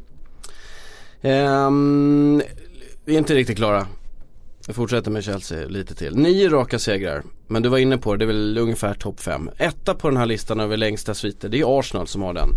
Um, 1.21 2.41
vi 3.05 3.13
är 3.13 3.17
inte 3.17 3.35
riktigt 3.35 3.57
klara. 3.57 3.87
Jag 4.67 4.75
fortsätter 4.75 5.11
med 5.11 5.23
Chelsea 5.23 5.67
lite 5.67 5.95
till. 5.95 6.15
Nio 6.15 6.49
raka 6.49 6.79
segrar. 6.79 7.23
Men 7.47 7.63
du 7.63 7.69
var 7.69 7.77
inne 7.77 7.97
på 7.97 8.11
det, 8.11 8.17
det 8.17 8.25
är 8.25 8.27
väl 8.27 8.57
ungefär 8.57 8.93
topp 8.93 9.19
fem. 9.19 9.49
Etta 9.57 9.93
på 9.93 10.09
den 10.09 10.17
här 10.17 10.25
listan 10.25 10.59
över 10.59 10.77
längsta 10.77 11.13
sviter, 11.13 11.49
det 11.49 11.59
är 11.59 11.79
Arsenal 11.79 12.07
som 12.07 12.21
har 12.21 12.33
den. 12.33 12.49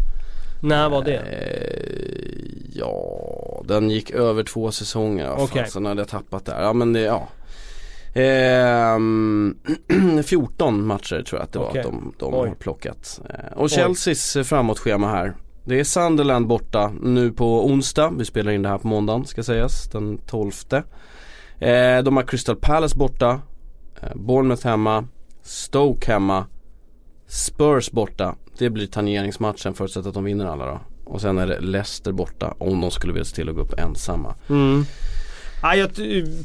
När 0.62 0.88
var 0.88 1.05
det? 1.05 1.16
Eh, 1.16 2.71
ja, 2.73 3.62
den 3.69 3.90
gick 3.90 4.11
över 4.11 4.42
två 4.42 4.73
säsonger. 4.73 5.33
Okej. 5.33 5.64
fasen 5.64 5.87
hade 5.87 6.01
jag 6.01 6.09
tappat 6.09 6.45
där? 6.45 6.62
Ja 6.62 6.73
men 6.73 6.92
det, 6.92 7.01
ja. 7.01 7.29
Ehm, 8.14 9.57
14 10.25 10.87
matcher 10.87 11.23
tror 11.23 11.40
jag 11.40 11.42
att 11.45 11.53
det 11.53 11.59
var 11.59 11.69
Okej. 11.69 11.81
att 11.81 11.87
de, 11.87 12.14
de 12.19 12.35
Oj. 12.35 12.49
har 12.49 12.55
plockat. 12.55 13.21
Eh, 13.31 13.59
och 13.59 13.71
Chelseas 13.71 14.37
framåtschema 14.45 15.09
här. 15.09 15.35
Det 15.64 15.81
är 15.81 15.85
Sunderland 15.85 16.47
borta 16.47 16.92
nu 17.03 17.33
på 17.33 17.66
onsdag. 17.66 18.12
Vi 18.19 18.25
spelar 18.25 18.53
in 18.53 18.62
det 18.62 18.69
här 18.69 18.79
på 18.79 18.88
måndagen 18.88 19.25
ska 19.27 19.42
sägas, 19.42 19.88
den 19.92 20.19
12. 20.19 20.53
Eh, 21.59 22.03
de 22.03 22.16
har 22.16 22.23
Crystal 22.23 22.57
Palace 22.57 22.97
borta. 22.97 23.40
Eh, 24.03 24.09
Bournemouth 24.14 24.66
hemma. 24.66 25.09
Stoke 25.42 26.12
hemma. 26.12 26.47
Spurs 27.27 27.90
borta. 27.90 28.35
Det 28.59 28.71
blir 28.71 28.87
tangeringsmatchen 28.87 29.75
förutsatt 29.75 30.07
att 30.07 30.14
de 30.14 30.25
vinner 30.25 30.47
alla 30.47 30.66
då. 30.66 30.81
Och 31.05 31.21
sen 31.21 31.38
är 31.38 31.47
det 31.47 31.61
Leicester 31.61 32.12
borta 32.12 32.55
om 32.59 32.81
de 32.81 32.90
skulle 32.90 33.12
vilja 33.12 33.25
se 33.25 33.35
till 33.37 33.49
att 33.49 33.55
gå 33.55 33.61
upp 33.61 33.79
ensamma. 33.79 34.35
Mm. 34.51 34.85
Nej, 35.62 35.79
jag, 35.79 35.90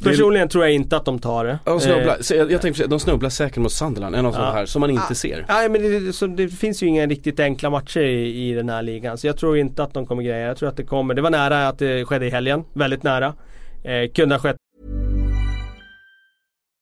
personligen 0.04 0.50
tror 0.50 0.64
jag 0.64 0.74
inte 0.74 0.98
att 0.98 1.06
de 1.06 1.20
tar 1.20 1.46
det. 1.46 1.60
De 1.66 1.80
snubblar, 1.80 2.16
Eh, 2.16 2.22
så 2.22 2.36
jag, 2.36 2.52
jag 2.52 2.62
tänkte 2.62 2.88
de 2.88 3.00
snubblar 3.00 3.30
säkert 3.30 3.58
mot 3.58 3.72
Sunderland, 3.72 4.16
en 4.16 4.26
av 4.26 4.32
sånt 4.32 4.44
Ja. 4.44 4.52
här 4.52 4.66
som 4.66 4.80
man 4.80 4.90
inte 4.90 5.16
ser. 5.16 5.46
Nej 5.48 5.70
men 5.70 5.82
det, 6.06 6.14
så 6.14 6.28
det 6.28 6.48
finns 6.48 6.84
ju 6.84 6.88
inga 6.88 7.06
riktigt 7.08 7.40
enkla 7.40 7.70
matcher 7.70 8.00
i, 8.02 8.50
i 8.50 8.54
den 8.54 8.70
här 8.70 8.82
ligan. 8.82 9.18
Så 9.18 9.28
jag 9.28 9.38
tror 9.38 9.58
inte 9.58 9.84
att 9.84 9.94
de 9.94 10.06
kommer 10.06 10.24
greja. 10.24 10.48
Jag 10.48 10.58
tror 10.58 10.70
att 10.70 10.78
det 10.78 10.84
kommer. 10.84 11.14
Det 11.14 11.22
var 11.22 11.30
nära 11.30 11.68
att 11.68 11.80
det 11.80 12.06
skedde 12.06 12.26
i 12.26 12.30
helgen. 12.30 12.64
Väldigt 12.74 13.04
nära. 13.04 13.34
Eh, 13.84 14.12
kunde 14.16 14.36
ha 14.36 14.40
skett 14.40 14.58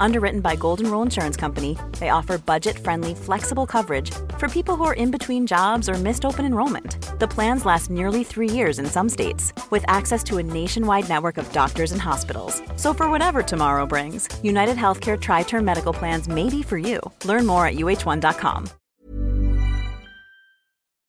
Underwritten 0.00 0.40
by 0.40 0.56
Golden 0.56 0.90
Rule 0.90 1.02
Insurance 1.02 1.36
Company, 1.36 1.76
they 1.98 2.08
offer 2.08 2.38
budget 2.38 2.78
friendly, 2.78 3.14
flexible 3.14 3.66
coverage 3.66 4.10
for 4.38 4.48
people 4.48 4.74
who 4.74 4.84
are 4.84 4.94
in 4.94 5.10
between 5.10 5.46
jobs 5.46 5.88
or 5.88 5.94
missed 5.94 6.24
open 6.24 6.44
enrollment. 6.44 6.96
The 7.20 7.28
plans 7.28 7.64
last 7.66 7.90
nearly 7.90 8.24
three 8.24 8.50
years 8.50 8.78
in 8.78 8.86
some 8.86 9.08
states, 9.08 9.52
with 9.70 9.84
access 9.86 10.24
to 10.24 10.38
a 10.38 10.42
nationwide 10.42 11.08
network 11.08 11.38
of 11.38 11.52
doctors 11.52 11.92
and 11.92 12.00
hospitals. 12.00 12.62
So, 12.76 12.94
for 12.94 13.08
whatever 13.10 13.42
tomorrow 13.42 13.86
brings, 13.86 14.28
United 14.42 14.76
Healthcare 14.76 15.20
Tri 15.20 15.42
Term 15.44 15.64
Medical 15.64 15.92
Plans 15.92 16.28
may 16.28 16.48
be 16.48 16.62
for 16.62 16.78
you. 16.78 17.00
Learn 17.24 17.46
more 17.46 17.66
at 17.66 17.74
uh1.com. 17.74 18.68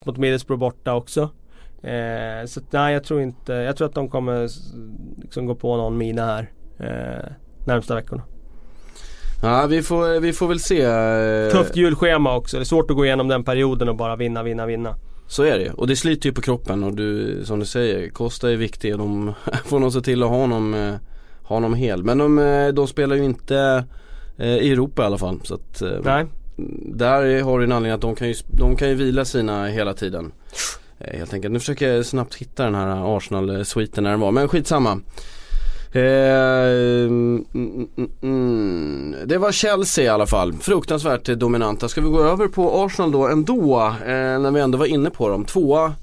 mot 0.05 0.59
borta 0.59 0.93
också. 0.93 1.21
Eh, 1.83 2.45
så 2.45 2.61
nej 2.69 2.93
jag 2.93 3.03
tror 3.03 3.21
inte, 3.21 3.53
jag 3.53 3.77
tror 3.77 3.87
att 3.87 3.95
de 3.95 4.09
kommer 4.09 4.49
liksom 5.21 5.45
gå 5.45 5.55
på 5.55 5.77
någon 5.77 5.97
mina 5.97 6.25
här. 6.25 6.51
Eh, 6.77 7.31
närmsta 7.65 7.95
veckorna. 7.95 8.23
Ja 9.41 9.65
vi 9.69 9.81
får, 9.81 10.19
vi 10.19 10.33
får 10.33 10.47
väl 10.47 10.59
se. 10.59 10.81
eh, 10.81 11.51
Tufft 11.51 11.75
julschema 11.75 12.35
också. 12.35 12.57
Det 12.57 12.63
är 12.63 12.65
svårt 12.65 12.91
att 12.91 12.97
gå 12.97 13.05
igenom 13.05 13.27
den 13.27 13.43
perioden 13.43 13.89
och 13.89 13.95
bara 13.95 14.15
vinna, 14.15 14.43
vinna, 14.43 14.65
vinna. 14.65 14.95
Så 15.27 15.43
är 15.43 15.59
det 15.59 15.71
och 15.71 15.87
det 15.87 15.95
sliter 15.95 16.29
ju 16.29 16.33
på 16.33 16.41
kroppen 16.41 16.83
och 16.83 16.93
du, 16.95 17.41
som 17.45 17.59
du 17.59 17.65
säger, 17.65 18.09
Costa 18.09 18.51
är 18.51 18.55
viktig 18.55 18.93
och 18.93 18.99
de 18.99 19.33
får 19.65 19.79
nog 19.79 19.93
se 19.93 20.01
till 20.01 20.23
att 20.23 20.29
ha 20.29 20.37
honom, 20.37 20.73
eh, 20.73 20.93
ha 21.43 21.55
honom 21.55 21.73
hel. 21.73 22.03
Men 22.03 22.17
de, 22.17 22.39
eh, 22.39 22.67
de 22.67 22.87
spelar 22.87 23.15
ju 23.15 23.23
inte 23.23 23.83
i 24.37 24.71
Europa 24.71 25.03
i 25.03 25.05
alla 25.05 25.17
fall. 25.17 25.39
Så 25.43 25.53
att, 25.55 25.81
Nej. 26.03 26.25
Där 26.85 27.41
har 27.43 27.59
du 27.59 27.65
en 27.65 27.71
anledning 27.71 27.91
att 27.95 28.01
de 28.01 28.15
kan 28.15 28.27
ju, 28.27 28.33
de 28.47 28.75
kan 28.75 28.89
ju 28.89 28.95
vila 28.95 29.25
sina 29.25 29.67
hela 29.67 29.93
tiden. 29.93 30.31
Helt 30.99 31.33
enkelt. 31.33 31.53
Nu 31.53 31.59
försöker 31.59 31.93
jag 31.93 32.05
snabbt 32.05 32.35
hitta 32.35 32.63
den 32.63 32.75
här 32.75 33.17
Arsenal-sviten 33.17 34.03
när 34.03 34.11
den 34.11 34.19
var, 34.19 34.31
men 34.31 34.47
skitsamma. 34.47 34.99
Mm, 35.93 37.45
mm, 37.53 37.87
mm. 38.21 39.15
Det 39.25 39.37
var 39.37 39.51
Chelsea 39.51 40.05
i 40.05 40.07
alla 40.07 40.27
fall, 40.27 40.53
fruktansvärt 40.53 41.25
dominanta. 41.25 41.89
Ska 41.89 42.01
vi 42.01 42.09
gå 42.09 42.23
över 42.23 42.47
på 42.47 42.83
Arsenal 42.83 43.11
då 43.11 43.27
ändå, 43.27 43.87
eh, 44.05 44.39
när 44.39 44.51
vi 44.51 44.61
ändå 44.61 44.77
var 44.77 44.85
inne 44.85 45.09
på 45.09 45.29
dem. 45.29 45.45
Tvåa 45.45 45.93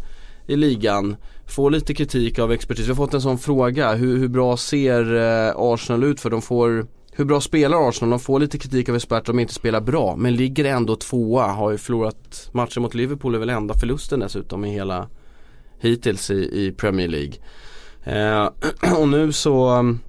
i 0.46 0.56
ligan, 0.56 1.16
får 1.46 1.70
lite 1.70 1.94
kritik 1.94 2.38
av 2.38 2.52
expertis. 2.52 2.84
Vi 2.84 2.88
har 2.88 2.96
fått 2.96 3.14
en 3.14 3.20
sån 3.20 3.38
fråga, 3.38 3.94
hur, 3.94 4.18
hur 4.18 4.28
bra 4.28 4.56
ser 4.56 5.14
eh, 5.14 5.54
Arsenal 5.56 6.04
ut? 6.04 6.20
För 6.20 6.30
de 6.30 6.42
får 6.42 6.86
hur 7.12 7.24
bra 7.24 7.40
spelar 7.40 7.88
Arsenal? 7.88 8.10
De 8.10 8.20
får 8.20 8.40
lite 8.40 8.58
kritik 8.58 8.88
av 8.88 8.96
experter 8.96 9.30
om 9.30 9.36
de 9.36 9.42
inte 9.42 9.54
spelar 9.54 9.80
bra 9.80 10.16
men 10.16 10.36
ligger 10.36 10.64
ändå 10.64 10.96
tvåa. 10.96 11.46
Har 11.46 11.70
ju 11.70 11.78
förlorat 11.78 12.50
matchen 12.52 12.82
mot 12.82 12.94
Liverpool 12.94 13.34
är 13.34 13.38
väl 13.38 13.50
enda 13.50 13.74
förlusten 13.74 14.20
dessutom 14.20 14.64
i 14.64 14.70
hela 14.70 15.08
hittills 15.78 16.30
i, 16.30 16.34
i 16.34 16.72
Premier 16.72 17.08
League. 17.08 17.32
Eh, 18.08 18.48
och 18.98 19.08
nu 19.08 19.32
så 19.32 19.70
um, 19.78 20.00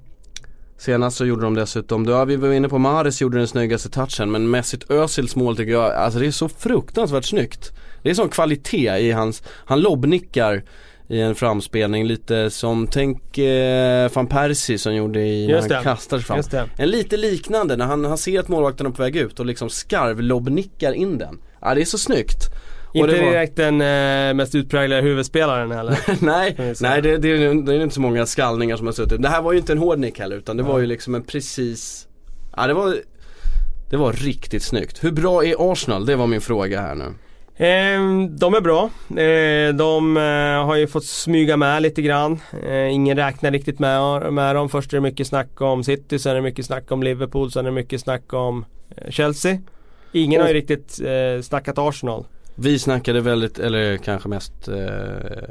Senast 0.77 1.17
så 1.17 1.25
gjorde 1.25 1.41
de 1.41 1.53
dessutom, 1.53 2.05
ja, 2.05 2.25
vi 2.25 2.35
var 2.35 2.51
inne 2.51 2.69
på 2.69 2.77
Mahrez 2.77 3.21
gjorde 3.21 3.37
den 3.37 3.47
snyggaste 3.47 3.89
touchen 3.89 4.31
men 4.31 4.49
Mesut 4.49 4.91
Özils 4.91 5.35
mål 5.35 5.57
tycker 5.57 5.71
jag, 5.71 5.93
alltså 5.93 6.19
det 6.19 6.27
är 6.27 6.31
så 6.31 6.49
fruktansvärt 6.49 7.25
snyggt. 7.25 7.71
Det 8.03 8.09
är 8.09 8.13
sån 8.13 8.29
kvalitet 8.29 8.97
i 8.97 9.11
hans, 9.11 9.43
han 9.65 9.81
lobbnickar 9.81 10.63
i 11.07 11.21
en 11.21 11.35
framspelning 11.35 12.05
lite 12.05 12.49
som, 12.49 12.87
tänk 12.87 13.37
eh, 13.37 14.11
van 14.13 14.27
Persie 14.27 14.77
som 14.77 14.95
gjorde 14.95 15.19
i 15.19 15.47
när 15.47 15.73
han 15.73 15.83
kastar 15.83 16.19
sig 16.19 16.43
fram. 16.43 16.67
En 16.77 16.89
lite 16.89 17.17
liknande 17.17 17.75
när 17.75 17.85
han, 17.85 18.05
han 18.05 18.17
ser 18.17 18.39
att 18.39 18.47
målvakten 18.47 18.85
är 18.85 18.91
på 18.91 19.03
väg 19.03 19.15
ut 19.15 19.39
och 19.39 19.45
liksom 19.45 19.69
skarvlobbnickar 19.69 20.93
in 20.93 21.17
den. 21.17 21.39
Ja 21.61 21.75
det 21.75 21.81
är 21.81 21.85
så 21.85 21.97
snyggt. 21.97 22.43
Inte 22.93 23.11
det 23.15 23.21
var- 23.25 23.31
direkt 23.31 23.55
den 23.55 23.81
eh, 23.81 24.33
mest 24.33 24.55
utpräglade 24.55 25.01
huvudspelaren 25.01 25.71
heller. 25.71 25.99
nej, 26.25 26.55
nej 26.81 27.01
det, 27.01 27.17
det, 27.17 27.29
är, 27.31 27.65
det 27.65 27.73
är 27.75 27.81
inte 27.83 27.95
så 27.95 28.01
många 28.01 28.25
skallningar 28.25 28.77
som 28.77 28.85
har 28.85 28.93
suttit. 28.93 29.21
Det 29.21 29.29
här 29.29 29.41
var 29.41 29.51
ju 29.51 29.59
inte 29.59 29.71
en 29.71 29.77
hård 29.77 29.99
nick 29.99 30.19
heller 30.19 30.35
utan 30.37 30.57
det 30.57 30.63
var 30.63 30.79
ju 30.79 30.85
liksom 30.85 31.15
en 31.15 31.23
precis 31.23 32.07
Ja 32.57 32.67
det 32.67 32.73
var 32.73 32.95
Det 33.89 33.97
var 33.97 34.13
riktigt 34.13 34.63
snyggt. 34.63 35.03
Hur 35.03 35.11
bra 35.11 35.45
är 35.45 35.71
Arsenal? 35.71 36.05
Det 36.05 36.15
var 36.15 36.27
min 36.27 36.41
fråga 36.41 36.81
här 36.81 36.95
nu. 36.95 37.05
Eh, 37.65 38.27
de 38.39 38.53
är 38.53 38.61
bra. 38.61 38.89
Eh, 39.21 39.75
de 39.75 40.17
eh, 40.17 40.65
har 40.65 40.75
ju 40.75 40.87
fått 40.87 41.05
smyga 41.05 41.57
med 41.57 41.81
lite 41.81 42.01
grann. 42.01 42.39
Eh, 42.67 42.93
ingen 42.93 43.17
räknar 43.17 43.51
riktigt 43.51 43.79
med, 43.79 44.33
med 44.33 44.55
dem. 44.55 44.69
Först 44.69 44.93
är 44.93 44.97
det 44.97 45.01
mycket 45.01 45.27
snack 45.27 45.61
om 45.61 45.83
City, 45.83 46.19
sen 46.19 46.31
är 46.31 46.35
det 46.35 46.41
mycket 46.41 46.65
snack 46.65 46.91
om 46.91 47.03
Liverpool, 47.03 47.51
sen 47.51 47.65
är 47.65 47.69
det 47.69 47.75
mycket 47.75 48.01
snack 48.01 48.33
om 48.33 48.65
eh, 48.97 49.09
Chelsea. 49.11 49.57
Ingen 50.11 50.41
Och- 50.41 50.47
har 50.47 50.53
ju 50.53 50.59
riktigt 50.59 50.99
eh, 51.01 51.41
snackat 51.41 51.77
Arsenal. 51.77 52.25
Vi 52.61 52.79
snackade 52.79 53.21
väldigt, 53.21 53.59
eller 53.59 53.97
kanske 53.97 54.29
mest 54.29 54.67
eh, 54.67 54.75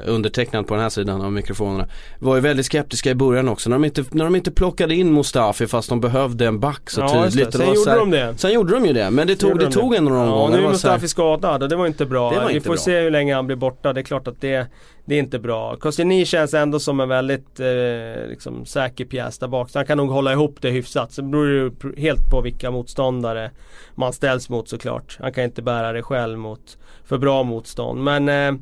undertecknad 0.07 0.67
på 0.67 0.75
den 0.75 0.83
här 0.83 0.91
sidan 0.91 1.21
av 1.23 1.33
mikrofonerna. 1.33 1.87
Var 2.19 2.35
ju 2.35 2.41
väldigt 2.41 2.67
skeptiska 2.67 3.11
i 3.11 3.15
början 3.15 3.49
också 3.49 3.71
när 3.71 3.77
de 3.77 3.85
inte, 3.85 4.05
när 4.11 4.25
de 4.25 4.37
inte 4.37 4.51
plockade 4.51 4.95
in 4.95 5.13
Mustafi 5.15 5.67
fast 5.67 5.89
de 5.89 6.01
behövde 6.01 6.47
en 6.47 6.61
back 6.61 6.91
så 6.91 7.01
Ja, 7.01 7.25
tydligt. 7.25 7.53
Sen 7.53 7.75
gjorde 7.75 7.91
här- 7.91 7.99
de 7.99 8.11
det. 8.11 8.35
Sen 8.37 8.53
gjorde 8.53 8.73
de 8.75 8.87
ju 8.87 8.93
det 8.93 9.11
men 9.11 9.27
det 9.27 9.37
tog, 9.37 9.51
Gjorde 9.51 9.65
det 9.65 9.71
de 9.71 9.75
tog 9.81 9.95
ändå 9.95 10.11
någon 10.11 10.27
Ja, 10.29 10.35
gång. 10.35 10.45
och 10.45 10.51
nu 10.51 10.65
är 10.65 10.69
Mustafi 10.69 11.09
skadad 11.09 11.63
och 11.63 11.69
det 11.69 11.77
var 11.77 11.87
inte 11.87 12.07
bra. 12.07 12.31
Det 12.31 12.37
var 12.41 12.49
Vi 12.49 12.55
inte 12.55 12.67
får 12.67 12.75
bra. 12.75 12.81
se 12.83 13.01
hur 13.01 13.11
länge 13.11 13.35
han 13.35 13.47
blir 13.47 13.57
borta. 13.57 13.93
Det 13.93 14.01
är 14.01 14.05
klart 14.05 14.29
att 14.29 14.41
det, 14.41 14.67
det 15.05 15.15
är 15.15 15.19
inte 15.19 15.39
bra. 15.39 15.77
Koscielny 15.77 16.25
känns 16.25 16.55
ändå 16.55 16.81
som 16.81 17.01
en 17.01 17.09
väldigt 17.09 17.61
eh, 17.61 18.29
liksom, 18.29 18.67
säker 18.67 19.05
pjäs 19.05 19.39
där 19.39 19.49
bak. 19.49 19.71
Så 19.71 19.79
han 19.79 19.87
kan 19.87 19.99
nog 19.99 20.11
hålla 20.11 20.33
ihop 20.33 20.57
det 20.61 20.71
hyfsat. 20.71 21.13
Sen 21.13 21.31
beror 21.31 21.47
det 21.47 21.53
ju 21.55 21.97
helt 22.03 22.31
på 22.31 22.41
vilka 22.41 22.71
motståndare 22.71 23.51
man 23.95 24.13
ställs 24.13 24.49
mot 24.49 24.69
såklart. 24.69 25.17
Han 25.21 25.33
kan 25.33 25.45
inte 25.45 25.63
bära 25.63 25.93
det 25.93 26.03
själv 26.03 26.39
mot 26.39 26.79
för 27.09 27.19
bra 27.19 27.43
motstånd. 27.43 28.05
Men 28.05 28.29
eh, 28.29 28.61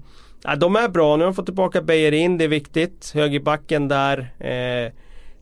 de 0.56 0.76
är 0.76 0.88
bra. 0.88 1.16
Nu 1.16 1.24
har 1.24 1.30
de 1.30 1.34
fått 1.34 1.46
tillbaka 1.46 1.82
Beijer 1.82 2.12
in, 2.12 2.38
det 2.38 2.44
är 2.44 2.48
viktigt. 2.48 3.12
Högerbacken 3.14 3.88
där. 3.88 4.18
Eh, 4.38 4.92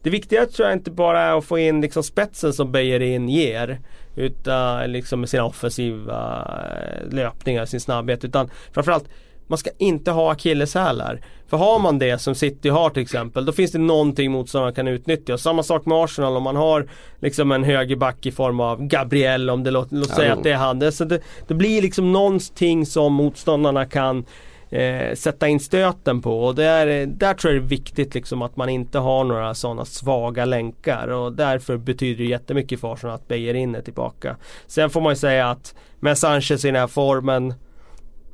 det 0.03 0.11
viktiga 0.11 0.47
tror 0.47 0.69
jag 0.69 0.77
inte 0.77 0.91
bara 0.91 1.21
är 1.21 1.39
att 1.39 1.45
få 1.45 1.59
in 1.59 1.81
liksom 1.81 2.03
spetsen 2.03 2.53
som 2.53 2.73
Beijerin 2.73 3.29
ger. 3.29 3.81
Utan 4.17 4.93
liksom 4.93 5.21
med 5.21 5.29
sina 5.29 5.45
offensiva 5.45 6.51
eh, 6.71 7.15
löpningar, 7.15 7.67
sin 7.67 7.81
snabbhet. 7.81 8.25
Utan 8.25 8.51
framförallt 8.73 9.09
man 9.47 9.59
ska 9.59 9.71
inte 9.79 10.11
ha 10.11 10.33
akilleshälar. 10.33 11.21
För 11.47 11.57
har 11.57 11.79
man 11.79 11.99
det 11.99 12.19
som 12.19 12.35
City 12.35 12.69
har 12.69 12.91
till 12.91 13.03
exempel, 13.03 13.45
då 13.45 13.53
finns 13.53 13.73
det 13.73 13.79
någonting 13.79 14.33
motståndaren 14.33 14.75
kan 14.75 14.89
utnyttja. 14.89 15.39
Samma 15.39 15.63
sak 15.63 15.87
med 15.87 15.99
Arsenal 15.99 16.37
om 16.37 16.43
man 16.43 16.57
har 16.57 16.89
liksom 17.21 17.53
en 17.53 17.65
högerback 17.65 18.27
i 18.27 18.33
form 18.33 18.61
av 18.61 18.87
Gabriel, 18.87 19.51
om 19.51 19.65
det 19.65 19.71
låt, 19.71 19.93
låt 19.93 20.09
säga 20.09 20.33
att 20.33 20.43
det 20.43 20.53
är 20.53 20.57
han. 20.57 20.79
Det, 20.79 20.93
så 20.93 21.05
det, 21.05 21.21
det 21.47 21.55
blir 21.55 21.83
liksom 21.83 22.13
någonting 22.13 22.87
som 22.87 23.13
motståndarna 23.13 23.87
kan 23.87 24.25
eh, 24.71 25.15
sätta 25.15 25.49
in 25.49 25.61
stöten 25.61 26.23
på. 26.23 26.45
Och 26.45 26.55
det 26.55 26.65
är, 26.65 27.07
där 27.07 27.35
tror 27.35 27.53
jag 27.53 27.63
det 27.63 27.67
är 27.67 27.69
viktigt 27.69 28.15
liksom 28.15 28.43
att 28.43 28.57
man 28.57 28.69
inte 28.69 28.99
har 28.99 29.25
några 29.25 29.55
sådana 29.55 29.85
svaga 29.85 30.45
länkar. 30.45 31.09
Och 31.09 31.33
därför 31.33 31.77
betyder 31.77 32.25
det 32.25 32.31
jättemycket 32.31 32.81
för 32.81 32.93
Arsenal 32.93 33.15
att 33.15 33.29
Beijerin 33.29 33.75
är 33.75 33.83
tillbaka. 33.83 34.37
Sen 34.67 34.91
får 34.91 35.01
man 35.01 35.13
ju 35.13 35.17
säga 35.17 35.51
att 35.51 35.75
med 36.01 36.19
Sanchez 36.19 36.65
i 36.65 36.69
den 36.69 36.81
här 36.81 36.87
formen 36.87 37.55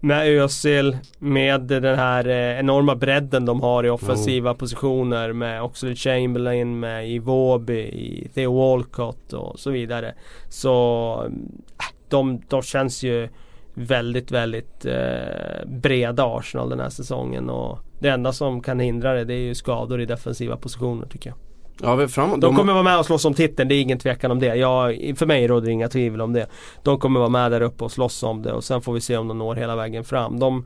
med 0.00 0.26
Özil, 0.28 0.96
med 1.18 1.60
den 1.60 1.98
här 1.98 2.28
eh, 2.28 2.58
enorma 2.60 2.94
bredden 2.94 3.44
de 3.44 3.60
har 3.60 3.84
i 3.86 3.90
offensiva 3.90 4.54
positioner 4.54 5.32
med 5.32 5.62
Oxlade 5.62 5.96
Chamberlain, 5.96 6.80
med 6.80 7.10
Iwobi, 7.10 7.80
i 7.80 8.28
Theo 8.34 8.58
Walcott 8.58 9.32
och 9.32 9.58
så 9.58 9.70
vidare. 9.70 10.14
Så 10.48 11.14
äh, 11.24 11.96
de, 12.08 12.42
de 12.48 12.62
känns 12.62 13.02
ju 13.02 13.28
väldigt, 13.74 14.30
väldigt 14.30 14.84
eh, 14.84 15.66
breda 15.66 16.24
Arsenal 16.24 16.70
den 16.70 16.80
här 16.80 16.90
säsongen 16.90 17.51
och 17.51 17.78
det 17.98 18.09
enda 18.09 18.32
som 18.32 18.62
kan 18.62 18.80
hindra 18.80 19.14
det, 19.14 19.24
det 19.24 19.34
är 19.34 19.38
ju 19.38 19.55
skador 19.55 20.01
i 20.01 20.07
defensiva 20.07 20.57
positioner 20.57 21.07
tycker 21.07 21.30
jag. 21.30 21.49
Ja, 21.83 21.95
vi 21.95 22.09
framåt. 22.09 22.41
De 22.41 22.57
kommer 22.57 22.72
vara 22.72 22.83
med 22.83 22.99
och 22.99 23.07
slåss 23.07 23.24
om 23.24 23.35
titeln, 23.35 23.68
det 23.68 23.74
är 23.74 23.81
ingen 23.81 23.99
tvekan 23.99 24.31
om 24.31 24.39
det. 24.39 24.55
Jag, 24.55 25.14
för 25.16 25.26
mig 25.26 25.49
råder 25.49 25.68
inga 25.68 25.89
tvivel 25.89 26.20
om 26.20 26.33
det. 26.33 26.47
De 26.83 26.99
kommer 26.99 27.20
vara 27.20 27.31
med 27.31 27.51
där 27.51 27.61
uppe 27.61 27.85
och 27.85 27.93
slåss 27.93 28.22
om 28.22 28.43
det 28.43 28.53
och 28.53 28.64
sen 28.64 28.81
får 28.83 28.93
vi 28.93 29.01
se 29.01 29.16
om 29.16 29.28
de 29.28 29.39
når 29.39 29.55
hela 29.55 29.76
vägen 29.76 30.05
fram. 30.05 30.39
De, 30.39 30.64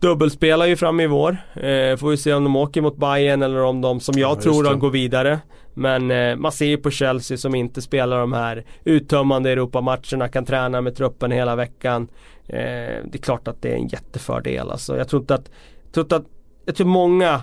dubbelspelar 0.00 0.66
ju 0.66 0.76
fram 0.76 1.00
i 1.00 1.06
vår. 1.06 1.30
Eh, 1.54 1.96
får 1.96 2.10
vi 2.10 2.16
se 2.16 2.34
om 2.34 2.44
de 2.44 2.56
åker 2.56 2.80
mot 2.82 2.96
Bayern 2.96 3.42
eller 3.42 3.60
om 3.62 3.80
de 3.80 4.00
som 4.00 4.18
jag 4.18 4.30
Ja, 4.30 4.40
tror 4.42 4.62
det. 4.62 4.68
de 4.68 4.78
går 4.78 4.90
vidare. 4.90 5.38
Men 5.74 6.10
eh, 6.10 6.36
man 6.36 6.52
ser 6.52 6.66
ju 6.66 6.76
på 6.76 6.90
Chelsea 6.90 7.36
som 7.36 7.54
inte 7.54 7.82
spelar 7.82 8.18
de 8.20 8.32
här 8.32 8.64
uttömmande 8.84 9.50
Europamatcherna, 9.50 10.28
kan 10.28 10.44
träna 10.44 10.80
med 10.80 10.96
truppen 10.96 11.30
hela 11.30 11.56
veckan. 11.56 12.08
Eh, 12.46 12.56
det 13.04 13.14
är 13.14 13.18
klart 13.22 13.48
att 13.48 13.62
det 13.62 13.68
är 13.72 13.76
en 13.76 13.88
jättefördel 13.88 14.70
alltså. 14.70 14.96
Jag 14.96 15.08
tror 15.08 15.22
inte 15.22 15.34
att, 15.34 15.50
jag 15.94 16.08
tror 16.08 16.18
att, 16.20 16.26
jag 16.64 16.74
tror 16.76 16.86
många 16.86 17.40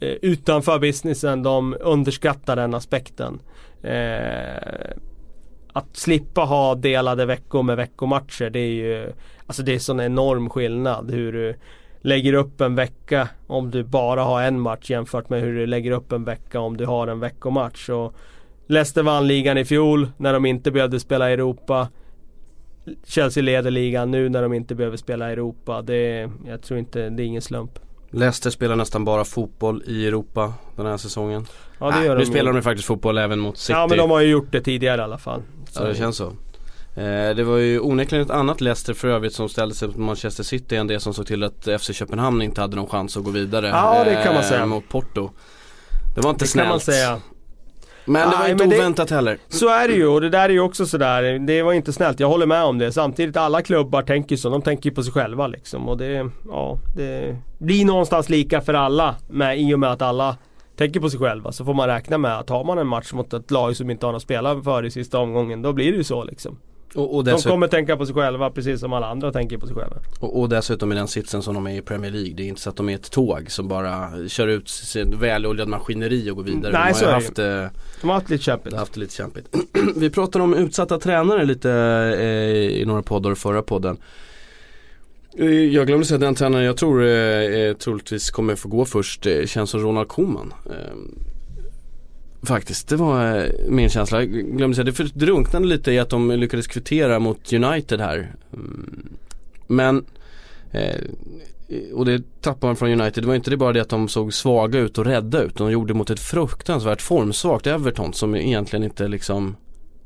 Eh, 0.00 0.16
utanför 0.22 0.78
businessen 0.78 1.42
de 1.42 1.76
underskattar 1.80 2.56
den 2.56 2.74
aspekten. 2.74 3.40
Eh, 3.82 4.90
att 5.72 5.96
slippa 5.96 6.40
ha 6.40 6.74
delade 6.74 7.26
veckor 7.26 7.62
med 7.62 7.76
veckomatcher 7.76 8.50
det 8.50 8.58
är 8.58 8.72
ju 8.72 9.12
Alltså 9.46 9.62
det 9.62 9.74
är 9.74 9.78
sån 9.78 10.00
enorm 10.00 10.50
skillnad 10.50 11.10
hur 11.10 11.32
du 11.32 11.54
lägger 12.00 12.32
upp 12.32 12.60
en 12.60 12.74
vecka 12.74 13.28
om 13.46 13.70
du 13.70 13.84
bara 13.84 14.22
har 14.22 14.42
en 14.42 14.60
match 14.60 14.90
jämfört 14.90 15.28
med 15.28 15.40
hur 15.40 15.54
du 15.54 15.66
lägger 15.66 15.90
upp 15.90 16.12
en 16.12 16.24
vecka 16.24 16.60
om 16.60 16.76
du 16.76 16.86
har 16.86 17.08
en 17.08 17.20
veckomatch. 17.20 17.88
Och 17.88 18.14
Leicester 18.66 19.02
vann 19.02 19.26
ligan 19.26 19.58
i 19.58 19.64
fjol 19.64 20.08
när 20.16 20.32
de 20.32 20.46
inte 20.46 20.70
behövde 20.70 21.00
spela 21.00 21.30
i 21.30 21.32
Europa. 21.32 21.88
Chelsea 23.04 23.42
leder 23.42 23.70
ligan 23.70 24.10
nu 24.10 24.28
när 24.28 24.42
de 24.42 24.52
inte 24.52 24.74
behöver 24.74 24.96
spela 24.96 25.30
i 25.30 25.32
Europa. 25.32 25.82
Det, 25.82 26.30
jag 26.46 26.62
tror 26.62 26.78
inte, 26.78 27.10
det 27.10 27.22
är 27.22 27.26
ingen 27.26 27.42
slump. 27.42 27.78
Leicester 28.10 28.50
spelar 28.50 28.76
nästan 28.76 29.04
bara 29.04 29.24
fotboll 29.24 29.82
i 29.86 30.06
Europa 30.06 30.54
den 30.76 30.86
här 30.86 30.96
säsongen. 30.96 31.46
Ja 31.78 31.90
det 31.90 32.04
gör 32.04 32.14
nu 32.16 32.20
de 32.20 32.26
spelar 32.26 32.44
ju. 32.44 32.50
de 32.52 32.56
ju 32.56 32.62
faktiskt 32.62 32.86
fotboll 32.86 33.18
även 33.18 33.38
mot 33.38 33.58
City. 33.58 33.72
Ja 33.72 33.86
men 33.86 33.98
de 33.98 34.10
har 34.10 34.20
ju 34.20 34.28
gjort 34.30 34.52
det 34.52 34.60
tidigare 34.60 35.00
i 35.00 35.04
alla 35.04 35.18
fall. 35.18 35.42
Ja 35.74 35.80
det 35.84 35.94
känns 35.94 36.16
så. 36.16 36.26
Eh, 36.94 37.34
det 37.36 37.44
var 37.44 37.56
ju 37.56 37.80
onekligen 37.80 38.24
ett 38.24 38.30
annat 38.30 38.60
Leicester 38.60 38.94
för 38.94 39.08
övrigt 39.08 39.32
som 39.34 39.48
ställde 39.48 39.74
sig 39.74 39.88
mot 39.88 39.96
Manchester 39.96 40.42
City 40.44 40.76
än 40.76 40.86
det 40.86 41.00
som 41.00 41.14
såg 41.14 41.26
till 41.26 41.42
att 41.44 41.68
FC 41.80 41.90
Köpenhamn 41.94 42.42
inte 42.42 42.60
hade 42.60 42.76
någon 42.76 42.86
chans 42.88 43.16
att 43.16 43.24
gå 43.24 43.30
vidare 43.30 43.66
Ja, 43.68 44.04
det 44.04 44.14
kan 44.24 44.34
man 44.34 44.42
eh, 44.42 44.48
säga. 44.48 44.66
mot 44.66 44.88
Porto. 44.88 45.30
Det 46.14 46.20
var 46.20 46.30
inte 46.30 46.44
Det 46.44 46.48
snällt. 46.48 46.64
kan 46.64 46.70
man 46.72 46.80
säga. 46.80 47.20
Men 48.04 48.20
det 48.30 48.36
var 48.36 48.42
Nej, 48.42 48.50
inte 48.52 48.62
men 48.64 48.70
det- 48.70 48.78
oväntat 48.78 49.10
heller. 49.10 49.38
Så 49.48 49.68
är 49.68 49.88
det 49.88 49.94
ju 49.94 50.06
och 50.06 50.20
det 50.20 50.28
där 50.30 50.44
är 50.44 50.48
ju 50.52 50.60
också 50.60 50.86
sådär, 50.86 51.38
det 51.46 51.62
var 51.62 51.72
inte 51.72 51.92
snällt, 51.92 52.20
jag 52.20 52.28
håller 52.28 52.46
med 52.46 52.64
om 52.64 52.78
det. 52.78 52.92
Samtidigt 52.92 53.36
alla 53.36 53.62
klubbar 53.62 54.02
tänker 54.02 54.36
så, 54.36 54.48
de 54.50 54.62
tänker 54.62 54.90
ju 54.90 54.94
på 54.96 55.02
sig 55.02 55.12
själva 55.12 55.46
liksom. 55.46 55.88
Och 55.88 55.96
det, 55.96 56.30
ja, 56.48 56.78
det 56.96 57.36
blir 57.58 57.84
någonstans 57.84 58.28
lika 58.28 58.60
för 58.60 58.74
alla 58.74 59.14
med, 59.28 59.60
i 59.60 59.74
och 59.74 59.78
med 59.80 59.90
att 59.92 60.02
alla 60.02 60.36
tänker 60.76 61.00
på 61.00 61.10
sig 61.10 61.20
själva. 61.20 61.52
Så 61.52 61.64
får 61.64 61.74
man 61.74 61.86
räkna 61.88 62.18
med 62.18 62.38
att 62.38 62.48
har 62.50 62.64
man 62.64 62.78
en 62.78 62.86
match 62.86 63.12
mot 63.12 63.32
ett 63.32 63.50
lag 63.50 63.76
som 63.76 63.90
inte 63.90 64.06
har 64.06 64.12
något 64.12 64.18
att 64.18 64.22
spela 64.22 64.62
för 64.62 64.84
i 64.84 64.90
sista 64.90 65.18
omgången, 65.18 65.62
då 65.62 65.72
blir 65.72 65.90
det 65.92 65.98
ju 65.98 66.04
så 66.04 66.24
liksom. 66.24 66.58
Och, 66.94 67.16
och, 67.16 67.24
De 67.24 67.38
kommer 67.38 67.68
tänka 67.68 67.96
på 67.96 68.06
sig 68.06 68.14
själva 68.14 68.50
precis 68.50 68.80
som 68.80 68.92
alla 68.92 69.06
andra 69.06 69.32
tänker 69.32 69.58
på 69.58 69.66
sig 69.66 69.76
själva. 69.76 69.96
och, 70.20 70.40
och 70.40 70.48
dessutom 70.48 70.92
i 70.92 70.94
den 70.94 71.08
sitsen 71.08 71.42
som 71.42 71.54
de 71.54 71.66
är 71.66 71.74
i 71.78 71.82
Premier 71.82 72.10
League. 72.10 72.32
Det 72.34 72.42
är 72.42 72.46
inte 72.48 72.60
så 72.60 72.70
att 72.70 72.76
de 72.76 72.88
är 72.88 72.94
ett 72.94 73.10
tåg 73.10 73.50
som 73.50 73.68
bara 73.68 74.10
kör 74.28 74.48
ut 74.48 74.68
sin 74.68 75.18
väloljad 75.20 75.68
maskineri 75.68 76.30
och 76.30 76.36
går 76.36 76.42
vidare. 76.42 76.72
Nej, 76.72 76.92
de 76.92 76.98
så 76.98 77.04
har 77.04 77.10
det 77.12 77.14
haft, 77.14 77.38
eh, 77.38 77.44
De 78.00 78.08
har 78.08 78.14
haft 78.14 78.30
lite 78.30 78.44
kämpigt. 78.44 78.74
haft 78.76 78.96
lite 78.96 79.14
kämpigt. 79.14 79.56
Vi 79.96 80.10
pratade 80.10 80.44
om 80.44 80.54
utsatta 80.54 80.98
tränare 80.98 81.44
lite 81.44 81.70
eh, 82.18 82.80
i 82.80 82.84
några 82.86 83.02
poddar 83.02 83.34
förra 83.34 83.62
podden. 83.62 83.96
Eh, 85.38 85.46
Jag 85.50 85.86
glömde 85.86 86.06
säga 86.06 86.16
att 86.16 86.20
den 86.20 86.34
tränaren 86.34 86.64
jag 86.64 86.76
tror 86.76 87.02
eh, 87.04 87.10
eh, 87.10 87.76
troligtvis 87.76 88.30
kommer 88.30 88.54
få 88.56 88.68
gå 88.68 88.84
först 88.84 89.26
eh, 89.26 89.44
känns 89.46 89.70
som 89.70 89.80
Ronald 89.80 90.08
Koeman. 90.08 90.54
Eh, 90.66 90.96
faktiskt, 92.42 92.88
det 92.88 92.96
var 92.96 93.36
eh, 93.36 93.50
min 93.68 93.90
känsla. 93.90 94.22
Jag 94.22 94.30
glömde 94.30 94.74
säga, 94.76 94.84
det 94.84 95.14
drunknade 95.14 95.66
lite 95.66 95.92
i 95.92 95.98
att 95.98 96.10
de 96.10 96.30
lyckades 96.30 96.66
kvittera 96.66 97.18
mot 97.18 97.52
United 97.52 98.00
här. 98.00 98.34
Mm. 98.52 99.08
Men 99.66 100.04
eh, 100.70 101.00
och 101.94 102.04
det 102.04 102.40
tappade 102.40 102.66
man 102.66 102.76
från 102.76 103.00
United. 103.00 103.22
Det 103.22 103.26
var 103.26 103.34
inte 103.34 103.50
det 103.50 103.56
bara 103.56 103.72
det 103.72 103.80
att 103.80 103.88
de 103.88 104.08
såg 104.08 104.34
svaga 104.34 104.78
ut 104.78 104.98
och 104.98 105.04
rädda 105.04 105.42
ut. 105.42 105.56
De 105.56 105.70
gjorde 105.70 105.94
mot 105.94 106.10
ett 106.10 106.20
fruktansvärt 106.20 107.02
formsvagt 107.02 107.66
Everton 107.66 108.12
som 108.12 108.34
egentligen 108.36 108.84
inte 108.84 109.08
liksom 109.08 109.56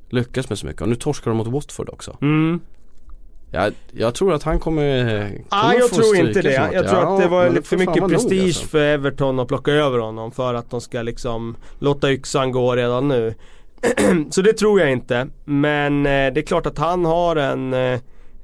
lyckas 0.08 0.48
med 0.48 0.58
så 0.58 0.66
mycket. 0.66 0.82
Och 0.82 0.88
nu 0.88 0.94
torskar 0.94 1.30
de 1.30 1.36
mot 1.36 1.46
Watford 1.46 1.88
också. 1.88 2.16
Mm. 2.20 2.60
Jag, 3.54 3.72
jag 3.92 4.14
tror 4.14 4.32
att 4.32 4.42
han 4.42 4.58
kommer, 4.58 5.04
kommer 5.48 5.68
Nej 5.68 5.78
jag 5.78 5.90
få 5.90 5.96
tror 5.96 6.16
inte 6.16 6.42
det. 6.42 6.54
snart. 6.54 6.72
Jag 6.72 6.88
tror 6.88 7.02
Ja, 7.02 7.14
att 7.16 7.22
det 7.22 7.28
var 7.28 7.50
lite 7.50 7.68
för 7.68 7.76
mycket 7.76 7.96
nog, 8.02 8.10
prestige 8.10 8.44
alltså. 8.44 8.66
för 8.66 8.78
Everton 8.84 9.40
att 9.40 9.48
plocka 9.48 9.72
över 9.72 9.98
honom 9.98 10.30
för 10.32 10.54
att 10.54 10.70
de 10.70 10.80
ska 10.80 11.02
liksom 11.02 11.56
låta 11.78 12.12
yxan 12.12 12.52
gå 12.52 12.76
redan 12.76 13.08
nu. 13.08 13.34
Så 14.30 14.42
det 14.42 14.52
tror 14.52 14.80
jag 14.80 14.92
inte. 14.92 15.26
Men 15.44 16.06
eh, 16.06 16.10
det 16.10 16.40
är 16.40 16.46
klart 16.46 16.66
att 16.66 16.78
han 16.78 17.04
har 17.04 17.36
en 17.36 17.74
eh, 17.74 18.00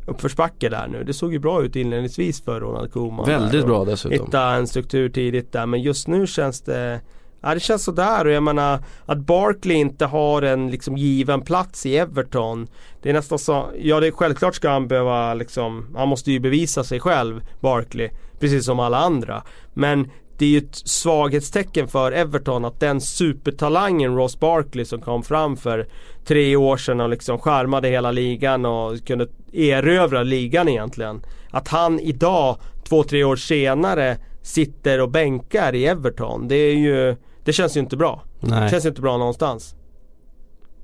uppförsbacke 0.06 0.68
där 0.68 0.88
nu. 0.88 1.04
Det 1.04 1.12
såg 1.12 1.32
ju 1.32 1.38
bra 1.38 1.62
ut 1.62 1.76
inledningsvis 1.76 2.44
för 2.44 2.60
Ronald 2.60 2.92
Koeman. 2.92 3.26
Väldigt 3.26 3.66
bra 3.66 3.84
dessutom. 3.84 4.26
Hitta 4.26 4.42
en 4.42 4.66
struktur 4.66 5.08
tidigt 5.08 5.52
där. 5.52 5.66
Men 5.66 5.82
just 5.82 6.08
nu 6.08 6.26
känns 6.26 6.60
det 6.60 7.00
Ja 7.40 7.54
det 7.54 7.60
känns 7.60 7.84
sådär 7.84 8.24
och 8.24 8.32
jag 8.32 8.42
menar 8.42 8.84
att 9.06 9.18
Barkley 9.18 9.76
inte 9.76 10.06
har 10.06 10.42
en 10.42 10.70
liksom 10.70 10.96
given 10.96 11.40
plats 11.40 11.86
i 11.86 11.96
Everton 11.96 12.66
Det 13.02 13.10
är 13.10 13.12
nästan 13.12 13.38
så, 13.38 13.70
ja 13.78 14.00
det 14.00 14.06
är 14.06 14.10
självklart 14.10 14.54
ska 14.54 14.70
han 14.70 14.88
behöva 14.88 15.34
liksom 15.34 15.94
Han 15.96 16.08
måste 16.08 16.32
ju 16.32 16.40
bevisa 16.40 16.84
sig 16.84 17.00
själv 17.00 17.40
Barkley 17.60 18.10
Precis 18.40 18.64
som 18.64 18.80
alla 18.80 18.98
andra 18.98 19.42
Men 19.74 20.10
det 20.40 20.46
är 20.46 20.50
ju 20.50 20.58
ett 20.58 20.74
svaghetstecken 20.74 21.88
för 21.88 22.12
Everton 22.12 22.64
att 22.64 22.80
den 22.80 23.00
supertalangen 23.00 24.16
Ross 24.16 24.40
Barkley 24.40 24.84
som 24.84 25.00
kom 25.00 25.22
fram 25.22 25.56
för 25.56 25.86
tre 26.24 26.56
år 26.56 26.76
sedan 26.76 27.00
och 27.00 27.08
liksom 27.08 27.38
skärmade 27.38 27.88
hela 27.88 28.10
ligan 28.10 28.66
och 28.66 29.06
kunde 29.06 29.26
erövra 29.52 30.22
ligan 30.22 30.68
egentligen. 30.68 31.22
Att 31.50 31.68
han 31.68 32.00
idag, 32.00 32.56
två, 32.88 33.02
tre 33.02 33.24
år 33.24 33.36
senare, 33.36 34.16
sitter 34.42 35.00
och 35.00 35.10
bänkar 35.10 35.74
i 35.74 35.86
Everton. 35.86 36.48
Det 36.48 36.56
är 36.56 36.74
ju, 36.74 37.16
det 37.50 37.54
känns 37.54 37.76
ju 37.76 37.80
inte 37.80 37.96
bra. 37.96 38.22
Det 38.40 38.50
Nej. 38.50 38.70
känns 38.70 38.84
ju 38.84 38.88
inte 38.88 39.00
bra 39.00 39.16
någonstans. 39.16 39.74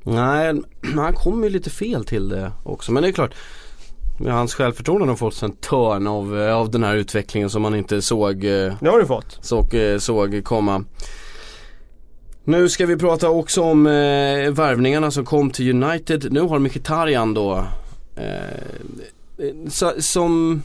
Nej, 0.03 0.55
han 0.97 1.15
kommer 1.15 1.45
ju 1.47 1.51
lite 1.53 1.71
fel 1.71 2.05
till 2.05 2.29
det 2.29 2.53
också. 2.65 2.93
Men 2.93 3.03
det 3.03 3.09
är 3.09 3.13
klart. 3.13 3.35
Hans 4.29 4.55
självförtroende 4.55 5.07
har 5.09 5.17
fått 5.17 5.35
sig 5.35 5.47
en 5.47 5.57
törn 5.57 6.07
av, 6.07 6.41
eh, 6.41 6.55
av 6.57 6.71
den 6.71 6.85
här 6.85 6.97
utvecklingen 6.97 7.51
som 7.51 7.63
man 7.63 7.75
inte 7.75 8.03
såg, 8.03 8.45
eh, 8.45 8.75
Det 8.81 8.89
har 8.89 8.99
du 9.01 9.07
fått. 9.07 9.39
såg, 9.41 9.75
eh, 9.75 9.99
såg 9.99 10.45
komma. 10.45 10.85
Nu 12.45 12.69
ska 12.69 12.87
vi 12.87 12.97
prata 12.97 13.29
också 13.31 13.63
om 13.63 13.87
eh, 13.87 14.51
värvningarna 14.51 15.11
som 15.11 15.25
kom 15.25 15.51
till 15.51 15.83
United. 15.83 16.33
Nu 16.33 16.41
har 16.41 16.59
Mkhitaryan 16.59 17.35
då 17.35 17.65
eh, 18.17 19.51
som 19.99 20.63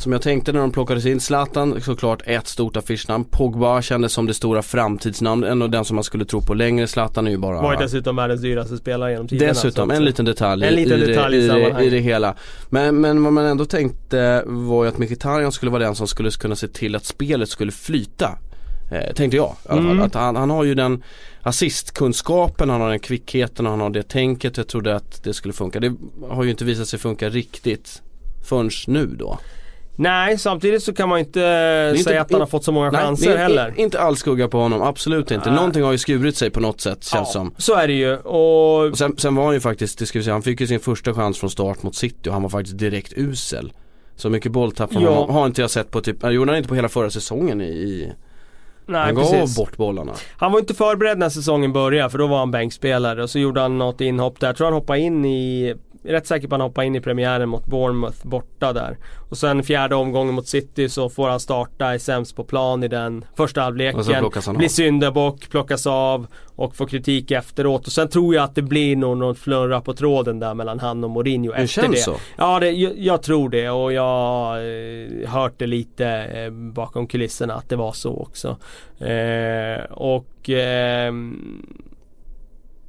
som 0.00 0.12
jag 0.12 0.22
tänkte 0.22 0.52
när 0.52 0.60
de 0.60 0.72
plockades 0.72 1.06
in, 1.06 1.20
Zlatan 1.20 1.80
såklart 1.80 2.22
ett 2.24 2.48
stort 2.48 2.76
affischnamn. 2.76 3.24
Pogba 3.24 3.82
kändes 3.82 4.12
som 4.12 4.26
det 4.26 4.34
stora 4.34 4.62
framtidsnamn, 4.62 5.44
ändå 5.44 5.66
den 5.66 5.84
som 5.84 5.94
man 5.94 6.04
skulle 6.04 6.24
tro 6.24 6.42
på 6.42 6.54
längre. 6.54 6.86
Zlatan 6.86 7.26
är 7.26 7.30
ju 7.30 7.36
bara 7.36 7.62
Var 7.62 7.72
ju 7.72 7.78
dessutom 7.78 8.16
världens 8.16 8.40
dyraste 8.40 8.76
spelare 8.76 9.10
genom 9.10 9.28
tiderna. 9.28 9.52
Dessutom, 9.52 9.90
en 9.90 10.04
liten 10.04 10.24
detalj, 10.24 10.64
En 10.64 10.74
liten 10.74 11.02
i, 11.02 11.06
detalj 11.06 11.36
i 11.36 11.82
i, 11.82 11.86
i 11.86 11.90
det 11.90 11.98
hela. 11.98 12.34
Men, 12.68 13.00
men 13.00 13.24
vad 13.24 13.32
man 13.32 13.44
ändå 13.44 13.64
tänkte 13.64 14.42
var 14.46 14.84
ju 14.84 14.88
att 14.88 14.98
Mkhitaryan 14.98 15.52
skulle 15.52 15.70
vara 15.70 15.82
den 15.82 15.94
som 15.94 16.06
skulle 16.06 16.30
kunna 16.30 16.56
se 16.56 16.68
till 16.68 16.96
att 16.96 17.04
spelet 17.04 17.48
skulle 17.48 17.72
flyta. 17.72 18.38
Eh, 18.92 19.14
tänkte 19.14 19.36
jag 19.36 19.54
i 19.64 19.68
alla 19.68 19.82
fall. 19.82 19.90
Mm. 19.90 20.02
Att 20.02 20.14
han, 20.14 20.36
han 20.36 20.50
har 20.50 20.64
ju 20.64 20.74
den 20.74 21.02
assistkunskapen, 21.42 22.70
han 22.70 22.80
har 22.80 22.90
den 22.90 22.98
kvickheten, 22.98 23.66
han 23.66 23.80
har 23.80 23.90
det 23.90 24.02
tänket. 24.02 24.56
Jag 24.56 24.68
trodde 24.68 24.96
att 24.96 25.24
det 25.24 25.34
skulle 25.34 25.54
funka. 25.54 25.80
Det 25.80 25.94
har 26.28 26.44
ju 26.44 26.50
inte 26.50 26.64
visat 26.64 26.88
sig 26.88 26.98
funka 26.98 27.28
riktigt 27.28 28.02
förrän 28.44 28.70
nu 28.86 29.06
då. 29.06 29.38
Nej, 29.96 30.38
samtidigt 30.38 30.82
så 30.82 30.92
kan 30.94 31.08
man 31.08 31.18
inte 31.18 31.40
inte- 31.96 32.04
säga 32.04 32.20
att 32.22 32.32
han 32.32 32.40
har 32.40 32.48
fått 32.48 32.64
så 32.64 32.72
många 32.72 32.90
Nej, 32.90 33.00
chanser 33.02 33.30
är 33.32 33.36
heller. 33.36 33.74
Inte 33.76 34.00
alls 34.00 34.18
skugga 34.20 34.48
på 34.48 34.58
honom, 34.58 34.82
absolut 34.82 35.30
inte. 35.30 35.46
Nej. 35.48 35.56
Någonting 35.56 35.82
har 35.82 35.92
ju 35.92 35.98
skurit 35.98 36.36
sig 36.36 36.50
på 36.50 36.60
något 36.60 36.80
sätt 36.80 37.04
känns 37.04 37.32
som. 37.32 37.54
Så 37.58 37.74
är 37.74 37.86
det 37.88 37.94
ju. 37.94 38.16
Och 38.16 38.84
Och 38.86 38.98
sen, 38.98 39.16
sen 39.18 39.34
var 39.34 39.44
han 39.44 39.54
ju 39.54 39.60
faktiskt, 39.60 39.98
det 39.98 40.06
ska 40.06 40.18
vi 40.18 40.22
säga, 40.24 40.34
han 40.34 40.42
fick 40.42 40.60
ju 40.60 40.66
sin 40.66 40.80
första 40.80 41.14
chans 41.14 41.38
från 41.38 41.50
start 41.50 41.82
mot 41.82 41.94
City 41.96 42.28
och 42.28 42.32
han 42.32 42.42
var 42.42 42.48
faktiskt 42.50 42.78
direkt 42.78 43.12
usel. 43.16 43.72
Så 44.16 44.30
mycket 44.30 44.52
bolltapp 44.52 44.90
Ja. 44.92 45.26
har 45.30 45.46
inte 45.46 45.60
jag 45.60 45.70
sett 45.70 45.90
på 45.90 46.00
typ, 46.00 46.16
gjorde 46.32 46.50
han 46.50 46.56
inte 46.58 46.68
på 46.68 46.74
hela 46.74 46.88
förra 46.88 47.10
säsongen 47.10 47.60
i 47.60 48.12
Nej 48.90 49.00
han 49.00 49.14
gav 49.14 49.30
precis. 49.30 49.56
bort 49.56 49.76
bollarna. 49.76 50.12
Han 50.36 50.52
var 50.52 50.58
inte 50.58 50.74
förberedd 50.74 51.18
när 51.18 51.28
säsongen 51.28 51.72
började 51.72 52.10
för 52.10 52.18
då 52.18 52.26
var 52.26 52.38
han 52.38 52.50
bänkspelare 52.50 53.22
och 53.22 53.30
så 53.30 53.38
gjorde 53.38 53.60
han 53.60 53.78
något 53.78 54.00
inhopp 54.00 54.40
där. 54.40 54.48
Jag 54.48 54.56
tror 54.56 54.66
han 54.66 54.74
hoppade 54.74 54.98
in 54.98 55.24
i 55.24 55.74
rätt 56.04 56.26
säker 56.26 56.48
på 56.48 56.54
att 56.54 56.60
han 56.60 56.68
hoppade 56.68 56.86
in 56.86 56.96
i 56.96 57.00
premiären 57.00 57.48
mot 57.48 57.66
Bournemouth 57.66 58.26
borta 58.26 58.72
där. 58.72 58.98
Och 59.30 59.38
sen 59.38 59.62
fjärde 59.62 59.94
omgången 59.94 60.34
mot 60.34 60.48
City 60.48 60.88
så 60.88 61.10
får 61.10 61.28
han 61.28 61.40
starta, 61.40 61.94
är 61.94 61.98
sämst 61.98 62.36
på 62.36 62.44
plan 62.44 62.84
i 62.84 62.88
den 62.88 63.24
första 63.36 63.60
halvleken. 63.60 64.56
Blir 64.56 64.68
syndabock, 64.68 65.48
plockas 65.50 65.86
av 65.86 66.26
och 66.60 66.76
får 66.76 66.86
kritik 66.86 67.30
efteråt. 67.30 67.86
Och 67.86 67.92
sen 67.92 68.08
tror 68.08 68.34
jag 68.34 68.44
att 68.44 68.54
det 68.54 68.62
blir 68.62 68.96
nog 68.96 69.16
någon 69.16 69.34
flurra 69.34 69.80
på 69.80 69.92
tråden 69.94 70.38
där 70.38 70.54
mellan 70.54 70.80
han 70.80 71.04
och 71.04 71.10
Mourinho 71.10 71.52
Det 71.52 71.58
efter 71.58 71.82
känns 71.82 71.94
det. 71.94 72.00
så. 72.02 72.16
Ja, 72.38 72.60
det, 72.60 72.70
jag, 72.70 72.98
jag 72.98 73.22
tror 73.22 73.48
det 73.48 73.70
och 73.70 73.92
jag 73.92 74.02
har 74.02 74.58
eh, 74.58 75.28
hört 75.30 75.54
det 75.56 75.66
lite 75.66 76.06
eh, 76.08 76.50
bakom 76.50 77.06
kulisserna 77.06 77.54
att 77.54 77.68
det 77.68 77.76
var 77.76 77.92
så 77.92 78.16
också. 78.16 78.56
Eh, 79.04 79.84
och 79.90 80.48
ehm, 80.48 81.66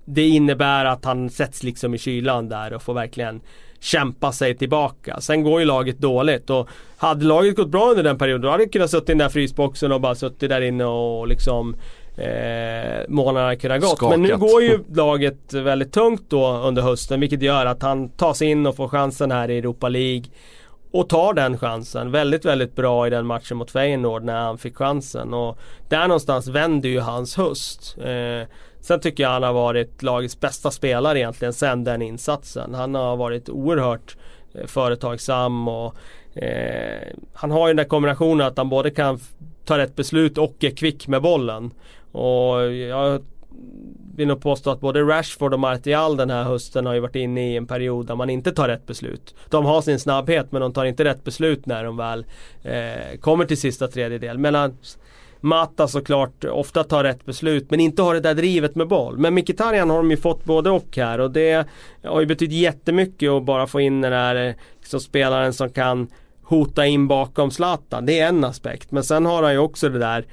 det 0.05 0.27
innebär 0.27 0.85
att 0.85 1.05
han 1.05 1.29
sätts 1.29 1.63
liksom 1.63 1.93
i 1.93 1.97
kylan 1.97 2.49
där 2.49 2.73
och 2.73 2.81
får 2.81 2.93
verkligen 2.93 3.41
kämpa 3.79 4.31
sig 4.31 4.57
tillbaka. 4.57 5.21
Sen 5.21 5.43
går 5.43 5.59
ju 5.59 5.65
laget 5.65 5.99
dåligt 5.99 6.49
och 6.49 6.69
hade 6.97 7.25
laget 7.25 7.55
gått 7.55 7.69
bra 7.69 7.89
under 7.89 8.03
den 8.03 8.17
perioden 8.17 8.41
då 8.41 8.49
hade 8.49 8.63
jag 8.63 8.71
kunnat 8.71 8.91
sitta 8.91 9.03
i 9.03 9.05
den 9.05 9.17
där 9.17 9.29
frysboxen 9.29 9.91
och 9.91 10.01
bara 10.01 10.15
suttit 10.15 10.49
där 10.49 10.61
inne 10.61 10.85
och 10.85 11.27
liksom 11.27 11.75
eh, 12.17 13.05
månaderna 13.07 13.55
kunnat 13.55 13.81
gått. 13.81 13.97
Skakat. 13.97 14.19
Men 14.19 14.21
nu 14.21 14.37
går 14.37 14.61
ju 14.61 14.79
laget 14.93 15.53
väldigt 15.53 15.93
tungt 15.93 16.23
då 16.29 16.47
under 16.47 16.81
hösten 16.81 17.19
vilket 17.19 17.41
gör 17.41 17.65
att 17.65 17.81
han 17.81 18.09
tar 18.09 18.33
sig 18.33 18.47
in 18.47 18.65
och 18.65 18.75
får 18.75 18.87
chansen 18.87 19.31
här 19.31 19.49
i 19.49 19.57
Europa 19.57 19.89
League. 19.89 20.23
Och 20.93 21.09
tar 21.09 21.33
den 21.33 21.57
chansen. 21.57 22.11
Väldigt, 22.11 22.45
väldigt 22.45 22.75
bra 22.75 23.07
i 23.07 23.09
den 23.09 23.25
matchen 23.25 23.57
mot 23.57 23.71
Feyenoord 23.71 24.23
när 24.23 24.39
han 24.39 24.57
fick 24.57 24.77
chansen. 24.77 25.33
Och 25.33 25.59
där 25.89 26.07
någonstans 26.07 26.47
vänder 26.47 26.89
ju 26.89 26.99
hans 26.99 27.37
höst. 27.37 27.97
Eh, 27.97 28.47
sen 28.81 28.99
tycker 28.99 29.23
jag 29.23 29.29
han 29.29 29.43
har 29.43 29.53
varit 29.53 30.03
lagets 30.03 30.39
bästa 30.39 30.71
spelare 30.71 31.19
egentligen 31.19 31.53
sen 31.53 31.83
den 31.83 32.01
insatsen. 32.01 32.73
Han 32.73 32.95
har 32.95 33.17
varit 33.17 33.49
oerhört 33.49 34.17
eh, 34.53 34.65
företagsam 34.65 35.67
och 35.67 35.95
eh, 36.35 37.07
han 37.33 37.51
har 37.51 37.67
ju 37.67 37.69
den 37.69 37.77
där 37.77 37.89
kombinationen 37.89 38.47
att 38.47 38.57
han 38.57 38.69
både 38.69 38.91
kan 38.91 39.19
ta 39.65 39.77
rätt 39.77 39.95
beslut 39.95 40.37
och 40.37 40.63
är 40.63 40.75
kvick 40.75 41.07
med 41.07 41.21
bollen. 41.21 41.71
Och 42.11 42.73
jag 42.73 43.21
vill 44.15 44.27
nog 44.27 44.41
påstå 44.41 44.69
att 44.69 44.79
både 44.79 45.01
Rashford 45.01 45.53
och 45.53 45.59
Martial 45.59 46.17
den 46.17 46.29
här 46.29 46.43
hösten 46.43 46.85
har 46.85 46.93
ju 46.93 46.99
varit 46.99 47.15
inne 47.15 47.51
i 47.51 47.57
en 47.57 47.67
period 47.67 48.07
där 48.07 48.15
man 48.15 48.29
inte 48.29 48.51
tar 48.51 48.67
rätt 48.67 48.85
beslut. 48.85 49.35
De 49.49 49.65
har 49.65 49.81
sin 49.81 49.99
snabbhet 49.99 50.51
men 50.51 50.61
de 50.61 50.73
tar 50.73 50.85
inte 50.85 51.03
rätt 51.03 51.23
beslut 51.23 51.65
när 51.65 51.83
de 51.83 51.97
väl 51.97 52.25
eh, 52.63 53.17
kommer 53.19 53.45
till 53.45 53.57
sista 53.57 53.87
tredjedel. 53.87 54.37
Medan 54.37 54.77
Mata 55.43 55.87
såklart 55.87 56.43
ofta 56.43 56.83
tar 56.83 57.03
rätt 57.03 57.25
beslut 57.25 57.71
men 57.71 57.79
inte 57.79 58.01
har 58.01 58.13
det 58.13 58.19
där 58.19 58.33
drivet 58.33 58.75
med 58.75 58.87
boll. 58.87 59.17
Men 59.17 59.33
Mkhitaryan 59.33 59.89
har 59.89 59.97
de 59.97 60.11
ju 60.11 60.17
fått 60.17 60.45
både 60.45 60.69
och 60.69 60.97
här 60.97 61.19
och 61.19 61.31
det 61.31 61.67
har 62.03 62.19
ju 62.19 62.25
betytt 62.25 62.51
jättemycket 62.51 63.29
att 63.29 63.43
bara 63.43 63.67
få 63.67 63.81
in 63.81 64.01
den 64.01 64.11
där 64.11 64.47
eh, 64.47 64.55
liksom 64.79 64.99
spelaren 64.99 65.53
som 65.53 65.69
kan 65.69 66.07
hota 66.43 66.85
in 66.85 67.07
bakom 67.07 67.51
Zlatan. 67.51 68.05
Det 68.05 68.19
är 68.19 68.27
en 68.27 68.43
aspekt. 68.43 68.91
Men 68.91 69.03
sen 69.03 69.25
har 69.25 69.43
han 69.43 69.51
ju 69.51 69.57
också 69.57 69.89
det 69.89 69.99
där 69.99 70.25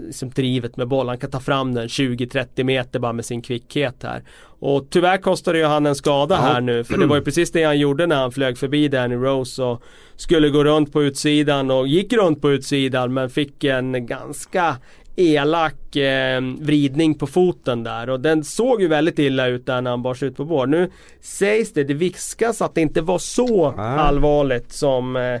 liksom 0.00 0.30
drivet 0.30 0.76
med 0.76 0.88
boll. 0.88 1.08
Han 1.08 1.18
kan 1.18 1.30
ta 1.30 1.40
fram 1.40 1.74
den 1.74 1.86
20-30 1.86 2.64
meter 2.64 2.98
bara 2.98 3.12
med 3.12 3.24
sin 3.24 3.42
kvickhet 3.42 4.02
här. 4.02 4.22
Och 4.44 4.86
tyvärr 4.90 5.18
kostade 5.18 5.58
ju 5.58 5.64
han 5.64 5.86
en 5.86 5.94
skada 5.94 6.36
här 6.36 6.60
nu. 6.60 6.84
För 6.84 6.98
det 6.98 7.06
var 7.06 7.16
ju 7.16 7.22
precis 7.22 7.52
det 7.52 7.64
han 7.64 7.78
gjorde 7.78 8.06
när 8.06 8.16
han 8.16 8.32
flög 8.32 8.58
förbi 8.58 8.88
Danny 8.88 9.14
Rose 9.14 9.62
och 9.62 9.82
skulle 10.16 10.48
gå 10.48 10.64
runt 10.64 10.92
på 10.92 11.02
utsidan 11.02 11.70
och 11.70 11.88
gick 11.88 12.12
runt 12.12 12.40
på 12.40 12.52
utsidan 12.52 13.14
men 13.14 13.30
fick 13.30 13.64
en 13.64 14.06
ganska 14.06 14.76
elak 15.16 15.96
eh, 15.96 16.40
vridning 16.60 17.14
på 17.14 17.26
foten 17.26 17.84
där 17.84 18.10
och 18.10 18.20
den 18.20 18.44
såg 18.44 18.82
ju 18.82 18.88
väldigt 18.88 19.18
illa 19.18 19.46
ut 19.46 19.66
där 19.66 19.80
när 19.80 19.90
han 19.90 20.02
bars 20.02 20.22
ut 20.22 20.36
på 20.36 20.44
bord. 20.44 20.68
Nu 20.68 20.90
sägs 21.20 21.72
det, 21.72 21.84
det 21.84 21.94
viskas 21.94 22.62
att 22.62 22.74
det 22.74 22.80
inte 22.80 23.00
var 23.00 23.18
så 23.18 23.66
allvarligt 23.78 24.72
som 24.72 25.16
eh, 25.16 25.40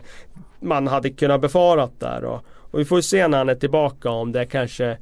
man 0.60 0.86
hade 0.86 1.10
kunnat 1.10 1.40
befarat 1.40 2.00
där. 2.00 2.24
Och, 2.24 2.46
och 2.72 2.80
vi 2.80 2.84
får 2.84 2.98
ju 2.98 3.02
se 3.02 3.28
när 3.28 3.38
han 3.38 3.48
är 3.48 3.54
tillbaka 3.54 4.10
om 4.10 4.32
det 4.32 4.40
är 4.40 4.44
kanske 4.44 4.96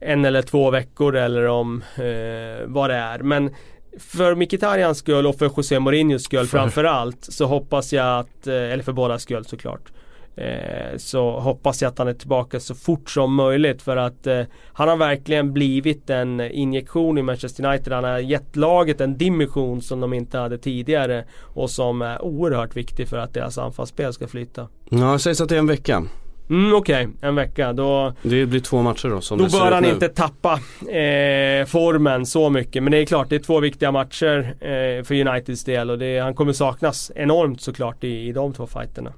en 0.00 0.24
eller 0.24 0.42
två 0.42 0.70
veckor 0.70 1.16
eller 1.16 1.46
om 1.46 1.82
eh, 1.96 2.66
vad 2.66 2.90
det 2.90 2.96
är. 2.96 3.18
Men 3.18 3.54
för 3.98 4.34
Mkhitarjans 4.34 4.98
skull 4.98 5.26
och 5.26 5.36
för 5.36 5.50
José 5.56 5.78
Mourinhos 5.80 6.24
skull 6.24 6.46
För- 6.46 6.58
framförallt 6.58 7.24
så 7.24 7.46
hoppas 7.46 7.92
jag 7.92 8.18
att, 8.18 8.46
eh, 8.46 8.54
eller 8.54 8.82
för 8.82 8.92
båda 8.92 9.18
skull 9.18 9.44
såklart. 9.44 9.92
Eh, 10.36 10.96
så 10.96 11.40
hoppas 11.40 11.82
jag 11.82 11.88
att 11.88 11.98
han 11.98 12.08
är 12.08 12.12
tillbaka 12.14 12.60
så 12.60 12.74
fort 12.74 13.10
som 13.10 13.34
möjligt 13.34 13.82
för 13.82 13.96
att 13.96 14.26
eh, 14.26 14.42
han 14.72 14.88
har 14.88 14.96
verkligen 14.96 15.52
blivit 15.52 16.10
en 16.10 16.40
injektion 16.40 17.18
i 17.18 17.22
Manchester 17.22 17.66
United. 17.66 17.92
Han 17.92 18.04
har 18.04 18.18
gett 18.18 18.56
laget 18.56 19.00
en 19.00 19.16
dimension 19.18 19.82
som 19.82 20.00
de 20.00 20.12
inte 20.12 20.38
hade 20.38 20.58
tidigare 20.58 21.24
och 21.40 21.70
som 21.70 22.02
är 22.02 22.22
oerhört 22.22 22.76
viktig 22.76 23.08
för 23.08 23.16
att 23.18 23.34
deras 23.34 23.58
anfallsspel 23.58 24.12
ska 24.12 24.28
flyta. 24.28 24.68
Ja, 24.90 25.12
det 25.12 25.18
sägs 25.18 25.40
att 25.40 25.48
det 25.48 25.54
är 25.54 25.58
en 25.58 25.66
vecka. 25.66 26.04
Mm, 26.50 26.74
Okej, 26.74 27.08
en 27.20 27.34
vecka. 27.34 27.72
Då, 27.72 28.12
Det 28.22 28.46
blir 28.46 28.60
två 28.60 28.82
matcher 28.82 29.08
då 29.08 29.20
som 29.20 29.38
då 29.38 29.48
bör 29.48 29.72
han 29.72 29.84
inte 29.84 30.08
tappa 30.08 30.52
eh, 30.80 31.66
formen 31.66 32.26
så 32.26 32.50
mycket. 32.50 32.82
Men 32.82 32.90
det 32.90 32.98
är 32.98 33.04
klart, 33.06 33.28
det 33.28 33.34
är 33.36 33.40
två 33.40 33.60
viktiga 33.60 33.92
matcher 33.92 34.38
eh, 34.60 35.04
för 35.04 35.14
Uniteds 35.26 35.64
del 35.64 35.90
och 35.90 35.98
det, 35.98 36.18
han 36.18 36.34
kommer 36.34 36.52
saknas 36.52 37.12
enormt 37.14 37.60
såklart 37.60 38.04
i, 38.04 38.28
i 38.28 38.32
de 38.32 38.52
två 38.52 38.66
fighterna. 38.66 39.12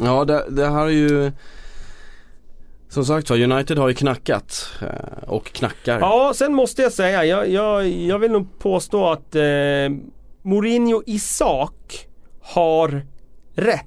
Ja, 0.00 0.24
det, 0.24 0.44
det 0.50 0.66
här 0.66 0.84
är 0.86 0.90
ju 0.90 1.32
Som 2.88 3.04
sagt 3.04 3.30
var, 3.30 3.40
United 3.42 3.78
har 3.78 3.88
ju 3.88 3.94
knackat 3.94 4.72
eh, 4.82 5.28
och 5.28 5.44
knackar. 5.52 6.00
Ja, 6.00 6.32
sen 6.34 6.54
måste 6.54 6.82
jag 6.82 6.92
säga, 6.92 7.24
jag, 7.24 7.48
jag, 7.50 7.88
jag 7.88 8.18
vill 8.18 8.30
nog 8.32 8.58
påstå 8.58 9.06
att 9.10 9.34
eh, 9.34 9.42
Mourinho 10.42 11.02
i 11.06 11.18
sak 11.18 12.06
har 12.42 13.02
rätt 13.54 13.86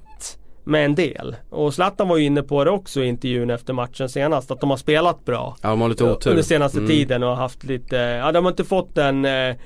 med 0.66 0.84
en 0.84 0.94
del. 0.94 1.36
Och 1.50 1.74
Zlatan 1.74 2.08
var 2.08 2.16
ju 2.16 2.24
inne 2.24 2.42
på 2.42 2.64
det 2.64 2.70
också 2.70 3.02
i 3.02 3.06
intervjun 3.06 3.50
efter 3.50 3.72
matchen 3.72 4.08
senast, 4.08 4.50
att 4.50 4.60
de 4.60 4.70
har 4.70 4.76
spelat 4.76 5.24
bra. 5.24 5.56
Ja, 5.62 5.68
de 5.68 5.80
har 5.80 5.88
lite 5.88 6.04
otur. 6.04 6.30
Under 6.30 6.42
senaste 6.42 6.78
Mm. 6.78 6.90
tiden 6.90 7.22
och 7.22 7.36
haft 7.36 7.64
lite, 7.64 7.96
ja 7.96 8.32
de 8.32 8.44
har 8.44 8.52
inte 8.52 8.64
fått 8.64 8.94
den 8.94 9.24
eh, 9.24 9.56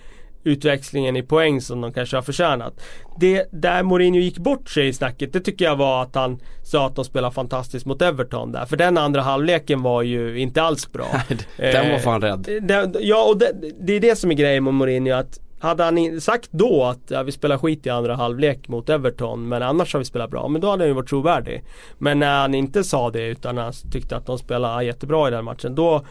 utväxlingen 0.44 1.16
i 1.16 1.22
poäng 1.22 1.60
som 1.60 1.80
de 1.80 1.92
kanske 1.92 2.16
har 2.16 2.22
förtjänat. 2.22 2.80
Det 3.20 3.46
där 3.52 3.82
Mourinho 3.82 4.18
gick 4.20 4.38
bort 4.38 4.68
sig 4.70 4.88
i 4.88 4.92
snacket, 4.92 5.32
det 5.32 5.40
tycker 5.40 5.64
jag 5.64 5.76
var 5.76 6.02
att 6.02 6.14
han 6.14 6.38
sa 6.62 6.86
att 6.86 6.96
de 6.96 7.04
spelar 7.04 7.30
fantastiskt 7.30 7.86
mot 7.86 8.02
Everton 8.02 8.52
där. 8.52 8.64
För 8.64 8.76
den 8.76 8.98
andra 8.98 9.20
halvleken 9.22 9.82
var 9.82 10.02
ju 10.02 10.38
inte 10.40 10.62
alls 10.62 10.92
bra. 10.92 11.06
Den 11.56 11.88
var 11.88 11.94
Eh, 11.96 12.00
fan 12.00 12.20
rädd. 12.20 12.48
det, 12.62 12.90
ja 13.00 13.24
och 13.28 13.38
det, 13.38 13.52
det 13.80 13.92
är 13.92 14.00
det 14.00 14.16
som 14.16 14.30
är 14.30 14.34
grejen 14.34 14.64
med 14.64 14.74
Mourinho 14.74 15.14
att 15.14 15.40
hade 15.60 15.84
han 15.84 16.20
sagt 16.20 16.48
då 16.50 16.84
att 16.84 17.00
ja, 17.08 17.22
vi 17.22 17.32
spelar 17.32 17.58
skit 17.58 17.86
i 17.86 17.90
andra 17.90 18.14
halvlek 18.14 18.68
mot 18.68 18.88
Everton 18.88 19.48
men 19.48 19.62
annars 19.62 19.92
har 19.92 19.98
vi 19.98 20.04
spelat 20.04 20.30
bra, 20.30 20.48
men 20.48 20.60
då 20.60 20.70
hade 20.70 20.82
han 20.82 20.88
ju 20.88 20.94
varit 20.94 21.08
trovärdig. 21.08 21.64
Men 21.98 22.18
när 22.18 22.40
han 22.40 22.54
inte 22.54 22.84
sa 22.84 23.10
det 23.10 23.26
utan 23.26 23.58
han 23.58 23.72
tyckte 23.92 24.16
att 24.16 24.26
de 24.26 24.38
spelade 24.38 24.84
jättebra 24.84 25.28
i 25.28 25.30
den 25.30 25.44
matchen 25.44 25.74
då 25.74 26.04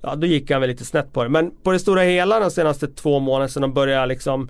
Ja 0.00 0.14
då 0.14 0.26
gick 0.26 0.50
han 0.50 0.60
väl 0.60 0.70
lite 0.70 0.84
snett 0.84 1.12
på 1.12 1.22
det. 1.22 1.28
Men 1.28 1.50
på 1.62 1.72
det 1.72 1.78
stora 1.78 2.02
hela 2.02 2.40
de 2.40 2.50
senaste 2.50 2.88
två 2.88 3.18
månaderna 3.18 3.48
sedan 3.48 3.62
de 3.62 3.72
började 3.72 4.06
liksom 4.06 4.48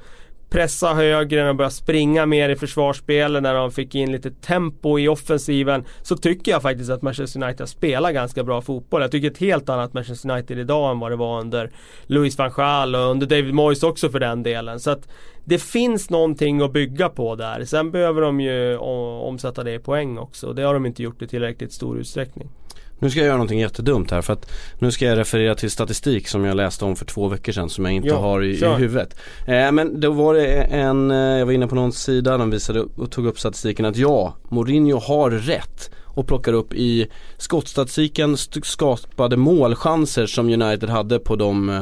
pressa 0.57 0.95
högre, 0.95 1.41
när 1.41 1.47
de 1.47 1.57
började 1.57 1.75
springa 1.75 2.27
mer 2.27 2.49
i 2.49 2.57
försvarsspelet, 2.57 3.43
när 3.43 3.55
de 3.55 3.71
fick 3.71 3.95
in 3.95 4.13
lite 4.13 4.31
tempo 4.31 4.99
i 4.99 5.09
offensiven. 5.09 5.85
Så 6.03 6.17
tycker 6.17 6.53
jag 6.53 6.63
faktiskt 6.63 6.91
att 6.91 7.03
Manchester 7.03 7.43
United 7.43 7.69
spelar 7.69 8.13
ganska 8.13 8.45
bra 8.45 8.63
fotboll. 8.63 9.03
Jag 9.03 9.11
tycker 9.11 9.31
ett 9.31 9.39
helt 9.39 9.69
annat 9.69 9.95
Manchester 9.95 10.31
United 10.31 10.59
idag 10.59 10.91
än 10.91 10.99
vad 10.99 11.13
det 11.13 11.17
var 11.17 11.41
under 11.41 11.71
Louis 12.07 12.39
van 12.39 12.51
Gaal 12.57 12.95
och 12.95 13.11
under 13.11 13.27
David 13.27 13.55
Moyes 13.55 13.83
också 13.83 14.09
för 14.09 14.21
den 14.21 14.43
delen. 14.43 14.81
Så 14.81 14.91
att 14.91 15.09
det 15.45 15.59
finns 15.59 16.11
någonting 16.11 16.63
att 16.63 16.73
bygga 16.73 17.09
på 17.09 17.35
där. 17.35 17.65
Sen 17.65 17.91
behöver 17.91 18.23
de 18.23 18.41
ju 18.41 18.77
omsätta 18.77 19.65
det 19.65 19.75
i 19.75 19.79
poäng 19.79 20.19
också. 20.19 20.53
Det 20.53 20.63
har 20.63 20.75
de 20.75 20.87
inte 20.87 21.03
gjort 21.03 21.23
i 21.23 21.27
tillräckligt 21.27 21.73
stor 21.73 21.99
utsträckning. 21.99 22.49
Nu 22.99 23.11
ska 23.11 23.21
jag 23.21 23.27
göra 23.27 23.37
någonting 23.37 23.61
jättedumt 23.61 24.11
här 24.11 24.23
för 24.23 24.33
att 24.33 24.51
nu 24.79 24.91
ska 24.91 25.05
jag 25.05 25.19
referera 25.19 25.55
till 25.55 25.71
statistik 25.71 26.29
som 26.29 26.45
jag 26.45 26.57
läste 26.57 26.85
om 26.85 26.97
för 26.97 27.05
två 27.05 27.29
veckor 27.29 27.53
sedan 27.53 27.69
som 27.71 27.85
jag 27.85 27.95
inte 27.95 28.09
Ja, 28.09 28.19
har 28.21 28.43
i, 28.43 28.51
i 28.51 28.75
huvudet. 28.79 29.17
Eh, 29.47 29.73
men 29.73 30.01
då 30.01 30.11
var 30.13 30.35
det 30.35 30.47
en, 30.63 31.11
eh, 31.11 31.17
jag 31.17 31.47
var 31.47 31.53
inne 31.53 31.67
på 31.67 31.75
någon 31.75 31.93
sida, 31.93 32.39
de 32.39 32.51
visade 32.51 32.81
och 32.81 33.11
tog 33.11 33.27
upp 33.27 33.39
statistiken 33.41 33.85
att 33.85 33.97
ja, 33.97 34.37
Mourinho 34.49 34.99
har 34.99 35.31
rätt 35.31 35.91
och 36.05 36.27
plockar 36.27 36.53
upp 36.53 36.75
i 36.75 37.07
skottstatistiken 37.39 38.35
st- 38.35 38.61
skapade 38.65 39.37
målchanser 39.37 40.27
som 40.27 40.49
United 40.63 40.91
hade 40.91 41.19
på 41.19 41.37
de 41.37 41.69
eh, 41.71 41.81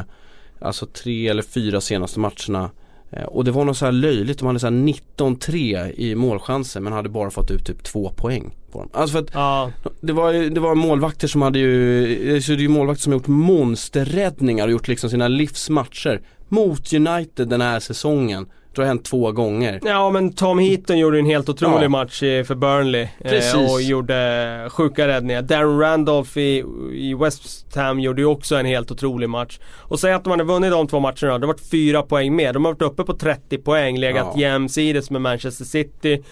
alltså 0.60 0.86
tre 0.86 1.28
eller 1.28 1.42
fyra 1.42 1.80
senaste 1.80 2.20
matcherna. 2.20 2.70
Eh, 3.16 3.24
och 3.24 3.44
det 3.44 3.50
var 3.50 3.64
något 3.64 3.76
så 3.76 3.84
här 3.84 3.92
löjligt, 3.92 4.38
de 4.38 4.46
hade 4.46 4.58
så 4.58 4.66
här 4.66 4.74
19-3 5.16 5.92
i 5.96 6.14
målchanser 6.14 6.80
men 6.80 6.92
hade 6.92 7.08
bara 7.08 7.30
fått 7.30 7.50
ut 7.50 7.66
typ 7.66 7.82
två 7.82 8.12
poäng 8.16 8.54
på 8.72 8.78
dem. 8.78 8.88
Alltså 8.92 9.12
för 9.12 9.24
att 9.24 9.30
Ja, 9.34 9.70
det 10.00 10.12
var, 10.12 10.32
det 10.32 10.60
var 10.60 10.74
målvakter 10.74 11.28
som 11.28 11.42
hade 11.42 11.58
ju, 11.58 12.40
så 12.42 12.52
det 12.52 12.58
är 12.58 12.62
ju 12.62 12.68
målvakter 12.68 13.02
som 13.02 13.12
har 13.12 13.18
gjort 13.18 13.26
monsterräddningar 13.26 14.66
och 14.66 14.72
gjort 14.72 14.88
liksom 14.88 15.10
sina 15.10 15.28
livsmatcher 15.28 16.20
mot 16.48 16.92
United 16.92 17.48
den 17.48 17.60
här 17.60 17.80
säsongen. 17.80 18.46
Det 18.76 18.82
har 18.82 18.86
hänt 18.86 19.04
två 19.04 19.32
gånger. 19.32 19.80
Ja 19.84 20.10
men 20.10 20.32
Tom 20.32 20.58
Heaton 20.58 20.98
gjorde 20.98 21.18
en 21.18 21.26
helt 21.26 21.48
otrolig 21.48 21.84
Ja. 21.84 21.88
match 21.88 22.20
för 22.20 22.54
Burnley. 22.54 23.08
Eh, 23.20 23.72
och 23.72 23.82
gjorde 23.82 24.68
sjuka 24.72 25.08
räddningar. 25.08 25.42
Darren 25.42 25.78
Randolph 25.80 26.38
i, 26.38 26.64
i 26.94 27.14
West 27.14 27.76
Ham 27.76 28.00
gjorde 28.00 28.22
ju 28.22 28.26
också 28.26 28.56
en 28.56 28.66
helt 28.66 28.90
otrolig 28.90 29.28
match. 29.28 29.58
Och 29.78 30.00
säg 30.00 30.12
att 30.12 30.24
de 30.24 30.30
hade 30.30 30.44
vunnit 30.44 30.70
de 30.70 30.86
två 30.86 31.00
matcherna, 31.00 31.14
det 31.22 31.46
har 31.46 31.46
varit 31.46 31.70
fyra 31.70 32.02
poäng 32.02 32.36
mer. 32.36 32.52
De 32.52 32.64
har 32.64 32.72
varit 32.72 32.82
uppe 32.82 33.04
på 33.04 33.14
30 33.14 33.58
poäng, 33.58 33.98
legat 33.98 34.26
Ja. 34.34 34.40
jämsides 34.40 35.10
med 35.10 35.20
Manchester 35.22 35.64
City. 35.64 36.22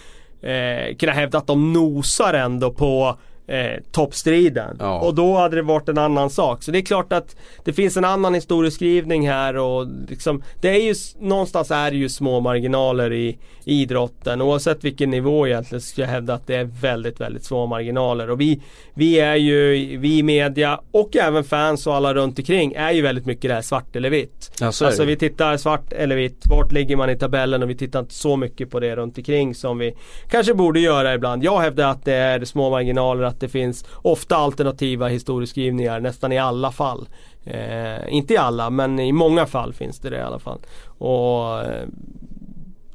Eh, 0.41 0.95
kunna 0.95 1.11
hävda 1.11 1.37
att 1.37 1.47
de 1.47 1.73
nosar 1.73 2.33
ändå 2.33 2.71
på 2.71 3.17
eh, 3.47 3.81
toppstriden. 3.91 4.77
Ja. 4.79 4.99
Och 4.99 5.15
då 5.15 5.37
hade 5.37 5.55
det 5.55 5.61
varit 5.61 5.89
en 5.89 5.97
annan 5.97 6.29
sak. 6.29 6.63
Så 6.63 6.71
det 6.71 6.77
är 6.77 6.81
klart 6.81 7.13
att 7.13 7.35
det 7.63 7.73
finns 7.73 7.97
en 7.97 8.05
annan 8.05 8.33
historieskrivning 8.33 9.29
här 9.29 9.57
och 9.57 9.87
liksom, 10.09 10.43
det 10.61 10.69
är 10.69 10.81
ju, 10.81 10.95
någonstans 11.19 11.71
är 11.71 11.91
det 11.91 11.97
ju 11.97 12.09
små 12.09 12.39
marginaler 12.39 13.13
i, 13.13 13.37
i 13.63 13.81
idrotten. 13.81 14.41
Oavsett 14.41 14.83
vilken 14.83 15.09
nivå 15.09 15.47
egentligen 15.47 15.81
så 15.81 15.87
skulle 15.87 16.07
jag 16.07 16.11
hävda 16.11 16.33
att 16.33 16.47
det 16.47 16.55
är 16.55 16.63
väldigt, 16.63 17.21
väldigt 17.21 17.43
små 17.43 17.65
marginaler. 17.65 18.29
Och 18.29 18.41
vi, 18.41 18.61
vi 18.93 19.19
är 19.19 19.35
ju, 19.35 19.97
vi 19.97 20.17
i 20.17 20.23
media 20.23 20.79
och 20.91 21.15
även 21.15 21.43
fans 21.43 21.87
och 21.87 21.95
alla 21.95 22.13
runt 22.13 22.39
omkring 22.39 22.73
är 22.73 22.91
ju 22.91 23.01
väldigt 23.01 23.25
mycket 23.25 23.49
det 23.49 23.53
här 23.53 23.61
svart 23.61 23.95
eller 23.95 24.09
vitt. 24.09 24.51
Ja, 24.59 24.65
alltså 24.65 25.05
vi 25.05 25.15
tittar 25.15 25.57
svart 25.57 25.93
eller 25.93 26.15
vitt, 26.15 26.43
vart 26.49 26.71
ligger 26.71 26.95
man 26.95 27.09
i 27.09 27.17
tabellen 27.17 27.63
och 27.63 27.69
vi 27.69 27.75
tittar 27.75 27.99
inte 27.99 28.13
så 28.13 28.37
mycket 28.37 28.69
på 28.69 28.79
det 28.79 28.95
runt 28.95 29.17
omkring 29.17 29.55
som 29.55 29.77
vi 29.77 29.95
kanske 30.29 30.53
borde 30.53 30.79
göra 30.79 31.13
ibland. 31.13 31.43
Jag 31.43 31.59
hävdar 31.59 31.89
att 31.89 32.05
det 32.05 32.13
är 32.13 32.45
små 32.45 32.69
marginaler, 32.69 33.23
att 33.33 33.39
det 33.39 33.49
finns 33.49 33.85
ofta 34.01 34.35
alternativa 34.35 35.07
historieskrivningar 35.07 35.99
nästan 35.99 36.31
i 36.31 36.37
alla 36.37 36.71
fall. 36.71 37.07
Eh, 37.45 38.13
inte 38.13 38.33
i 38.33 38.37
alla 38.37 38.69
men 38.69 38.99
i 38.99 39.11
många 39.11 39.45
fall 39.45 39.73
finns 39.73 39.99
det 39.99 40.09
det 40.09 40.17
i 40.17 40.21
alla 40.21 40.39
fall. 40.39 40.59
Och 40.97 41.61
eh, 41.61 41.87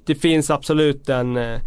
det 0.05 0.15
finns 0.15 0.51
absolut 0.51 1.09
en 1.09 1.37
eh, 1.37 1.59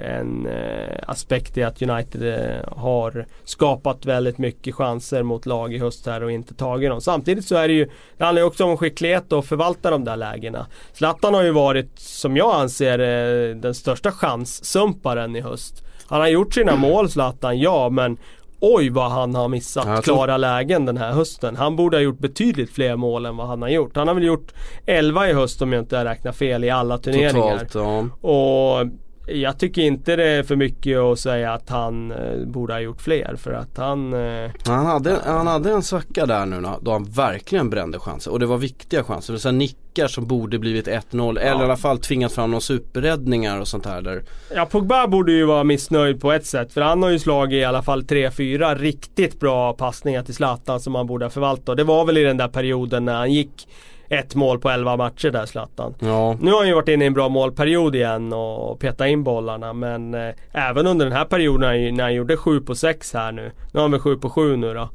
en 0.00 0.46
eh, 0.46 0.98
aspekt 1.06 1.56
i 1.56 1.62
att 1.62 1.82
United 1.82 2.22
eh, 2.22 2.78
har 2.78 3.26
skapat 3.44 4.06
väldigt 4.06 4.38
mycket 4.38 4.74
chanser 4.74 5.22
mot 5.22 5.46
lag 5.46 5.74
i 5.74 5.78
höst 5.78 6.06
här 6.06 6.22
och 6.22 6.32
inte 6.32 6.54
tagit 6.54 6.90
dem. 6.90 7.00
Samtidigt 7.00 7.44
så 7.44 7.56
är 7.56 7.68
det 7.68 7.74
ju, 7.74 7.88
det 8.16 8.24
handlar 8.24 8.42
ju 8.42 8.46
också 8.46 8.64
om 8.64 8.76
skicklighet 8.76 9.32
och 9.32 9.44
förvalta 9.44 9.90
de 9.90 10.04
där 10.04 10.16
lägena. 10.16 10.66
Zlatan 10.92 11.34
har 11.34 11.42
ju 11.42 11.50
varit, 11.50 11.98
som 11.98 12.36
jag 12.36 12.54
anser, 12.54 12.98
eh, 12.98 13.56
den 13.56 13.74
största 13.74 14.12
chanssumparen 14.12 15.36
i 15.36 15.40
höst. 15.40 15.84
Han 16.08 16.20
har 16.20 16.28
gjort 16.28 16.54
sina 16.54 16.76
mål 16.76 17.10
Zlatan, 17.10 17.58
ja 17.58 17.88
men 17.88 18.18
Oj 18.60 18.90
vad 18.90 19.10
han 19.10 19.34
har 19.34 19.48
missat 19.48 19.86
Ja, 19.86 20.02
klara 20.02 20.36
lägen 20.36 20.86
den 20.86 20.96
här 20.96 21.12
hösten. 21.12 21.56
Han 21.56 21.76
borde 21.76 21.96
ha 21.96 22.02
gjort 22.02 22.18
betydligt 22.18 22.70
fler 22.70 22.96
mål 22.96 23.26
än 23.26 23.36
vad 23.36 23.46
han 23.46 23.62
har 23.62 23.68
gjort. 23.68 23.96
Han 23.96 24.08
har 24.08 24.14
väl 24.14 24.24
gjort 24.24 24.52
11 24.86 25.28
i 25.28 25.32
höst 25.32 25.62
om 25.62 25.72
jag 25.72 25.82
inte 25.82 26.04
räknar 26.04 26.32
fel 26.32 26.64
i 26.64 26.70
alla 26.70 26.98
turneringar. 26.98 27.58
Totalt, 27.58 27.74
ja. 28.22 28.28
Och 28.28 28.86
jag 29.30 29.58
tycker 29.58 29.82
inte 29.82 30.16
det 30.16 30.24
är 30.28 30.42
för 30.42 30.56
mycket 30.56 30.98
att 30.98 31.18
säga 31.18 31.52
att 31.52 31.68
han 31.68 32.10
eh, 32.10 32.46
borde 32.46 32.72
ha 32.72 32.80
gjort 32.80 33.00
fler 33.00 33.36
för 33.36 33.52
att 33.52 33.76
han... 33.76 34.12
Eh, 34.12 34.50
Han 34.64 34.86
hade, 34.86 35.18
han 35.24 35.46
hade 35.46 35.70
en 35.70 35.82
svacka 35.82 36.26
där 36.26 36.46
nu 36.46 36.66
då 36.82 36.92
han 36.92 37.04
verkligen 37.04 37.70
brände 37.70 37.98
chanser 37.98 38.30
och 38.30 38.40
det 38.40 38.46
var 38.46 38.56
viktiga 38.58 39.04
chanser. 39.04 39.32
Det 39.32 39.44
var 39.44 39.52
nickar 39.52 40.08
som 40.08 40.26
borde 40.26 40.58
blivit 40.58 40.86
1-0 40.88 41.38
eller 41.38 41.60
i 41.60 41.64
alla 41.64 41.76
fall 41.76 41.98
tvingat 41.98 42.32
fram 42.32 42.50
några 42.50 42.60
superräddningar 42.60 43.60
och 43.60 43.68
sånt 43.68 43.86
här 43.86 44.02
där. 44.02 44.22
ja, 44.54 44.66
Pogba 44.66 45.06
borde 45.06 45.32
ju 45.32 45.44
vara 45.44 45.64
missnöjd 45.64 46.20
på 46.20 46.32
ett 46.32 46.46
sätt 46.46 46.72
för 46.72 46.80
han 46.80 47.02
har 47.02 47.10
ju 47.10 47.18
slagit 47.18 47.56
i 47.56 47.64
alla 47.64 47.82
fall 47.82 48.02
3-4 48.02 48.76
riktigt 48.78 49.40
bra 49.40 49.72
passningar 49.72 50.22
till 50.22 50.34
Zlatan 50.34 50.80
som 50.80 50.94
han 50.94 51.06
borde 51.06 51.24
ha 51.24 51.30
förvaltat. 51.30 51.76
Det 51.76 51.84
var 51.84 52.04
väl 52.04 52.18
i 52.18 52.22
den 52.22 52.36
där 52.36 52.48
perioden 52.48 53.04
när 53.04 53.14
han 53.14 53.32
gick 53.32 53.68
ett 54.08 54.34
mål 54.34 54.58
på 54.58 54.70
11 54.70 54.96
matcher 54.96 55.30
där 55.30 55.46
Zlatan. 55.46 55.94
Ja, 55.98 56.36
Nu 56.40 56.50
har 56.50 56.58
han 56.58 56.68
ju 56.68 56.74
varit 56.74 56.88
inne 56.88 57.04
i 57.04 57.06
en 57.06 57.14
bra 57.14 57.28
målperiod 57.28 57.94
igen 57.94 58.32
och 58.32 58.80
petat 58.80 59.08
in 59.08 59.24
bollarna 59.24 59.72
men 59.72 60.14
eh, 60.14 60.34
även 60.52 60.86
under 60.86 61.06
den 61.06 61.14
här 61.14 61.24
perioden 61.24 61.94
när 61.96 62.04
han, 62.04 62.14
gjorde 62.14 62.36
7 62.36 62.60
på 62.60 62.74
6 62.74 63.14
här 63.14 63.32
nu. 63.32 63.42
Nu 63.42 63.50
har 63.72 63.80
han 63.80 63.90
väl 63.90 64.00
7 64.00 64.16
på 64.16 64.30
7 64.30 64.56
nu 64.56 64.74
då. 64.74 64.88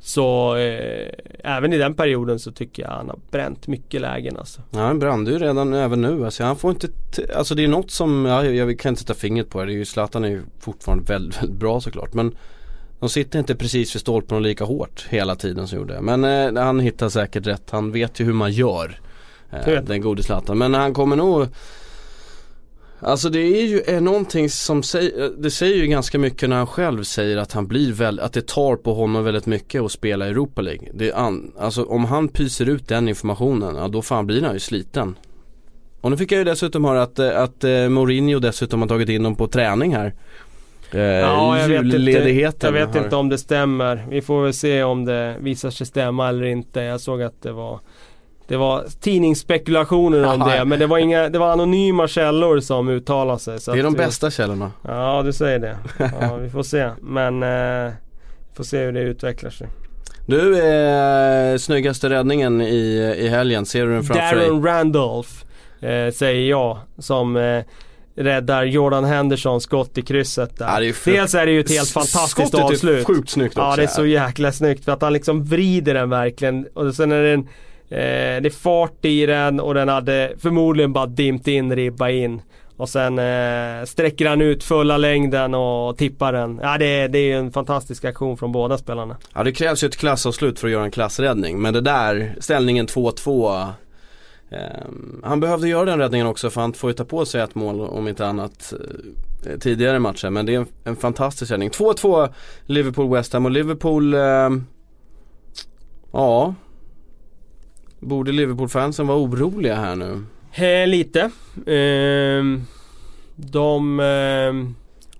Så 0.00 0.56
eh, 0.56 1.08
även 1.44 1.72
i 1.72 1.78
den 1.78 1.94
perioden 1.94 2.38
så 2.38 2.52
tycker 2.52 2.82
jag 2.82 2.90
han 2.90 3.08
har 3.08 3.18
bränt 3.30 3.66
mycket 3.66 4.00
lägen 4.00 4.36
alltså. 4.36 4.60
ja 4.70 4.80
han 4.80 4.98
brände 4.98 5.30
ju 5.30 5.38
redan 5.38 5.74
även 5.74 6.00
nu. 6.00 6.24
Alltså 6.24 6.44
han 6.44 6.56
får 6.56 6.70
inte, 6.70 6.88
alltså 7.36 7.54
det 7.54 7.64
är 7.64 7.68
något 7.68 7.90
som, 7.90 8.24
ja, 8.24 8.44
jag 8.44 8.78
kan 8.78 8.88
inte 8.88 9.00
sätta 9.00 9.14
fingret 9.14 9.50
på 9.50 9.60
det. 9.60 9.66
det 9.66 9.72
är 9.72 9.76
ju, 9.76 9.84
Zlatan 9.84 10.24
är 10.24 10.28
ju 10.28 10.42
fortfarande 10.60 11.12
väldigt, 11.12 11.42
väldigt 11.42 11.58
bra 11.58 11.80
såklart. 11.80 12.14
Men 12.14 12.36
de 13.00 13.08
sitter 13.08 13.38
inte 13.38 13.54
precis 13.54 13.94
vid 13.94 14.00
stolpen 14.00 14.42
lika 14.42 14.64
hårt 14.64 15.06
hela 15.08 15.36
tiden 15.36 15.68
som 15.68 15.78
gjorde. 15.78 16.00
Men 16.00 16.24
eh, 16.24 16.64
han 16.64 16.80
hittar 16.80 17.08
säkert 17.08 17.46
rätt. 17.46 17.70
Han 17.70 17.92
vet 17.92 18.20
ju 18.20 18.24
hur 18.24 18.32
man 18.32 18.52
gör. 18.52 19.00
Eh, 19.50 19.82
den 19.82 20.00
gode 20.00 20.22
Zlatan. 20.22 20.58
Men 20.58 20.74
han 20.74 20.94
kommer 20.94 21.16
nog 21.16 21.48
Alltså 23.00 23.28
det 23.28 23.40
är 23.40 23.66
ju 23.66 23.82
är 23.86 24.00
någonting 24.00 24.50
som 24.50 24.82
säger, 24.82 25.32
det 25.38 25.50
säger 25.50 25.76
ju 25.76 25.86
ganska 25.86 26.18
mycket 26.18 26.48
när 26.48 26.56
han 26.56 26.66
själv 26.66 27.02
säger 27.02 27.36
att 27.36 27.52
han 27.52 27.66
blir 27.66 27.92
väl, 27.92 28.20
att 28.20 28.32
det 28.32 28.46
tar 28.46 28.76
på 28.76 28.94
honom 28.94 29.24
väldigt 29.24 29.46
mycket 29.46 29.82
att 29.82 29.92
spela 29.92 30.26
i 30.26 30.30
Europa 30.30 30.62
League. 30.62 30.88
Det 30.94 31.12
an, 31.12 31.52
alltså 31.58 31.84
om 31.84 32.04
han 32.04 32.28
pyser 32.28 32.68
ut 32.68 32.88
den 32.88 33.08
informationen, 33.08 33.76
ja 33.76 33.88
då 33.88 34.02
fan 34.02 34.26
blir 34.26 34.42
han 34.42 34.54
ju 34.54 34.60
sliten. 34.60 35.14
Och 36.00 36.10
nu 36.10 36.16
fick 36.16 36.32
jag 36.32 36.38
ju 36.38 36.44
dessutom 36.44 36.84
höra 36.84 37.02
att, 37.02 37.18
eh, 37.18 37.42
att 37.42 37.64
eh, 37.64 37.88
Mourinho 37.88 38.38
dessutom 38.38 38.80
har 38.80 38.88
tagit 38.88 39.08
in 39.08 39.22
dem 39.22 39.36
på 39.36 39.46
träning 39.46 39.94
här. 39.94 40.14
Eh, 40.92 41.00
Ja, 41.00 41.58
jag 41.60 41.68
vet, 41.68 41.84
inte, 41.84 41.96
julledigheten 41.96 42.74
jag 42.74 42.86
vet 42.86 42.94
har- 42.96 43.04
inte 43.04 43.16
om 43.16 43.28
det 43.28 43.38
stämmer. 43.38 44.06
Vi 44.10 44.22
får 44.22 44.42
väl 44.42 44.54
se 44.54 44.82
om 44.82 45.04
det 45.04 45.34
visar 45.40 45.70
sig 45.70 45.86
stämma 45.86 46.28
eller 46.28 46.44
inte. 46.44 46.80
Jag 46.80 47.00
såg 47.00 47.22
att 47.22 47.42
det 47.42 47.52
var 47.52 47.80
det 48.48 48.56
var 48.56 48.84
tidningsspekulationer 49.00 50.18
om 50.24 50.40
Jaha. 50.40 50.58
det 50.58 50.64
men 50.64 50.78
det 50.78 50.86
var, 50.86 50.98
inga, 50.98 51.28
det 51.28 51.38
var 51.38 51.52
anonyma 51.52 52.08
källor 52.08 52.60
som 52.60 52.88
uttalade 52.88 53.38
sig. 53.38 53.58
Det 53.66 53.78
är 53.78 53.82
de 53.82 53.92
vi- 53.92 53.98
bästa 53.98 54.30
källorna. 54.30 54.72
Ja 54.82 55.22
du 55.24 55.32
säger 55.32 55.58
det. 55.58 55.76
Ja, 56.20 56.36
vi 56.36 56.50
får 56.50 56.62
se. 56.62 56.90
Men 57.00 57.42
eh, 57.42 57.92
vi 58.50 58.56
får 58.56 58.64
se 58.64 58.78
hur 58.84 58.92
det 58.92 59.00
utvecklar 59.00 59.50
sig. 59.50 59.66
Du, 60.26 60.58
eh, 60.68 61.56
snyggaste 61.58 62.10
räddningen 62.10 62.60
i, 62.60 63.14
i 63.18 63.28
helgen, 63.28 63.66
ser 63.66 63.86
du 63.86 63.92
den 63.92 64.04
framför 64.04 64.36
dig? 64.36 64.46
Darren 64.48 64.62
Randolph 64.64 65.30
eh, 65.80 66.10
säger 66.12 66.50
jag 66.50 66.78
som 66.98 67.36
eh, 67.36 67.62
räddar 68.18 68.64
Jordan 68.64 69.04
Hendersons 69.04 69.62
skott 69.62 69.98
i 69.98 70.02
krysset 70.02 70.58
där. 70.58 70.66
Ja, 70.66 70.80
det 70.80 70.88
är 70.88 70.92
frukt- 70.92 71.16
Dels 71.18 71.34
är 71.34 71.46
det 71.46 71.52
ju 71.52 71.60
ett 71.60 71.70
helt 71.70 71.88
fantastiskt 71.90 72.30
Skottet 72.48 72.60
är 72.60 72.62
avslut. 72.64 73.06
sjukt 73.06 73.30
snyggt 73.30 73.54
Ja 73.56 73.66
också. 73.68 73.76
det 73.76 73.82
är 73.82 73.86
så 73.86 74.06
jäkla 74.06 74.52
snyggt 74.52 74.84
för 74.84 74.92
att 74.92 75.02
han 75.02 75.12
liksom 75.12 75.44
vrider 75.44 75.94
den 75.94 76.10
verkligen 76.10 76.66
och 76.74 76.94
sen 76.94 77.12
är 77.12 77.22
den 77.22 77.40
eh, 77.40 78.42
Det 78.42 78.48
är 78.48 78.50
fart 78.50 79.04
i 79.04 79.26
den 79.26 79.60
och 79.60 79.74
den 79.74 79.88
hade 79.88 80.32
förmodligen 80.38 80.92
bara 80.92 81.06
dimpt 81.06 81.48
in, 81.48 81.76
ribba 81.76 82.10
in. 82.10 82.40
Och 82.76 82.88
sen 82.88 83.18
eh, 83.18 83.84
sträcker 83.84 84.28
han 84.28 84.40
ut 84.40 84.64
fulla 84.64 84.96
längden 84.96 85.54
och 85.54 85.96
tippar 85.98 86.32
den. 86.32 86.60
Ja 86.62 86.78
det, 86.78 86.86
är- 86.86 87.08
det 87.08 87.18
är 87.18 87.36
en 87.36 87.52
fantastisk 87.52 88.04
aktion 88.04 88.36
från 88.36 88.52
båda 88.52 88.78
spelarna. 88.78 89.16
Ja 89.34 89.44
det 89.44 89.52
krävs 89.52 89.84
ju 89.84 89.86
ett 89.88 89.96
klassavslut 89.96 90.58
för 90.58 90.66
att 90.66 90.72
göra 90.72 90.84
en 90.84 90.90
klassräddning 90.90 91.62
men 91.62 91.74
det 91.74 91.80
där, 91.80 92.34
ställningen 92.40 92.86
2-2 92.86 93.62
ehm, 93.62 93.68
Ehm, 94.50 95.20
han 95.24 95.40
behövde 95.40 95.68
göra 95.68 95.84
den 95.84 95.98
räddningen 95.98 96.26
också 96.26 96.50
för 96.50 96.60
han 96.60 96.72
får 96.72 96.90
ju 96.90 96.94
ta 96.94 97.04
på 97.04 97.24
sig 97.24 97.40
ett 97.40 97.54
mål 97.54 97.80
om 97.80 98.08
inte 98.08 98.26
annat 98.26 98.72
eh, 99.46 99.58
tidigare 99.58 99.96
i 99.96 100.00
matchen 100.00 100.32
men 100.32 100.46
det 100.46 100.54
är 100.54 100.58
en, 100.58 100.66
en 100.84 100.96
fantastisk 100.96 101.52
räddning. 101.52 101.70
2-2 101.70 102.32
Liverpool-West 102.66 103.32
Ham 103.32 103.44
och 103.44 103.50
Liverpool 103.50 104.14
eh, 104.14 104.50
Ja 106.12 106.54
Borde 108.00 108.32
Liverpool-fansen 108.32 109.06
vara 109.06 109.18
oroliga 109.18 109.74
här 109.74 109.96
nu? 109.96 110.24
Eh, 110.52 110.86
lite. 110.86 111.20
Eh, 111.72 112.44
de 113.36 114.00
ehm, 114.00 114.74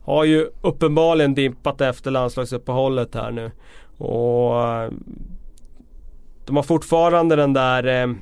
har 0.05 0.25
ju 0.25 0.49
uppenbarligen 0.63 1.35
dimpat 1.35 1.81
efter 1.81 2.11
landslagsuppehållet 2.11 3.15
här 3.15 3.31
nu. 3.31 3.51
Och 3.99 4.67
ehm, 4.67 5.03
de 6.47 6.57
har 6.57 6.63
fortfarande 6.63 7.37
den 7.37 7.53
där 7.53 8.03
eh, 8.03 8.15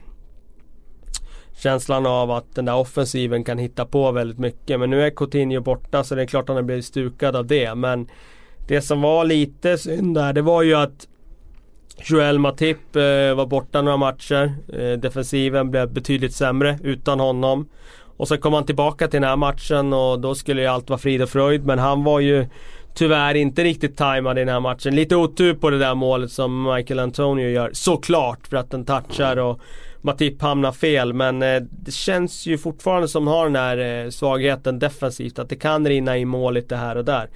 känslan 1.56 2.06
av 2.06 2.30
att 2.30 2.54
den 2.54 2.64
där 2.64 2.76
offensiven 2.76 3.44
kan 3.44 3.58
hitta 3.58 3.84
på 3.84 4.12
väldigt 4.12 4.38
mycket. 4.38 4.80
Men 4.80 4.90
nu 4.90 5.02
är 5.02 5.10
Coutinho 5.10 5.60
borta 5.60 6.04
så 6.04 6.14
det 6.14 6.22
är 6.22 6.26
klart 6.26 6.48
han 6.48 6.56
har 6.56 6.62
blivit 6.62 6.84
stukad 6.84 7.36
av 7.36 7.46
det. 7.46 7.74
Men 7.74 8.08
det 8.68 8.80
som 8.80 9.02
var 9.02 9.24
lite 9.24 9.78
synd 9.78 10.14
där 10.14 10.32
det 10.32 10.42
var 10.42 10.62
ju 10.62 10.74
att 10.74 11.08
Joel 12.04 12.38
Matip 12.38 12.96
eh, 12.96 13.34
var 13.34 13.46
borta 13.46 13.82
några 13.82 13.96
matcher. 13.96 14.54
Eh, 14.72 14.98
defensiven 14.98 15.70
blev 15.70 15.92
betydligt 15.92 16.34
sämre 16.34 16.78
utan 16.82 17.20
honom. 17.20 17.68
Och 18.16 18.28
så 18.28 18.36
kom 18.36 18.52
han 18.52 18.66
tillbaka 18.66 19.08
till 19.08 19.20
den 19.20 19.28
här 19.28 19.36
matchen 19.36 19.92
och 19.92 20.20
då 20.20 20.34
skulle 20.34 20.60
ju 20.62 20.66
allt 20.66 20.90
vara 20.90 20.98
frid 20.98 21.22
och 21.22 21.28
fröjd. 21.28 21.66
Men 21.66 21.78
han 21.78 22.04
var 22.04 22.20
ju 22.20 22.46
tyvärr 22.94 23.34
inte 23.34 23.64
riktigt 23.64 23.96
tajmad 23.96 24.38
i 24.38 24.40
den 24.40 24.48
här 24.48 24.60
matchen. 24.60 24.94
Lite 24.94 25.16
otur 25.16 25.54
på 25.54 25.70
det 25.70 25.78
där 25.78 25.94
målet 25.94 26.30
som 26.30 26.74
Michael 26.74 26.98
Antonio 26.98 27.48
gör. 27.48 27.70
Såklart 27.72 28.46
för 28.46 28.56
att 28.56 28.70
den 28.70 28.84
touchar 28.84 29.36
och 29.36 29.60
Matip 30.06 30.42
hamnar 30.42 30.72
fel. 30.72 31.12
Men 31.12 31.42
eh, 31.42 31.62
det 31.70 31.92
känns 31.92 32.46
ju 32.46 32.58
fortfarande 32.58 33.08
som 33.08 33.26
har 33.26 33.44
den 33.44 33.56
här 33.56 34.04
eh, 34.04 34.10
svagheten 34.10 34.78
defensivt. 34.78 35.38
Att 35.38 35.48
det 35.48 35.56
kan 35.56 35.88
rinna 35.88 36.18
i 36.18 36.24
mål 36.24 36.54
lite 36.54 36.76
här 36.76 36.96
och 36.96 37.04
där. 37.04 37.28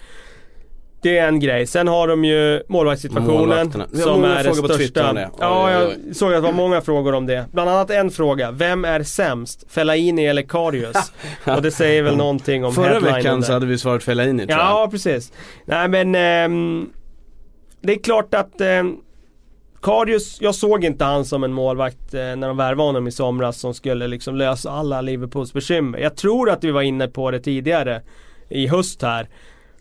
Det 1.02 1.18
är 1.18 1.28
en 1.28 1.40
grej. 1.40 1.66
Sen 1.66 1.88
har 1.88 2.08
de 2.08 2.24
ju 2.24 2.62
målvaktssituationen 2.68 3.72
som 3.92 4.24
är 4.24 4.44
det 4.44 4.54
största. 4.54 5.12
det. 5.12 5.30
Ja, 5.38 5.70
jag 5.70 6.16
såg 6.16 6.28
att 6.34 6.42
det 6.42 6.46
var 6.46 6.52
många 6.52 6.80
frågor 6.80 7.14
om 7.14 7.26
det. 7.26 7.46
Bland 7.52 7.70
annat 7.70 7.90
en 7.90 8.10
fråga. 8.10 8.50
Vem 8.50 8.84
är 8.84 9.02
sämst? 9.02 9.64
Fellaini 9.68 10.26
eller 10.26 10.42
Karius? 10.42 11.12
Och 11.56 11.62
det 11.62 11.70
säger 11.70 12.02
väl 12.02 12.16
någonting 12.16 12.64
om 12.64 12.72
Förra 12.72 13.00
veckan 13.00 13.40
där. 13.40 13.46
så 13.46 13.52
hade 13.52 13.66
vi 13.66 13.78
svarat 13.78 14.02
Fellaini 14.02 14.46
tror 14.46 14.58
jag. 14.58 14.68
Ja, 14.68 14.88
precis. 14.90 15.32
Nej 15.64 15.88
men 15.88 16.14
ehm, 16.14 16.90
Det 17.80 17.92
är 17.92 17.98
klart 17.98 18.34
att 18.34 18.60
ehm, 18.60 18.96
Karius, 19.82 20.40
jag 20.40 20.54
såg 20.54 20.84
inte 20.84 21.04
han 21.04 21.24
som 21.24 21.44
en 21.44 21.52
målvakt 21.52 22.14
eh, 22.14 22.20
när 22.20 22.48
de 22.48 22.56
värvade 22.56 22.88
honom 22.88 23.06
i 23.08 23.10
somras 23.12 23.56
som 23.60 23.74
skulle 23.74 24.06
liksom 24.06 24.36
lösa 24.36 24.70
alla 24.70 25.00
Liverpools 25.00 25.52
bekymmer. 25.52 25.98
Jag 25.98 26.16
tror 26.16 26.50
att 26.50 26.64
vi 26.64 26.70
var 26.70 26.82
inne 26.82 27.08
på 27.08 27.30
det 27.30 27.40
tidigare 27.40 28.02
i 28.48 28.66
höst 28.66 29.02
här. 29.02 29.28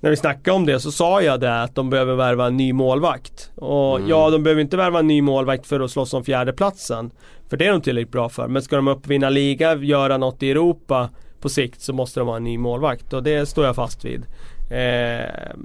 när 0.01 0.09
vi 0.09 0.15
snackade 0.15 0.55
om 0.55 0.65
det 0.65 0.79
så 0.79 0.91
sa 0.91 1.21
jag 1.21 1.39
det 1.39 1.61
att 1.63 1.75
de 1.75 1.89
behöver 1.89 2.15
värva 2.15 2.47
en 2.47 2.57
ny 2.57 2.73
målvakt. 2.73 3.51
Och 3.55 3.97
Mm. 3.97 4.09
ja, 4.09 4.29
de 4.29 4.43
behöver 4.43 4.61
inte 4.61 4.77
värva 4.77 4.99
en 4.99 5.07
ny 5.07 5.21
målvakt 5.21 5.67
för 5.67 5.79
att 5.79 5.91
slåss 5.91 6.13
om 6.13 6.23
fjärdeplatsen. 6.23 7.11
För 7.49 7.57
det 7.57 7.65
är 7.65 7.71
de 7.71 7.81
tillräckligt 7.81 8.11
bra 8.11 8.29
för. 8.29 8.47
Men 8.47 8.61
ska 8.61 8.75
de 8.75 8.87
uppvinna 8.87 9.29
liga, 9.29 9.75
göra 9.75 10.17
något 10.17 10.43
i 10.43 10.51
Europa 10.51 11.09
på 11.41 11.49
sikt 11.49 11.81
så 11.81 11.93
måste 11.93 12.19
de 12.19 12.27
ha 12.27 12.35
en 12.35 12.43
ny 12.43 12.57
målvakt. 12.57 13.13
Och 13.13 13.23
det 13.23 13.45
står 13.49 13.65
jag 13.65 13.75
fast 13.75 14.05
vid. 14.05 14.23
Eh, 14.71 15.55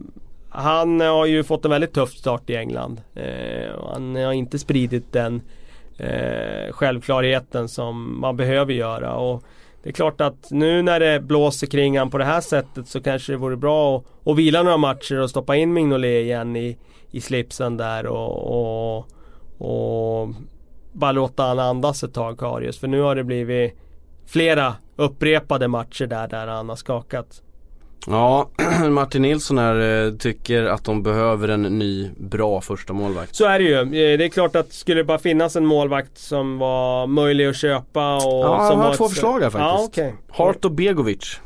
han 0.54 1.00
eh, 1.00 1.12
har 1.12 1.26
ju 1.26 1.44
fått 1.44 1.64
en 1.64 1.70
väldigt 1.70 1.92
tuff 1.92 2.10
start 2.10 2.50
i 2.50 2.56
England. 2.56 3.00
Eh, 3.14 3.90
han 3.92 4.16
eh, 4.16 4.26
har 4.26 4.32
inte 4.32 4.58
spridit 4.58 5.12
den 5.12 5.42
eh, 5.98 6.72
självklarheten 6.72 7.68
som 7.68 8.20
man 8.20 8.36
behöver 8.36 8.72
göra. 8.72 9.14
Och 9.16 9.42
det 9.82 9.88
är 9.88 9.92
klart 9.92 10.20
att 10.20 10.50
nu 10.50 10.82
när 10.82 11.00
det 11.00 11.20
blåser 11.20 11.66
kring 11.66 11.98
han 11.98 12.10
på 12.10 12.18
det 12.18 12.24
här 12.24 12.40
sättet 12.40 12.88
så 12.88 13.00
kanske 13.00 13.32
det 13.32 13.36
vore 13.36 13.56
bra 13.56 13.96
att, 13.96 14.28
att 14.28 14.36
vila 14.36 14.62
några 14.62 14.76
matcher 14.76 15.20
och 15.20 15.30
stoppa 15.30 15.56
in 15.56 15.72
Mignolet 15.72 16.22
igen 16.22 16.56
i, 16.56 16.78
i 17.10 17.20
slipsen 17.20 17.76
där 17.76 18.06
och, 18.06 18.98
och, 18.98 19.06
och 19.58 20.28
bara 20.92 21.12
låta 21.12 21.42
han 21.42 21.58
andas 21.58 22.02
ett 22.02 22.14
tag 22.14 22.38
Karius. 22.38 22.78
För 22.78 22.88
nu 22.88 23.00
har 23.00 23.14
det 23.14 23.24
blivit 23.24 23.74
flera 24.26 24.74
upprepade 24.96 25.68
matcher 25.68 26.06
där, 26.06 26.28
där 26.28 26.46
han 26.46 26.68
har 26.68 26.76
skakat. 26.76 27.42
Ja, 28.06 28.48
Martin 28.90 29.22
Nilsson 29.22 29.58
här 29.58 30.06
eh, 30.06 30.12
tycker 30.12 30.64
att 30.64 30.84
de 30.84 31.02
behöver 31.02 31.48
en 31.48 31.62
ny 31.62 32.10
bra 32.16 32.60
första 32.60 32.92
målvakt. 32.92 33.34
Så 33.34 33.44
är 33.46 33.58
det 33.58 33.64
ju. 33.64 33.78
Eh, 33.80 34.18
Det 34.18 34.24
är 34.24 34.28
klart 34.28 34.56
att 34.56 34.72
skulle 34.72 35.00
det 35.00 35.04
bara 35.04 35.18
finnas 35.18 35.56
en 35.56 35.66
målvakt 35.66 36.18
som 36.18 36.58
var 36.58 37.06
möjlig 37.06 37.46
att 37.46 37.56
köpa 37.56 38.16
och 38.16 38.22
Ja, 38.44 38.68
som 38.70 38.78
han 38.78 38.86
har 38.86 38.94
två 38.94 39.04
ett- 39.04 39.10
förslag 39.10 39.40
här 39.40 39.44
Ja, 39.44 39.50
faktiskt. 39.50 39.88
okej. 39.88 40.14
Hart 40.28 40.64
och 40.64 40.70
Begovic. 40.72 41.40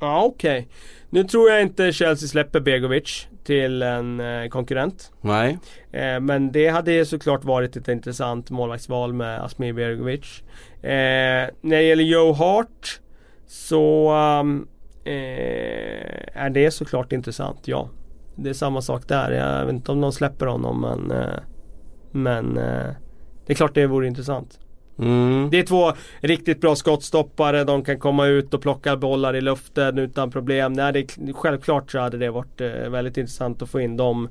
Ja, 0.00 0.22
okej. 0.24 0.68
Nu 1.10 1.24
tror 1.24 1.50
jag 1.50 1.62
inte 1.62 1.92
Chelsea 1.92 2.28
släpper 2.28 2.60
Begovic 2.60 3.26
till 3.44 3.82
en 3.82 4.20
eh, 4.20 4.48
konkurrent. 4.48 5.12
Nej. 5.20 5.58
Men 6.20 6.52
det 6.52 6.68
hade 6.68 6.92
ju 6.92 7.04
såklart 7.04 7.44
varit 7.44 7.76
ett 7.76 7.88
intressant 7.88 8.50
målvaktsval 8.50 9.12
med 9.12 9.44
Asmir 9.44 9.72
Begovic. 9.72 10.42
När 10.82 11.50
det 11.76 11.82
gäller 11.82 12.04
Joe 12.04 12.32
Hart 12.32 13.00
så 13.46 14.12
um, 14.40 14.68
eh, 15.08 16.42
är 16.44 16.50
det 16.50 16.70
såklart 16.70 17.12
intressant, 17.12 17.58
ja. 17.68 17.88
Det 18.36 18.50
är 18.50 18.54
samma 18.54 18.82
sak 18.82 19.08
där. 19.08 19.30
Jag 19.30 19.66
vet 19.66 19.74
inte 19.74 19.92
om 19.92 20.00
de 20.00 20.12
släpper 20.12 20.46
honom 20.46 20.80
men 20.80 21.10
eh, 21.20 21.38
Men 22.10 22.58
eh, 22.58 22.90
Det 23.46 23.52
är 23.52 23.54
klart 23.54 23.74
det 23.74 23.86
vore 23.86 24.06
intressant. 24.06 24.58
Mm. 24.98 25.48
Det 25.50 25.58
är 25.58 25.62
två 25.62 25.92
riktigt 26.20 26.60
bra 26.60 26.76
skottstoppare. 26.76 27.64
De 27.64 27.84
kan 27.84 27.98
komma 27.98 28.26
ut 28.26 28.54
och 28.54 28.62
plocka 28.62 28.96
bollar 28.96 29.36
i 29.36 29.40
luften 29.40 29.98
utan 29.98 30.30
problem. 30.30 30.72
Nej, 30.72 30.92
det 30.92 30.98
är, 30.98 31.32
självklart 31.32 31.90
så 31.90 31.98
hade 31.98 32.18
det 32.18 32.30
varit 32.30 32.60
eh, 32.60 32.68
väldigt 32.68 33.16
intressant 33.16 33.62
att 33.62 33.70
få 33.70 33.80
in 33.80 33.96
de 33.96 34.28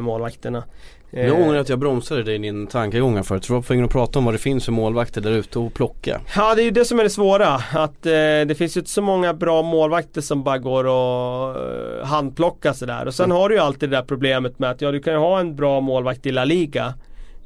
målvakterna. 0.00 0.64
Eh, 1.12 1.26
Jag 1.26 1.40
ångrar 1.40 1.58
att 1.58 1.68
jag 1.68 1.78
bromsade 1.78 2.22
dig 2.22 2.34
i 2.34 2.38
din 2.38 2.66
tankegång 2.66 3.16
här 3.16 3.22
förut. 3.22 3.42
Du 3.46 3.52
var 3.54 3.62
tvungen 3.62 3.84
att 3.84 3.90
prata 3.90 4.18
om 4.18 4.24
vad 4.24 4.34
det 4.34 4.38
finns 4.38 4.64
för 4.64 4.72
målvakter 4.72 5.20
där 5.20 5.30
ute 5.30 5.58
och 5.58 5.74
plocka. 5.74 6.20
Ja 6.36 6.54
det 6.54 6.62
är 6.62 6.64
ju 6.64 6.70
det 6.70 6.84
som 6.84 7.00
är 7.00 7.04
det 7.04 7.10
svåra. 7.10 7.48
Att 7.72 8.06
eh, 8.06 8.12
det 8.46 8.58
finns 8.58 8.76
ju 8.76 8.80
inte 8.80 8.90
så 8.90 9.02
många 9.02 9.34
bra 9.34 9.62
målvakter 9.62 10.20
som 10.20 10.42
bara 10.42 10.58
går 10.58 10.84
och 10.84 11.56
eh, 11.56 12.06
handplocka 12.06 12.74
sådär. 12.74 13.06
Och 13.06 13.14
sen 13.14 13.30
har 13.30 13.48
du 13.48 13.54
ju 13.54 13.60
alltid 13.60 13.90
det 13.90 13.96
där 13.96 14.02
problemet 14.04 14.58
med 14.58 14.70
att 14.70 14.80
ja 14.80 14.90
du 14.92 15.00
kan 15.02 15.12
ju 15.12 15.18
ha 15.18 15.40
en 15.40 15.56
bra 15.56 15.80
målvakt 15.80 16.26
i 16.26 16.32
La 16.32 16.44
Liga. 16.44 16.94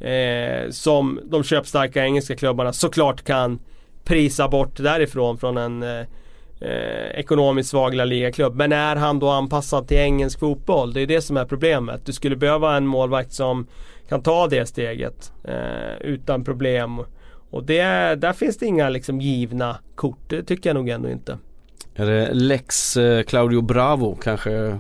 Eh, 0.01 0.71
som 0.71 1.21
de 1.25 1.43
köpstarka 1.45 2.05
engelska 2.05 2.37
klubbarna 2.37 2.73
såklart 2.73 3.23
kan 3.25 3.59
prisa 4.05 4.49
bort 4.49 4.77
därifrån 4.77 5.39
från 5.39 5.57
en 5.57 5.83
eh, 5.83 6.07
eh, 6.65 7.19
ekonomiskt 7.21 7.71
svag 7.71 7.95
La 7.95 8.05
Liga-klubb. 8.05 8.55
Men 8.55 8.73
är 8.73 8.97
han 8.97 9.19
då 9.19 9.29
anpassad 9.29 9.89
till 9.89 9.97
engelsk 9.97 10.39
fotboll? 10.39 10.93
Det 10.93 11.01
är 11.01 11.07
det 11.07 11.21
som 11.21 11.37
är 11.37 11.45
problemet. 11.45 12.07
Du 12.07 12.13
skulle 12.13 12.37
behöva 12.37 12.77
en 12.77 12.87
målvakt 12.87 13.33
som 13.33 13.67
kan 14.09 14.23
ta 14.23 14.47
det 14.47 14.67
steget 14.67 15.33
eh, 15.45 15.97
utan 16.01 16.45
problem. 16.45 17.01
Och 17.51 17.65
det, 17.65 17.83
där 18.15 18.33
finns 18.33 18.59
det 18.59 18.67
inga 18.67 18.89
liksom 18.89 19.21
givna 19.21 19.79
kort. 19.95 20.19
Det 20.29 20.43
tycker 20.43 20.71
jag 20.71 20.75
nog 20.75 20.89
ändå 20.89 21.09
inte. 21.09 21.39
Är 21.95 22.07
det 22.07 22.35
Lex 22.35 22.97
eh, 22.97 23.23
Claudio 23.23 23.61
Bravo 23.61 24.15
kanske 24.15 24.79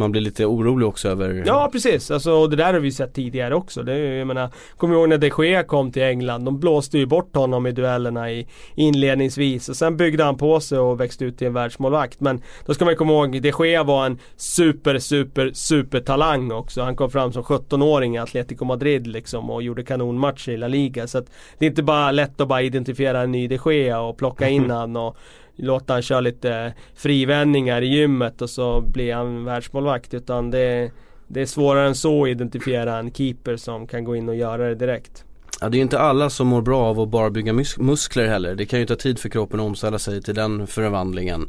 man 0.00 0.12
blir 0.12 0.20
lite 0.22 0.46
orolig 0.46 0.88
också 0.88 1.08
över? 1.08 1.42
Ja 1.46 1.68
precis, 1.72 2.10
alltså, 2.10 2.32
och 2.32 2.50
det 2.50 2.56
där 2.56 2.72
har 2.72 2.80
vi 2.80 2.92
sett 2.92 3.14
tidigare 3.14 3.54
också. 3.54 3.82
Det, 3.82 3.92
är 3.92 4.18
jag 4.18 4.26
menar, 4.26 4.48
kommer 4.76 4.94
ihåg 4.94 5.08
när 5.08 5.18
de 5.18 5.30
Gea 5.38 5.62
kom 5.62 5.92
till 5.92 6.02
England. 6.02 6.44
De 6.44 6.60
blåste 6.60 6.98
ju 6.98 7.06
bort 7.06 7.36
honom 7.36 7.66
i 7.66 7.72
duellerna 7.72 8.30
i 8.30 8.46
inledningsvis. 8.74 9.68
Och 9.68 9.76
sen 9.76 9.96
byggde 9.96 10.24
han 10.24 10.36
på 10.36 10.60
sig 10.60 10.78
och 10.78 11.00
växte 11.00 11.24
ut 11.24 11.38
till 11.38 11.46
en 11.46 11.52
världsmålvakt. 11.52 12.20
Men 12.20 12.42
då 12.66 12.74
ska 12.74 12.84
man 12.84 12.96
komma 12.96 13.12
ihåg, 13.12 13.42
de 13.42 13.52
Gea 13.58 13.82
var 13.82 14.06
en 14.06 14.18
super, 14.36 14.98
super, 14.98 15.50
super 15.54 16.00
talang 16.00 16.52
också. 16.52 16.82
Han 16.82 16.96
kom 16.96 17.10
fram 17.10 17.32
som 17.32 17.42
17-åring 17.42 18.16
i 18.16 18.18
Atletico 18.18 18.64
Madrid 18.64 19.06
liksom 19.06 19.50
och 19.50 19.62
gjorde 19.62 19.84
kanonmatcher 19.84 20.52
i 20.52 20.56
La 20.56 20.68
Liga. 20.68 21.06
Så 21.06 21.18
att 21.18 21.26
det 21.58 21.66
är 21.66 21.70
inte 21.70 21.82
bara 21.82 22.10
lätt 22.10 22.40
att 22.40 22.48
bara 22.48 22.62
identifiera 22.62 23.20
en 23.20 23.32
ny 23.32 23.48
de 23.48 23.58
Gea 23.64 24.00
och 24.00 24.18
plocka 24.18 24.48
in 24.48 24.70
han 24.70 24.96
och 24.96 25.16
låta 25.62 25.92
han 25.92 26.02
köra 26.02 26.20
lite 26.20 26.74
frivändningar 26.94 27.82
i 27.82 27.86
gymmet 27.86 28.42
och 28.42 28.50
så 28.50 28.80
blir 28.80 29.14
han 29.14 29.44
världsmålvakt. 29.44 30.14
Utan 30.14 30.50
det, 30.50 30.90
det 31.28 31.40
är 31.40 31.46
svårare 31.46 31.86
än 31.88 31.94
så 31.94 32.22
att 32.22 32.28
identifiera 32.28 32.98
en 32.98 33.12
keeper 33.12 33.56
som 33.56 33.86
kan 33.86 34.04
gå 34.04 34.16
in 34.16 34.28
och 34.28 34.36
göra 34.36 34.68
det 34.68 34.74
direkt. 34.74 35.24
Ja, 35.60 35.68
det 35.68 35.78
är 35.78 35.82
inte 35.82 35.98
alla 35.98 36.30
som 36.30 36.46
mår 36.46 36.62
bra 36.62 36.80
av 36.82 37.00
att 37.00 37.08
bara 37.08 37.30
bygga 37.30 37.52
mus- 37.52 37.78
muskler 37.78 38.26
heller. 38.26 38.54
Det 38.54 38.66
kan 38.66 38.80
ju 38.80 38.86
ta 38.86 38.96
tid 38.96 39.18
för 39.18 39.28
kroppen 39.28 39.60
att 39.60 39.66
omställa 39.66 39.98
sig 39.98 40.22
till 40.22 40.34
den 40.34 40.66
förvandlingen. 40.66 41.48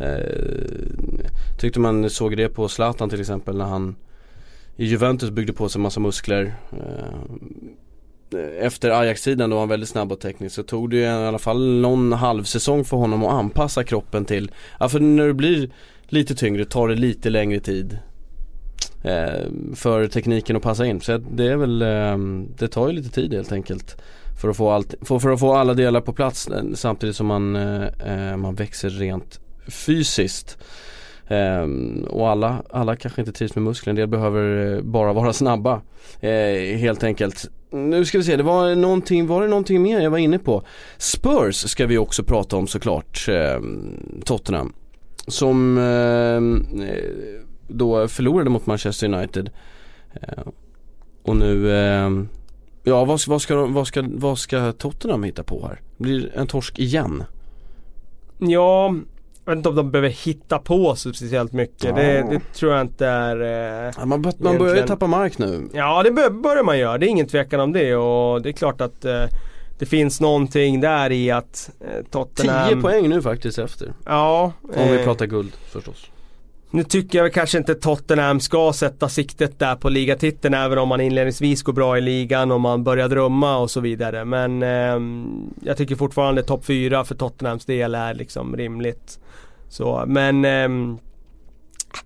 Eh, 0.00 1.58
tyckte 1.58 1.80
man 1.80 2.10
såg 2.10 2.36
det 2.36 2.48
på 2.48 2.68
Zlatan 2.68 3.10
till 3.10 3.20
exempel 3.20 3.56
när 3.56 3.64
han 3.64 3.96
i 4.76 4.84
Juventus 4.84 5.30
byggde 5.30 5.52
på 5.52 5.68
sig 5.68 5.80
massa 5.80 6.00
muskler. 6.00 6.54
Eh, 6.72 7.20
efter 8.60 8.90
Ajax-tiden 8.90 9.50
då 9.50 9.56
var 9.56 9.60
han 9.60 9.68
väldigt 9.68 9.88
snabb 9.88 10.12
och 10.12 10.20
teknisk 10.20 10.54
så 10.54 10.62
tog 10.62 10.90
det 10.90 10.96
ju 10.96 11.02
i 11.02 11.08
alla 11.08 11.38
fall 11.38 11.80
någon 11.80 12.12
halvsäsong 12.12 12.84
för 12.84 12.96
honom 12.96 13.24
att 13.24 13.32
anpassa 13.32 13.84
kroppen 13.84 14.24
till, 14.24 14.50
ja 14.80 14.88
för 14.88 15.00
när 15.00 15.26
du 15.26 15.32
blir 15.32 15.70
lite 16.08 16.34
tyngre 16.34 16.64
tar 16.64 16.88
det 16.88 16.94
lite 16.94 17.30
längre 17.30 17.60
tid 17.60 17.98
eh, 19.02 19.50
för 19.74 20.08
tekniken 20.08 20.56
att 20.56 20.62
passa 20.62 20.86
in. 20.86 21.00
Så 21.00 21.18
det 21.18 21.44
är 21.44 21.56
väl, 21.56 21.82
eh, 21.82 22.18
det 22.58 22.68
tar 22.68 22.88
ju 22.88 22.94
lite 22.94 23.10
tid 23.10 23.34
helt 23.34 23.52
enkelt. 23.52 24.02
För 24.40 24.48
att 24.48 24.56
få, 24.56 24.70
allt, 24.70 24.94
för, 25.00 25.18
för 25.18 25.30
att 25.30 25.40
få 25.40 25.54
alla 25.54 25.74
delar 25.74 26.00
på 26.00 26.12
plats 26.12 26.48
eh, 26.48 26.62
samtidigt 26.74 27.16
som 27.16 27.26
man, 27.26 27.56
eh, 27.56 27.84
eh, 28.06 28.36
man 28.36 28.54
växer 28.54 28.90
rent 28.90 29.40
fysiskt. 29.68 30.58
Ehm, 31.28 32.04
och 32.10 32.28
alla, 32.28 32.62
alla 32.70 32.96
kanske 32.96 33.20
inte 33.20 33.32
trivs 33.32 33.54
med 33.54 33.64
muskler, 33.64 33.90
en 33.90 33.96
del 33.96 34.08
behöver 34.08 34.74
eh, 34.74 34.80
bara 34.82 35.12
vara 35.12 35.32
snabba. 35.32 35.82
Eh, 36.20 36.76
helt 36.76 37.04
enkelt. 37.04 37.50
Nu 37.70 38.04
ska 38.04 38.18
vi 38.18 38.24
se, 38.24 38.36
det 38.36 38.42
var 38.42 38.74
någonting, 38.74 39.26
var 39.26 39.42
det 39.42 39.48
någonting 39.48 39.82
mer 39.82 40.00
jag 40.00 40.10
var 40.10 40.18
inne 40.18 40.38
på? 40.38 40.62
Spurs 40.98 41.56
ska 41.56 41.86
vi 41.86 41.98
också 41.98 42.22
prata 42.24 42.56
om 42.56 42.66
såklart, 42.66 43.28
eh, 43.28 43.60
Tottenham. 44.24 44.72
Som 45.26 45.78
ehm, 45.78 46.66
eh, 46.80 47.04
då 47.68 48.08
förlorade 48.08 48.50
mot 48.50 48.66
Manchester 48.66 49.14
United. 49.14 49.50
Eh, 50.14 50.42
och 51.22 51.36
nu, 51.36 51.70
eh, 51.72 52.10
ja 52.84 53.04
vad, 53.04 53.20
vad, 53.26 53.42
ska, 53.42 53.54
de- 53.54 53.74
vad, 53.74 53.86
ska, 53.86 54.04
vad 54.08 54.38
ska 54.38 54.72
Tottenham 54.72 55.22
hitta 55.22 55.42
på 55.42 55.66
här? 55.66 55.80
Blir 55.96 56.32
en 56.36 56.46
torsk 56.46 56.78
igen? 56.78 57.24
Ja, 58.38 58.94
jag 59.46 59.52
vet 59.52 59.56
inte 59.56 59.68
om 59.68 59.74
de 59.74 59.90
behöver 59.90 60.08
hitta 60.08 60.58
på 60.58 60.96
så 60.96 61.12
speciellt 61.12 61.52
mycket. 61.52 61.84
Ja. 61.84 61.92
Det, 61.92 62.26
det 62.30 62.40
tror 62.54 62.72
jag 62.72 62.80
inte 62.80 63.06
är... 63.06 63.40
Eh, 63.86 63.92
Ja, 63.98 64.04
man, 64.06 64.32
man 64.38 64.58
börjar 64.58 64.76
ju 64.76 64.82
tappa 64.86 65.06
mark 65.06 65.38
nu. 65.38 65.68
Ja 65.72 66.02
det 66.02 66.10
bör, 66.10 66.30
börjar 66.30 66.62
man 66.62 66.78
göra, 66.78 66.98
det 66.98 67.06
är 67.06 67.08
ingen 67.08 67.26
tvekan 67.26 67.60
om 67.60 67.72
det 67.72 67.96
och 67.96 68.42
det 68.42 68.48
är 68.48 68.52
klart 68.52 68.80
att 68.80 69.04
eh, 69.04 69.24
det 69.78 69.86
finns 69.86 70.20
någonting 70.20 70.80
där 70.80 71.12
i 71.12 71.30
att 71.30 71.70
eh, 71.80 72.04
Tottenham 72.10 72.68
10 72.68 72.82
poäng 72.82 73.08
nu 73.08 73.22
faktiskt 73.22 73.58
efter. 73.58 73.92
Ja, 74.04 74.52
Om 74.62 74.88
vi 74.90 74.98
eh, 74.98 75.04
pratar 75.04 75.26
guld 75.26 75.52
förstås. 75.72 76.10
Nu 76.70 76.84
tycker 76.84 77.18
jag 77.18 77.22
väl 77.22 77.32
kanske 77.32 77.58
inte 77.58 77.74
Tottenham 77.74 78.40
ska 78.40 78.72
sätta 78.72 79.08
siktet 79.08 79.58
där 79.58 79.76
på 79.76 79.88
ligatiteln 79.88 80.54
även 80.54 80.78
om 80.78 80.88
man 80.88 81.00
inledningsvis 81.00 81.62
går 81.62 81.72
bra 81.72 81.98
i 81.98 82.00
ligan 82.00 82.52
och 82.52 82.60
man 82.60 82.84
börjar 82.84 83.08
drömma 83.08 83.58
och 83.58 83.70
så 83.70 83.80
vidare. 83.80 84.24
Men 84.24 84.62
eh, 84.62 85.00
jag 85.68 85.76
tycker 85.76 85.96
fortfarande 85.96 86.42
topp 86.42 86.64
4 86.64 87.04
för 87.04 87.14
Tottenhams 87.14 87.64
del 87.64 87.94
är 87.94 88.14
liksom 88.14 88.56
rimligt. 88.56 89.18
Så, 89.68 90.04
men 90.06 90.44
eh, 90.44 90.98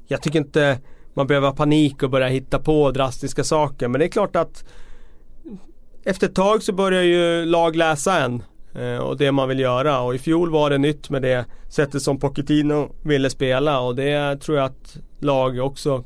jag 0.09 0.23
tycker 0.23 0.39
inte 0.39 0.79
man 1.15 1.27
behöver 1.27 1.49
ha 1.49 1.57
panik 1.57 2.03
och 2.03 2.11
börja 2.11 2.29
hitta 2.29 2.59
på 2.59 2.91
drastiska 2.91 3.45
saker. 3.45 3.89
Men 3.89 3.99
det 3.99 4.05
är 4.05 4.09
klart 4.09 4.37
att 4.37 4.65
efter 6.05 6.27
ett 6.27 6.35
tag 6.35 6.63
så 6.63 6.73
börjar 6.73 7.03
ju 7.03 7.45
lag 7.45 7.77
läsa 7.77 8.21
en. 8.21 8.43
Eh, 8.75 8.97
och 8.97 9.17
det 9.17 9.33
man 9.33 9.49
vill 9.49 9.59
göra 9.59 10.01
och 10.01 10.15
i 10.15 10.19
fjol 10.19 10.51
var 10.51 10.71
det 10.71 10.79
nytt 10.79 11.11
med 11.11 11.23
det 11.23 11.45
sättet 11.69 12.03
som 12.03 12.19
Pochettino 12.19 12.89
ville 13.03 13.31
spela 13.31 13.81
och 13.81 13.97
det 13.97 14.41
tror 14.41 14.59
jag 14.59 14.67
att 14.67 14.97
lag 15.19 15.59
också 15.59 16.05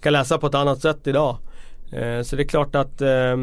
kan 0.00 0.12
läsa 0.12 0.38
på 0.38 0.46
ett 0.46 0.54
annat 0.54 0.80
sätt 0.80 1.06
idag. 1.06 1.36
Eh, 1.92 2.22
så 2.22 2.36
det 2.36 2.42
är 2.42 2.48
klart 2.48 2.74
att 2.74 3.00
eh, 3.00 3.36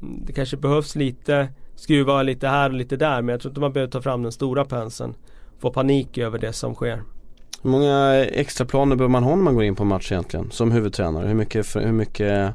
det 0.00 0.32
kanske 0.34 0.56
behövs 0.56 0.96
lite 0.96 1.48
skruva 1.76 2.22
lite 2.22 2.48
här 2.48 2.70
och 2.70 2.76
lite 2.76 2.96
där 2.96 3.22
men 3.22 3.32
jag 3.32 3.40
tror 3.40 3.50
inte 3.50 3.60
man 3.60 3.72
behöver 3.72 3.92
ta 3.92 4.02
fram 4.02 4.22
den 4.22 4.32
stora 4.32 4.64
penseln. 4.64 5.14
Få 5.58 5.70
panik 5.70 6.18
över 6.18 6.38
det 6.38 6.52
som 6.52 6.74
sker. 6.74 7.02
Hur 7.62 7.70
många 7.70 8.24
extra 8.24 8.66
planer 8.66 8.96
behöver 8.96 9.12
man 9.12 9.24
ha 9.24 9.36
när 9.36 9.42
man 9.42 9.54
går 9.54 9.64
in 9.64 9.76
på 9.76 9.84
match 9.84 10.12
egentligen 10.12 10.50
som 10.50 10.72
huvudtränare? 10.72 11.26
Hur 11.26 11.34
mycket, 11.34 11.76
hur 11.76 11.92
mycket 11.92 12.54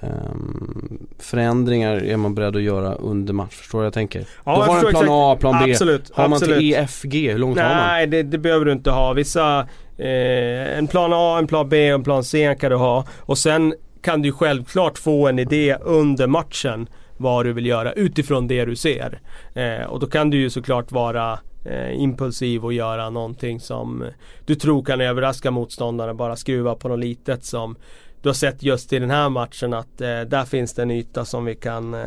um, 0.00 1.06
förändringar 1.18 2.04
är 2.04 2.16
man 2.16 2.34
beredd 2.34 2.56
att 2.56 2.62
göra 2.62 2.94
under 2.94 3.32
match? 3.32 3.54
Förstår 3.54 3.84
jag 3.84 3.92
tänker? 3.92 4.26
Ja, 4.44 4.56
Då 4.56 4.62
har 4.62 4.84
en 4.84 4.90
plan 4.90 5.06
A, 5.08 5.32
exakt. 5.32 5.40
plan 5.40 5.64
B. 5.64 5.70
Absolut, 5.70 6.10
har 6.14 6.28
man 6.28 6.32
absolut. 6.32 6.58
till 6.58 6.74
EFG? 6.74 7.30
Hur 7.30 7.38
långt 7.38 7.58
har 7.58 7.68
man? 7.68 7.76
Nej, 7.76 8.06
det, 8.06 8.22
det 8.22 8.38
behöver 8.38 8.64
du 8.64 8.72
inte 8.72 8.90
ha. 8.90 9.12
Vissa, 9.12 9.58
eh, 9.96 10.78
en 10.78 10.86
plan 10.86 11.10
A, 11.14 11.38
en 11.38 11.46
plan 11.46 11.68
B 11.68 11.92
och 11.92 11.98
en 11.98 12.04
plan 12.04 12.24
C 12.24 12.56
kan 12.60 12.70
du 12.70 12.76
ha. 12.76 13.04
Och 13.18 13.38
sen 13.38 13.74
kan 14.02 14.22
du 14.22 14.32
självklart 14.32 14.98
få 14.98 15.28
en 15.28 15.38
idé 15.38 15.76
under 15.80 16.26
matchen 16.26 16.88
vad 17.16 17.46
du 17.46 17.52
vill 17.52 17.66
göra 17.66 17.92
utifrån 17.92 18.46
det 18.46 18.64
du 18.64 18.76
ser. 18.76 19.20
Eh, 19.54 19.86
och 19.86 20.00
då 20.00 20.06
kan 20.06 20.30
du 20.30 20.38
ju 20.38 20.50
såklart 20.50 20.92
vara 20.92 21.38
eh, 21.64 22.02
impulsiv 22.02 22.64
och 22.64 22.72
göra 22.72 23.10
någonting 23.10 23.60
som 23.60 24.04
du 24.46 24.54
tror 24.54 24.84
kan 24.84 25.00
överraska 25.00 25.50
motståndaren. 25.50 26.16
Bara 26.16 26.36
skruva 26.36 26.74
på 26.74 26.88
något 26.88 26.98
litet 26.98 27.44
som 27.44 27.76
du 28.22 28.28
har 28.28 28.34
sett 28.34 28.62
just 28.62 28.92
i 28.92 28.98
den 28.98 29.10
här 29.10 29.28
matchen 29.28 29.74
att 29.74 30.00
eh, 30.00 30.20
där 30.20 30.44
finns 30.44 30.74
det 30.74 30.82
en 30.82 30.90
yta 30.90 31.24
som 31.24 31.44
vi 31.44 31.54
kan 31.54 31.94
eh, 31.94 32.00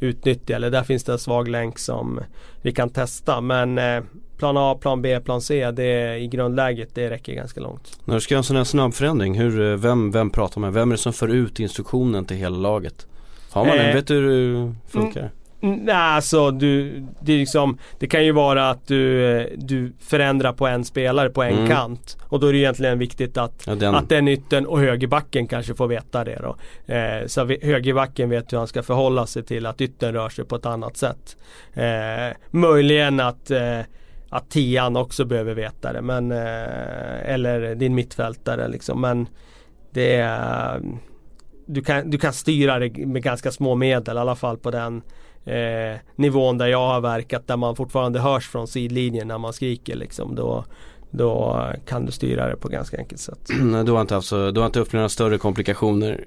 utnyttja 0.00 0.56
eller 0.56 0.70
där 0.70 0.82
finns 0.82 1.04
det 1.04 1.12
en 1.12 1.18
svag 1.18 1.48
länk 1.48 1.78
som 1.78 2.20
vi 2.62 2.72
kan 2.72 2.90
testa. 2.90 3.40
Men 3.40 3.78
eh, 3.78 4.02
plan 4.38 4.56
A, 4.56 4.78
plan 4.80 5.02
B, 5.02 5.20
plan 5.20 5.40
C 5.40 5.70
det 5.70 6.18
i 6.18 6.26
grundläget 6.26 6.94
det 6.94 7.10
räcker 7.10 7.34
ganska 7.34 7.60
långt. 7.60 8.00
När 8.04 8.14
du 8.14 8.20
ska 8.20 8.34
göra 8.34 8.38
en 8.38 8.44
sån 8.44 8.56
här 8.56 8.64
snabb 8.64 8.94
förändring, 8.94 9.34
hur, 9.38 9.60
eh, 9.72 9.76
vem, 9.76 10.10
vem 10.10 10.30
pratar 10.30 10.60
man 10.60 10.72
med? 10.72 10.80
Vem 10.80 10.90
är 10.90 10.94
det 10.94 11.02
som 11.02 11.12
för 11.12 11.28
ut 11.28 11.60
instruktionen 11.60 12.24
till 12.24 12.36
hela 12.36 12.56
laget? 12.56 13.06
Har 13.50 13.64
man 13.64 13.78
Eh, 13.78 13.88
en? 13.88 13.96
Vet 13.96 14.06
du 14.06 14.14
hur 14.14 14.54
det 14.54 14.74
funkar? 14.88 15.20
Mm, 15.20 15.32
Nej, 15.66 15.94
alltså 15.94 16.50
du, 16.50 17.00
det, 17.20 17.32
är 17.32 17.38
liksom, 17.38 17.78
det 17.98 18.06
kan 18.06 18.24
ju 18.24 18.32
vara 18.32 18.70
att 18.70 18.86
du, 18.86 19.24
eh, 19.40 19.46
du 19.56 19.92
förändrar 20.00 20.52
på 20.52 20.66
en 20.66 20.84
spelare 20.84 21.30
på 21.30 21.42
en 21.42 21.54
Mm. 21.54 21.68
kant. 21.68 22.16
Och 22.28 22.40
då 22.40 22.46
är 22.46 22.52
det 22.52 22.58
egentligen 22.58 22.98
viktigt 22.98 23.36
att, 23.36 23.62
Ja, 23.66 23.74
den. 23.74 23.94
att 23.94 24.08
den 24.08 24.28
yttern 24.28 24.66
och 24.66 24.80
högerbacken 24.80 25.46
kanske 25.46 25.74
får 25.74 25.86
veta 25.88 26.24
det 26.24 26.38
då. 26.42 26.56
Eh, 26.94 27.26
så 27.26 27.44
vi- 27.44 27.58
högerbacken 27.62 28.30
vet 28.30 28.52
hur 28.52 28.58
han 28.58 28.66
ska 28.66 28.82
förhålla 28.82 29.26
sig 29.26 29.42
till 29.42 29.66
att 29.66 29.80
yttern 29.80 30.12
rör 30.14 30.28
sig 30.28 30.44
på 30.44 30.56
ett 30.56 30.66
annat 30.66 30.96
sätt. 30.96 31.36
Eh, 31.74 32.36
möjligen 32.50 33.20
att 33.20 33.50
eh, 33.50 33.80
att 34.30 34.50
tian 34.50 34.96
också 34.96 35.24
behöver 35.24 35.54
veta 35.54 35.92
det 35.92 36.02
men 36.02 36.32
eh, 36.32 37.32
Eller 37.32 37.74
din 37.74 37.94
mittfältare 37.94 38.68
liksom 38.68 39.00
men 39.00 39.26
Det 39.92 40.14
är 40.16 40.80
du 41.66 41.82
kan, 41.82 42.10
du 42.10 42.18
kan 42.18 42.32
styra 42.32 42.78
det 42.78 43.06
med 43.06 43.22
ganska 43.22 43.50
små 43.50 43.74
medel 43.74 44.16
i 44.16 44.20
alla 44.20 44.36
fall 44.36 44.56
på 44.58 44.70
den 44.70 45.02
eh, 45.44 45.98
nivån 46.16 46.58
där 46.58 46.66
jag 46.66 46.86
har 46.86 47.00
verkat 47.00 47.46
där 47.46 47.56
man 47.56 47.76
fortfarande 47.76 48.20
hörs 48.20 48.48
från 48.48 48.68
sidlinjen 48.68 49.28
när 49.28 49.38
man 49.38 49.52
skriker 49.52 49.96
liksom. 49.96 50.34
Då, 50.34 50.64
då 51.10 51.60
kan 51.86 52.06
du 52.06 52.12
styra 52.12 52.48
det 52.48 52.56
på 52.56 52.68
ganska 52.68 52.96
enkelt 52.96 53.20
sätt. 53.20 53.38
Nej, 53.60 53.84
du 53.84 53.92
har 53.92 54.00
inte 54.00 54.14
haft 54.14 54.28
så, 54.28 54.50
du 54.50 54.60
har 54.60 54.66
inte 54.66 54.80
upplevt 54.80 54.92
några 54.92 55.08
större 55.08 55.38
komplikationer? 55.38 56.24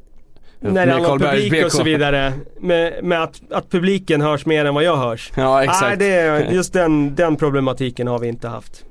När 0.59 0.86
det 0.86 0.91
handlar 0.91 1.11
om 1.11 1.20
publik 1.20 1.65
och 1.65 1.72
så 1.72 1.84
vidare. 1.84 2.34
Med, 2.59 3.03
med 3.03 3.24
att, 3.24 3.41
att 3.51 3.70
publiken 3.70 4.22
hörs 4.22 4.45
mer 4.45 4.65
än 4.65 4.74
vad 4.74 4.84
jag 4.84 4.97
hörs. 4.97 5.32
Ja 5.36 5.63
exakt. 5.63 5.82
Nej, 5.82 5.97
det 5.97 6.05
är, 6.05 6.51
just 6.51 6.74
den, 6.74 7.15
den 7.15 7.36
problematiken 7.36 8.07
har 8.07 8.20
vi 8.20 8.28
inte 8.28 8.47
haft. 8.47 8.86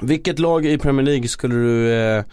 Vilket 0.00 0.38
lag 0.38 0.66
i 0.66 0.78
Premier 0.78 1.06
League 1.06 1.28
skulle 1.28 1.54
du 1.54 1.92
eh, 1.92 2.24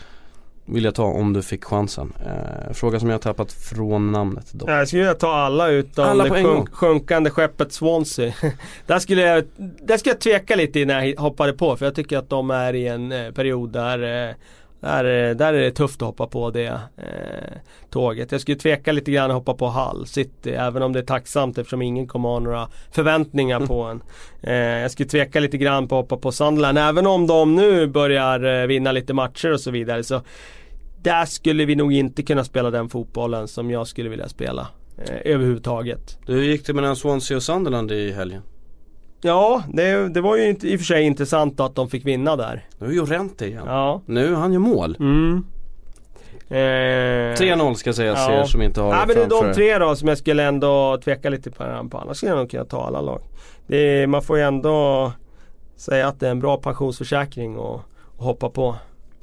vilja 0.65 0.91
ta 0.91 1.03
om 1.03 1.33
du 1.33 1.41
fick 1.41 1.63
chansen? 1.63 2.13
Eh, 2.25 2.73
fråga 2.73 2.99
som 2.99 3.09
jag 3.09 3.13
har 3.13 3.19
tappat 3.19 3.53
från 3.53 4.11
namnet 4.11 4.53
dock. 4.53 4.69
Jag 4.69 4.87
skulle 4.87 5.01
vilja 5.01 5.15
ta 5.15 5.33
alla 5.33 5.67
utom 5.67 6.05
Alla 6.05 6.23
det 6.23 6.29
på 6.29 6.35
en 6.35 6.43
sjunk, 6.43 6.69
sjunkande 6.73 7.29
skeppet 7.29 7.73
Swansea. 7.73 8.33
där, 8.85 8.99
skulle 8.99 9.21
jag, 9.21 9.43
där 9.81 9.97
skulle 9.97 10.13
jag 10.13 10.21
tveka 10.21 10.55
lite 10.55 10.79
innan 10.79 11.09
jag 11.09 11.19
hoppade 11.19 11.53
på 11.53 11.77
för 11.77 11.85
jag 11.85 11.95
tycker 11.95 12.17
att 12.17 12.29
de 12.29 12.51
är 12.51 12.73
i 12.73 12.87
en 12.87 13.11
eh, 13.11 13.31
period 13.31 13.71
där 13.71 14.29
eh, 14.29 14.35
där, 14.83 15.33
där 15.33 15.53
är 15.53 15.61
det 15.61 15.71
tufft 15.71 16.01
att 16.01 16.05
hoppa 16.05 16.27
på 16.27 16.49
det 16.49 16.79
eh, 16.97 17.57
tåget. 17.89 18.31
Jag 18.31 18.41
skulle 18.41 18.57
tveka 18.57 18.91
lite 18.91 19.11
grann 19.11 19.31
att 19.31 19.35
hoppa 19.35 19.53
på 19.53 19.69
Hull 19.69 20.07
City 20.07 20.51
även 20.51 20.83
om 20.83 20.93
det 20.93 20.99
är 20.99 21.03
tacksamt 21.03 21.57
eftersom 21.57 21.81
ingen 21.81 22.07
kommer 22.07 22.29
ha 22.29 22.39
några 22.39 22.67
förväntningar 22.91 23.59
på 23.59 23.83
en. 23.83 24.03
Eh, 24.45 24.53
jag 24.53 24.91
skulle 24.91 25.09
tveka 25.09 25.39
lite 25.39 25.57
grann 25.57 25.87
på 25.87 25.99
att 25.99 26.03
hoppa 26.03 26.17
på 26.17 26.31
Sunderland 26.31 26.77
även 26.77 27.07
om 27.07 27.27
de 27.27 27.55
nu 27.55 27.87
börjar 27.87 28.61
eh, 28.61 28.67
vinna 28.67 28.91
lite 28.91 29.13
matcher 29.13 29.53
och 29.53 29.59
så 29.59 29.71
vidare. 29.71 30.03
Så 30.03 30.21
där 31.01 31.25
skulle 31.25 31.65
vi 31.65 31.75
nog 31.75 31.93
inte 31.93 32.23
kunna 32.23 32.43
spela 32.43 32.71
den 32.71 32.89
fotbollen 32.89 33.47
som 33.47 33.71
jag 33.71 33.87
skulle 33.87 34.09
vilja 34.09 34.29
spela. 34.29 34.67
Eh, 34.97 35.33
överhuvudtaget. 35.33 36.19
Du 36.25 36.33
hur 36.33 36.43
gick 36.43 36.65
det 36.65 36.73
mellan 36.73 36.95
Swansea 36.95 37.37
och 37.37 37.43
Sunderland 37.43 37.91
i 37.91 38.11
helgen? 38.11 38.41
Ja, 39.23 39.63
det, 39.73 40.09
det 40.09 40.21
var 40.21 40.37
ju 40.37 40.49
inte, 40.49 40.67
i 40.67 40.75
och 40.75 40.79
för 40.79 40.85
sig 40.85 41.03
intressant 41.03 41.59
att 41.59 41.75
de 41.75 41.89
fick 41.89 42.05
vinna 42.05 42.35
där. 42.35 42.65
Nu 42.77 42.87
är 42.87 42.91
ju 42.91 43.05
Rente 43.05 43.45
igen. 43.45 43.63
Ja. 43.65 44.01
Nu, 44.05 44.35
han 44.35 44.53
gör 44.53 44.59
mål. 44.59 44.97
Mm. 44.99 45.45
Eh, 46.49 46.55
3-0 46.55 47.73
ska 47.73 47.93
sägas 47.93 48.19
ja. 48.27 48.41
er 48.41 48.43
som 48.43 48.61
inte 48.61 48.81
har 48.81 48.91
det 48.91 48.97
men 49.07 49.15
det 49.15 49.23
är 49.23 49.43
de 49.43 49.53
tre 49.53 49.77
då 49.77 49.95
som 49.95 50.07
jag 50.07 50.17
skulle 50.17 50.43
ändå 50.43 50.99
tveka 51.03 51.29
lite 51.29 51.51
på. 51.51 51.63
Annars 51.63 52.17
skulle 52.17 52.31
jag 52.31 52.37
nog 52.37 52.51
kunna 52.51 52.65
ta 52.65 52.85
alla 52.85 53.01
lag. 53.01 53.21
Det 53.67 53.77
är, 53.77 54.07
man 54.07 54.21
får 54.21 54.37
ju 54.37 54.43
ändå 54.43 55.11
säga 55.75 56.07
att 56.07 56.19
det 56.19 56.27
är 56.27 56.31
en 56.31 56.39
bra 56.39 56.57
pensionsförsäkring 56.57 57.57
och 57.57 57.81
hoppa 58.17 58.49
på. 58.49 58.75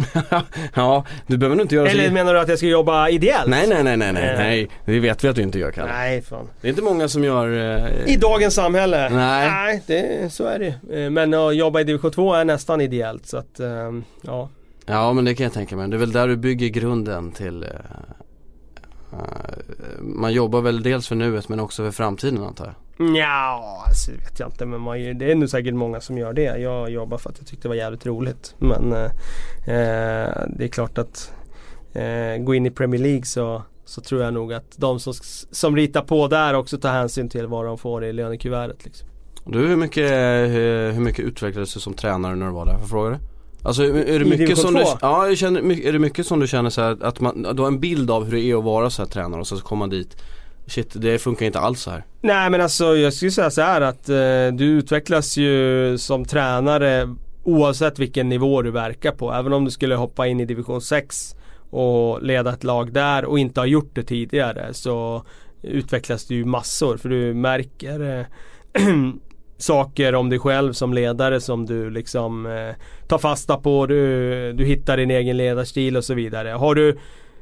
ja, 0.74 1.04
du 1.26 1.36
behöver 1.38 1.56
nog 1.56 1.64
inte 1.64 1.74
göra 1.74 1.88
Eller 1.88 2.06
så 2.08 2.12
menar 2.14 2.34
du 2.34 2.40
att 2.40 2.48
jag 2.48 2.58
ska 2.58 2.66
jobba 2.66 3.08
ideellt? 3.08 3.48
Nej 3.50 3.66
nej 3.68 3.82
nej 3.84 3.96
nej 3.96 4.12
nej, 4.12 4.28
Eh. 4.30 4.38
nej. 4.38 4.68
Det 4.84 5.00
vet 5.00 5.24
vi 5.24 5.28
att 5.28 5.36
du 5.36 5.42
inte 5.42 5.58
gör 5.58 5.70
Kalle. 5.70 5.92
Nej 5.92 6.22
fan. 6.22 6.48
Det 6.60 6.68
är 6.68 6.70
inte 6.70 6.82
många 6.82 7.08
som 7.08 7.24
gör 7.24 7.76
eh, 8.06 8.12
I 8.12 8.16
dagens 8.16 8.54
samhälle? 8.54 9.08
Nej. 9.08 9.82
det, 9.86 10.32
så 10.32 10.44
är 10.44 10.58
det 10.58 10.74
Eh, 11.04 11.10
Men 11.10 11.34
att 11.34 11.56
jobba 11.56 11.80
i 11.80 11.84
division 11.84 12.10
2 12.10 12.34
är 12.34 12.44
nästan 12.44 12.80
ideellt 12.80 13.26
så 13.26 13.36
att, 13.36 13.60
ehm, 13.60 14.04
ja. 14.22 14.48
Ja 14.86 15.12
men 15.12 15.24
det 15.24 15.34
kan 15.34 15.44
jag 15.44 15.52
tänka 15.52 15.76
mig. 15.76 15.88
Det 15.88 15.96
är 15.96 15.98
väl 15.98 16.12
där 16.12 16.28
du 16.28 16.36
bygger 16.36 16.68
grunden 16.68 17.32
till 17.32 17.62
eh, 17.62 17.68
eh, 17.68 17.76
Man 20.00 20.32
jobbar 20.32 20.60
väl 20.60 20.82
dels 20.82 21.08
för 21.08 21.14
nuet 21.14 21.48
men 21.48 21.60
också 21.60 21.84
för 21.84 21.90
framtiden 21.90 22.42
antar 22.42 22.64
jag. 22.64 22.74
Ja, 23.16 23.84
alltså, 23.86 24.10
det 24.10 24.16
vet 24.16 24.40
jag 24.40 24.48
inte 24.48 24.66
men 24.66 24.80
man, 24.80 25.18
det 25.18 25.30
är 25.30 25.34
nog 25.34 25.48
säkert 25.48 25.74
många 25.74 26.00
som 26.00 26.18
gör 26.18 26.32
det. 26.32 26.58
Jag 26.58 26.90
jobbar 26.90 27.18
för 27.18 27.30
att 27.30 27.38
jag 27.38 27.46
tyckte 27.46 27.62
det 27.62 27.68
var 27.68 27.76
jävligt 27.76 28.06
roligt. 28.06 28.54
Men 28.58 28.92
eh, 28.92 29.04
eh, 29.74 30.46
det 30.48 30.64
är 30.64 30.68
klart 30.68 30.98
att 30.98 31.32
eh, 31.92 32.36
gå 32.38 32.54
in 32.54 32.66
i 32.66 32.70
Premier 32.70 33.00
League 33.00 33.24
så, 33.24 33.62
så 33.84 34.00
tror 34.00 34.22
jag 34.22 34.34
nog 34.34 34.52
att 34.52 34.72
de 34.76 35.00
som, 35.00 35.14
som 35.50 35.76
ritar 35.76 36.02
på 36.02 36.28
där 36.28 36.54
också 36.54 36.78
tar 36.78 36.92
hänsyn 36.92 37.28
till 37.28 37.46
vad 37.46 37.64
de 37.64 37.78
får 37.78 38.04
i 38.04 38.12
lönekuvertet. 38.12 38.84
Liksom. 38.84 39.08
Du 39.44 39.68
hur 39.68 39.76
mycket, 39.76 40.10
hur, 40.50 40.92
hur 40.92 41.00
mycket 41.00 41.24
utvecklades 41.24 41.74
du 41.74 41.80
som 41.80 41.94
tränare 41.94 42.34
när 42.34 42.46
du 42.46 42.52
var 42.52 42.66
där? 42.66 42.72
Får 42.72 42.80
jag 42.80 42.88
fråga 42.88 43.10
det? 43.10 43.18
Alltså 43.62 43.82
är 43.82 44.18
det 44.18 44.24
mycket 44.24 44.58
som 44.58 44.74
du, 44.74 44.84
ja, 45.00 45.28
jag 45.28 45.38
känner, 45.38 45.86
är 45.86 45.92
det 45.92 45.98
mycket 45.98 46.26
som 46.26 46.40
du 46.40 46.46
känner 46.46 46.70
så 46.70 46.80
här, 46.80 46.98
att 47.00 47.20
man, 47.20 47.42
du 47.42 47.62
har 47.62 47.68
en 47.68 47.80
bild 47.80 48.10
av 48.10 48.24
hur 48.24 48.32
det 48.32 48.40
är 48.40 48.58
att 48.58 48.64
vara 48.64 48.90
så 48.90 49.02
här 49.02 49.08
tränare 49.08 49.40
och 49.40 49.46
så 49.46 49.56
kommer 49.56 49.78
man 49.78 49.90
dit 49.90 50.16
Shit, 50.66 50.92
det 50.94 51.18
funkar 51.18 51.46
inte 51.46 51.58
alls 51.58 51.80
så 51.80 51.90
här. 51.90 52.04
Nej 52.20 52.50
men 52.50 52.60
alltså 52.60 52.96
jag 52.96 53.14
skulle 53.14 53.30
säga 53.30 53.50
så 53.50 53.62
här 53.62 53.80
att 53.80 54.08
eh, 54.08 54.56
du 54.58 54.64
utvecklas 54.64 55.36
ju 55.36 55.98
som 55.98 56.24
tränare 56.24 57.14
oavsett 57.44 57.98
vilken 57.98 58.28
nivå 58.28 58.62
du 58.62 58.70
verkar 58.70 59.12
på. 59.12 59.32
Även 59.32 59.52
om 59.52 59.64
du 59.64 59.70
skulle 59.70 59.94
hoppa 59.94 60.26
in 60.26 60.40
i 60.40 60.44
division 60.44 60.80
6 60.80 61.34
och 61.70 62.22
leda 62.22 62.52
ett 62.52 62.64
lag 62.64 62.92
där 62.92 63.24
och 63.24 63.38
inte 63.38 63.60
ha 63.60 63.66
gjort 63.66 63.90
det 63.94 64.02
tidigare 64.02 64.74
så 64.74 65.24
utvecklas 65.62 66.24
du 66.24 66.34
ju 66.34 66.44
massor 66.44 66.96
för 66.96 67.08
du 67.08 67.34
märker 67.34 68.18
eh, 68.18 68.82
saker 69.62 70.14
om 70.14 70.30
dig 70.30 70.38
själv 70.38 70.72
som 70.72 70.94
ledare 70.94 71.40
som 71.40 71.66
du 71.66 71.90
liksom 71.90 72.46
eh, 72.46 72.74
tar 73.08 73.18
fasta 73.18 73.56
på. 73.56 73.86
Du, 73.86 74.52
du 74.52 74.64
hittar 74.64 74.96
din 74.96 75.10
egen 75.10 75.36
ledarstil 75.36 75.96
och 75.96 76.04
så 76.04 76.14
vidare. 76.14 76.48
Har 76.48 76.74
du 76.74 76.98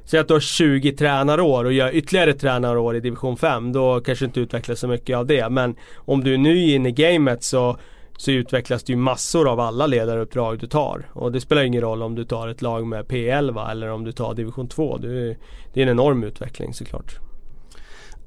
Säg 0.08 0.20
att 0.20 0.28
du 0.28 0.34
har 0.34 0.40
20 0.40 0.92
tränarår 0.92 1.64
och 1.64 1.72
gör 1.72 1.94
ytterligare 1.94 2.32
tränarår 2.32 2.96
i 2.96 3.00
division 3.00 3.36
5 3.36 3.72
då 3.72 4.00
kanske 4.00 4.24
du 4.24 4.26
inte 4.26 4.40
utvecklas 4.40 4.80
så 4.80 4.88
mycket 4.88 5.16
av 5.16 5.26
det. 5.26 5.48
Men 5.48 5.76
om 5.96 6.24
du 6.24 6.34
är 6.34 6.38
ny 6.38 6.74
in 6.74 6.86
i 6.86 6.92
gamet 6.92 7.44
så, 7.44 7.76
så 8.16 8.30
utvecklas 8.30 8.82
det 8.82 8.92
ju 8.92 8.96
massor 8.96 9.48
av 9.48 9.60
alla 9.60 9.86
ledaruppdrag 9.86 10.58
du 10.58 10.66
tar. 10.66 11.08
Och 11.12 11.32
det 11.32 11.40
spelar 11.40 11.62
ingen 11.62 11.80
roll 11.80 12.02
om 12.02 12.14
du 12.14 12.24
tar 12.24 12.48
ett 12.48 12.62
lag 12.62 12.86
med 12.86 13.04
P11 13.04 13.70
eller 13.70 13.90
om 13.90 14.04
du 14.04 14.12
tar 14.12 14.34
division 14.34 14.68
2. 14.68 14.98
Du, 14.98 15.36
det 15.72 15.80
är 15.80 15.82
en 15.82 15.90
enorm 15.90 16.24
utveckling 16.24 16.74
såklart. 16.74 17.27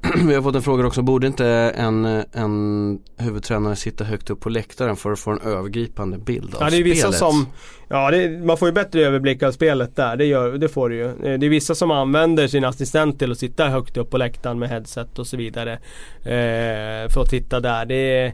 Vi 0.27 0.35
har 0.35 0.41
fått 0.41 0.55
en 0.55 0.61
fråga 0.61 0.87
också, 0.87 1.01
borde 1.01 1.27
inte 1.27 1.45
en, 1.75 2.05
en 2.33 2.99
huvudtränare 3.17 3.75
sitta 3.75 4.03
högt 4.03 4.29
upp 4.29 4.39
på 4.39 4.49
läktaren 4.49 4.95
för 4.95 5.11
att 5.11 5.19
få 5.19 5.31
en 5.31 5.41
övergripande 5.41 6.17
bild 6.17 6.55
av 6.55 6.61
Ja 6.61 6.69
det 6.69 6.77
är 6.77 6.83
vissa 6.83 7.01
spelet? 7.11 7.19
som 7.19 7.47
Ja 7.89 8.11
det, 8.11 8.45
man 8.45 8.57
får 8.57 8.67
ju 8.67 8.71
bättre 8.71 9.01
överblick 9.01 9.43
av 9.43 9.51
spelet 9.51 9.95
där, 9.95 10.15
det, 10.15 10.25
gör, 10.25 10.51
det 10.57 10.69
får 10.69 10.89
du 10.89 10.95
ju. 10.95 11.05
Eh, 11.05 11.39
Det 11.39 11.45
är 11.45 11.49
vissa 11.49 11.75
som 11.75 11.91
använder 11.91 12.47
sin 12.47 12.65
assistent 12.65 13.19
till 13.19 13.31
att 13.31 13.37
sitta 13.37 13.67
högt 13.69 13.97
upp 13.97 14.09
på 14.09 14.17
läktaren 14.17 14.59
med 14.59 14.69
headset 14.69 15.19
och 15.19 15.27
så 15.27 15.37
vidare. 15.37 15.73
Eh, 16.21 17.09
för 17.13 17.21
att 17.21 17.29
titta 17.29 17.59
där. 17.59 17.85
Det 17.85 17.95
är, 17.95 18.33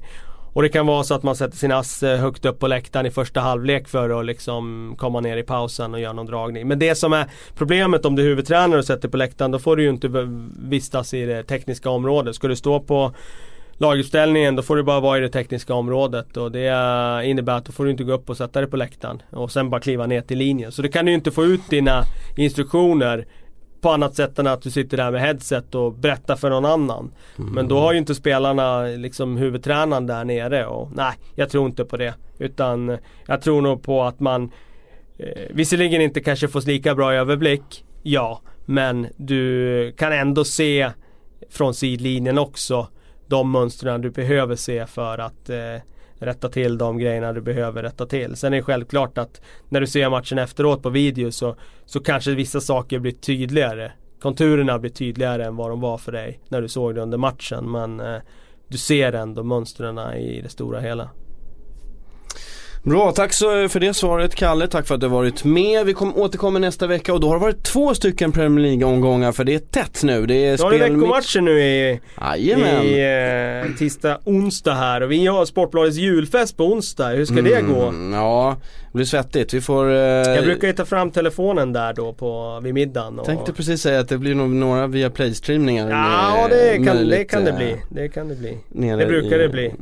och 0.58 0.64
det 0.64 0.70
kan 0.70 0.86
vara 0.88 1.04
så 1.04 1.14
att 1.14 1.24
man 1.24 1.36
sätter 1.36 1.58
sin 1.58 1.72
ass 1.72 2.02
högt 2.02 2.46
upp 2.46 2.60
på 2.60 2.68
läktaren 2.68 3.06
i 3.06 3.12
första 3.12 3.40
halvlek 3.40 3.88
för 3.88 4.20
att 4.20 4.26
liksom 4.26 4.96
komma 4.98 5.20
ner 5.20 5.38
i 5.38 5.44
pausen 5.44 5.94
och 5.94 6.00
göra 6.00 6.14
någon 6.14 6.26
dragning. 6.26 6.68
Men 6.68 6.80
det 6.80 6.96
som 6.96 7.14
är 7.14 7.26
problemet 7.56 8.06
om 8.06 8.16
du 8.16 8.24
är 8.24 8.28
huvudtränare 8.28 8.80
och 8.80 8.86
sätter 8.86 9.08
på 9.08 9.18
läktaren 9.18 9.52
då 9.52 9.60
får 9.60 9.76
du 9.76 9.84
ju 9.84 9.90
inte 9.90 10.10
vistas 10.70 11.14
i 11.14 11.26
det 11.26 11.44
tekniska 11.44 11.90
området. 11.90 12.36
Ska 12.36 12.48
du 12.48 12.56
stå 12.56 12.80
på 12.80 13.14
laguppställningen 13.74 14.56
då 14.56 14.64
får 14.64 14.76
du 14.76 14.84
bara 14.84 15.00
vara 15.00 15.18
i 15.18 15.22
det 15.22 15.30
tekniska 15.30 15.74
området 15.74 16.38
och 16.38 16.52
det 16.52 17.22
innebär 17.24 17.54
att 17.54 17.66
då 17.66 17.72
får 17.72 17.86
du 17.86 17.92
inte 17.92 18.04
gå 18.04 18.14
upp 18.14 18.30
och 18.30 18.38
sätta 18.38 18.62
dig 18.62 18.70
på 18.70 18.78
läktaren 18.78 19.22
och 19.30 19.52
sen 19.52 19.70
bara 19.70 19.82
kliva 19.82 20.06
ner 20.06 20.22
till 20.22 20.38
linjen. 20.38 20.72
Så 20.72 20.82
du 20.82 20.90
kan 20.90 21.08
ju 21.08 21.14
inte 21.14 21.32
få 21.32 21.46
ut 21.46 21.70
dina 21.70 22.04
instruktioner 22.38 23.26
på 23.82 23.90
annat 23.90 24.16
sätt 24.16 24.40
än 24.40 24.48
att 24.48 24.62
du 24.62 24.72
sitter 24.72 24.98
där 24.98 25.12
med 25.12 25.22
headset 25.22 25.76
och 25.76 25.94
berättar 25.94 26.36
för 26.36 26.50
någon 26.50 26.66
annan. 26.66 27.12
Mm. 27.38 27.54
Men 27.54 27.68
då 27.68 27.80
har 27.80 27.94
ju 27.94 28.00
inte 28.00 28.16
spelarna 28.16 28.82
liksom 28.82 29.38
huvudtränaren 29.38 30.08
där 30.08 30.26
nere 30.26 30.66
och 30.66 30.92
nej, 30.96 31.14
jag 31.36 31.50
tror 31.50 31.66
inte 31.66 31.86
på 31.86 31.98
det. 31.98 32.14
Utan 32.40 32.98
jag 33.28 33.42
tror 33.42 33.62
nog 33.62 33.84
på 33.84 34.04
att 34.04 34.20
man 34.20 34.52
eh, 35.18 35.28
visserligen 35.50 36.02
inte 36.02 36.20
kanske 36.20 36.48
får 36.48 36.62
lika 36.68 36.96
bra 36.96 37.14
överblick, 37.14 37.86
ja. 38.04 38.42
Men 38.66 39.08
du 39.18 39.92
kan 39.98 40.14
ändå 40.14 40.46
se 40.46 40.92
från 41.50 41.74
sidlinjen 41.74 42.38
också 42.38 42.88
de 43.28 43.52
mönstren 43.52 44.02
du 44.02 44.10
behöver 44.10 44.56
se 44.56 44.86
för 44.86 45.18
att 45.18 45.50
eh, 45.50 45.82
rätta 46.20 46.50
till 46.50 46.78
de 46.78 46.98
grejerna 46.98 47.34
du 47.34 47.42
behöver 47.42 47.84
rätta 47.84 48.06
till. 48.06 48.36
Sen 48.36 48.54
är 48.54 48.58
det 48.58 48.64
självklart 48.64 49.18
att 49.18 49.42
när 49.70 49.82
du 49.82 49.88
ser 49.88 50.10
matchen 50.10 50.38
efteråt 50.38 50.84
på 50.84 50.90
video 50.90 51.32
så, 51.32 51.56
så 51.86 52.00
kanske 52.00 52.32
vissa 52.32 52.62
saker 52.62 53.00
blir 53.00 53.12
tydligare. 53.12 53.92
Konturerna 54.22 54.80
blir 54.80 54.92
tydligare 54.92 55.46
än 55.46 55.56
vad 55.56 55.70
de 55.70 55.82
var 55.82 55.98
för 55.98 56.12
dig 56.12 56.40
när 56.50 56.62
du 56.62 56.68
såg 56.68 56.96
det 56.96 57.02
under 57.02 57.18
matchen. 57.18 57.72
Men 57.72 58.00
eh, 58.00 58.22
du 58.68 58.78
ser 58.78 59.14
ändå 59.14 59.44
mönstren 59.44 60.14
i 60.14 60.42
det 60.42 60.50
stora 60.50 60.80
hela. 60.80 61.10
Bra, 62.88 63.12
tack 63.12 63.34
så 63.34 63.70
för 63.70 63.80
det 63.80 63.94
svaret 63.94 64.36
Kalle. 64.36 64.68
Tack 64.68 64.88
för 64.88 64.96
att 64.96 65.02
du 65.02 65.08
varit 65.08 65.44
med. 65.44 65.86
Vi 65.86 65.94
kom, 65.94 66.18
återkommer 66.18 66.60
nästa 66.60 66.88
vecka 66.88 67.14
och 67.14 67.20
då 67.20 67.28
har 67.28 67.36
det 67.36 67.42
varit 67.42 67.64
två 67.64 67.94
stycken 67.94 68.32
Premier 68.32 68.66
League-omgångar 68.66 69.32
för 69.32 69.44
det 69.44 69.54
är 69.54 69.60
tätt 69.60 70.04
nu. 70.04 70.26
Det 70.26 70.46
är 70.46 70.58
spel... 70.58 70.68
Har 70.68 70.78
veckomatcher 70.78 71.42
nu 71.42 71.62
i, 71.62 72.00
i 72.36 73.70
eh, 73.70 73.78
tisdag, 73.78 74.20
onsdag 74.24 74.74
här 74.74 75.02
och 75.02 75.12
vi 75.12 75.28
har 75.28 75.46
Sportbladets 75.46 75.98
julfest 75.98 76.58
på 76.58 76.64
onsdag. 76.64 77.10
Hur 77.10 77.26
ska 77.26 77.40
mm, 77.40 77.46
det 77.46 77.62
gå? 77.62 77.94
Ja, 78.18 78.56
blir 78.98 79.06
svettigt. 79.06 79.54
Vi 79.54 79.62
får... 79.62 79.90
Eh... 79.90 79.96
Jag 79.96 80.44
brukar 80.44 80.68
ju 80.68 80.74
ta 80.74 80.86
fram 80.86 81.12
telefonen 81.12 81.74
där 81.74 81.94
då 81.94 82.14
på, 82.14 82.60
vid 82.64 82.74
middagen. 82.74 83.20
Och... 83.20 83.26
Tänkte 83.26 83.54
precis 83.54 83.82
säga 83.82 84.00
att 84.00 84.10
det 84.10 84.18
blir 84.18 84.36
nog 84.36 84.50
några 84.50 84.88
via 84.88 85.10
Play-streamningar. 85.10 85.90
Ja, 85.90 86.48
det 86.50 86.86
kan, 86.86 87.08
det 87.08 87.24
kan 87.24 87.46
det 87.46 87.54
bli. 87.54 87.76
Det 87.90 88.10
kan 88.10 88.28
det 88.28 88.36
bli. 88.36 88.58
Det 88.70 89.08
brukar 89.08 89.40
i... 89.40 89.42
det 89.44 89.50
bli. 89.50 89.74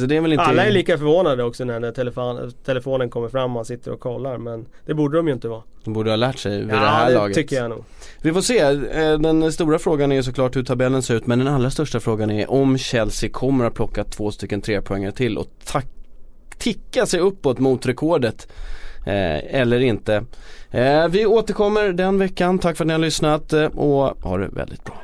Så 0.00 0.06
det 0.06 0.16
är 0.16 0.20
väl 0.20 0.32
inte... 0.32 0.44
Alla 0.44 0.64
är 0.64 0.70
lika 0.70 0.98
förvånade 0.98 1.44
också 1.44 1.64
när 1.64 1.92
telefon, 1.92 2.52
telefonen 2.64 3.10
kommer 3.10 3.28
fram 3.28 3.44
och 3.44 3.50
man 3.50 3.64
sitter 3.64 3.92
och 3.92 4.00
kollar. 4.00 4.38
Men 4.38 4.66
det 4.86 4.94
borde 4.94 5.16
de 5.16 5.26
ju 5.26 5.32
inte 5.34 5.48
vara. 5.48 5.62
De 5.84 5.92
borde 5.92 6.10
ha 6.10 6.16
lärt 6.16 6.38
sig 6.38 6.58
vid 6.58 6.70
ja, 6.70 6.80
det 6.80 6.86
här 6.86 7.08
det 7.08 7.14
laget. 7.14 7.34
tycker 7.34 7.56
jag 7.56 7.70
nog. 7.70 7.84
Vi 8.22 8.32
får 8.32 8.40
se. 8.40 8.58
Eh, 8.58 9.18
den 9.18 9.52
stora 9.52 9.78
frågan 9.78 10.12
är 10.12 10.22
såklart 10.22 10.56
hur 10.56 10.62
tabellen 10.62 11.02
ser 11.02 11.14
ut. 11.14 11.26
Men 11.26 11.38
den 11.38 11.48
allra 11.48 11.70
största 11.70 12.00
frågan 12.00 12.30
är 12.30 12.50
om 12.50 12.78
Chelsea 12.78 13.30
kommer 13.30 13.64
att 13.64 13.74
plocka 13.74 14.04
två 14.04 14.30
stycken 14.30 14.60
trepoängare 14.60 15.12
till 15.12 15.38
och 15.38 15.46
ticka 16.60 17.06
sig 17.06 17.20
uppåt 17.20 17.58
mot 17.58 17.86
rekordet. 17.86 18.48
Eh, 19.06 19.60
eller 19.60 19.80
inte. 19.80 20.24
Eh, 20.70 21.08
vi 21.08 21.26
återkommer 21.26 21.88
den 21.92 22.18
veckan. 22.18 22.58
Tack 22.58 22.76
för 22.76 22.84
att 22.84 22.86
ni 22.86 22.92
har 22.92 22.98
lyssnat 22.98 23.52
eh, 23.52 23.64
och 23.64 24.22
ha 24.22 24.38
det 24.38 24.48
väldigt 24.48 24.84
bra. 24.84 25.02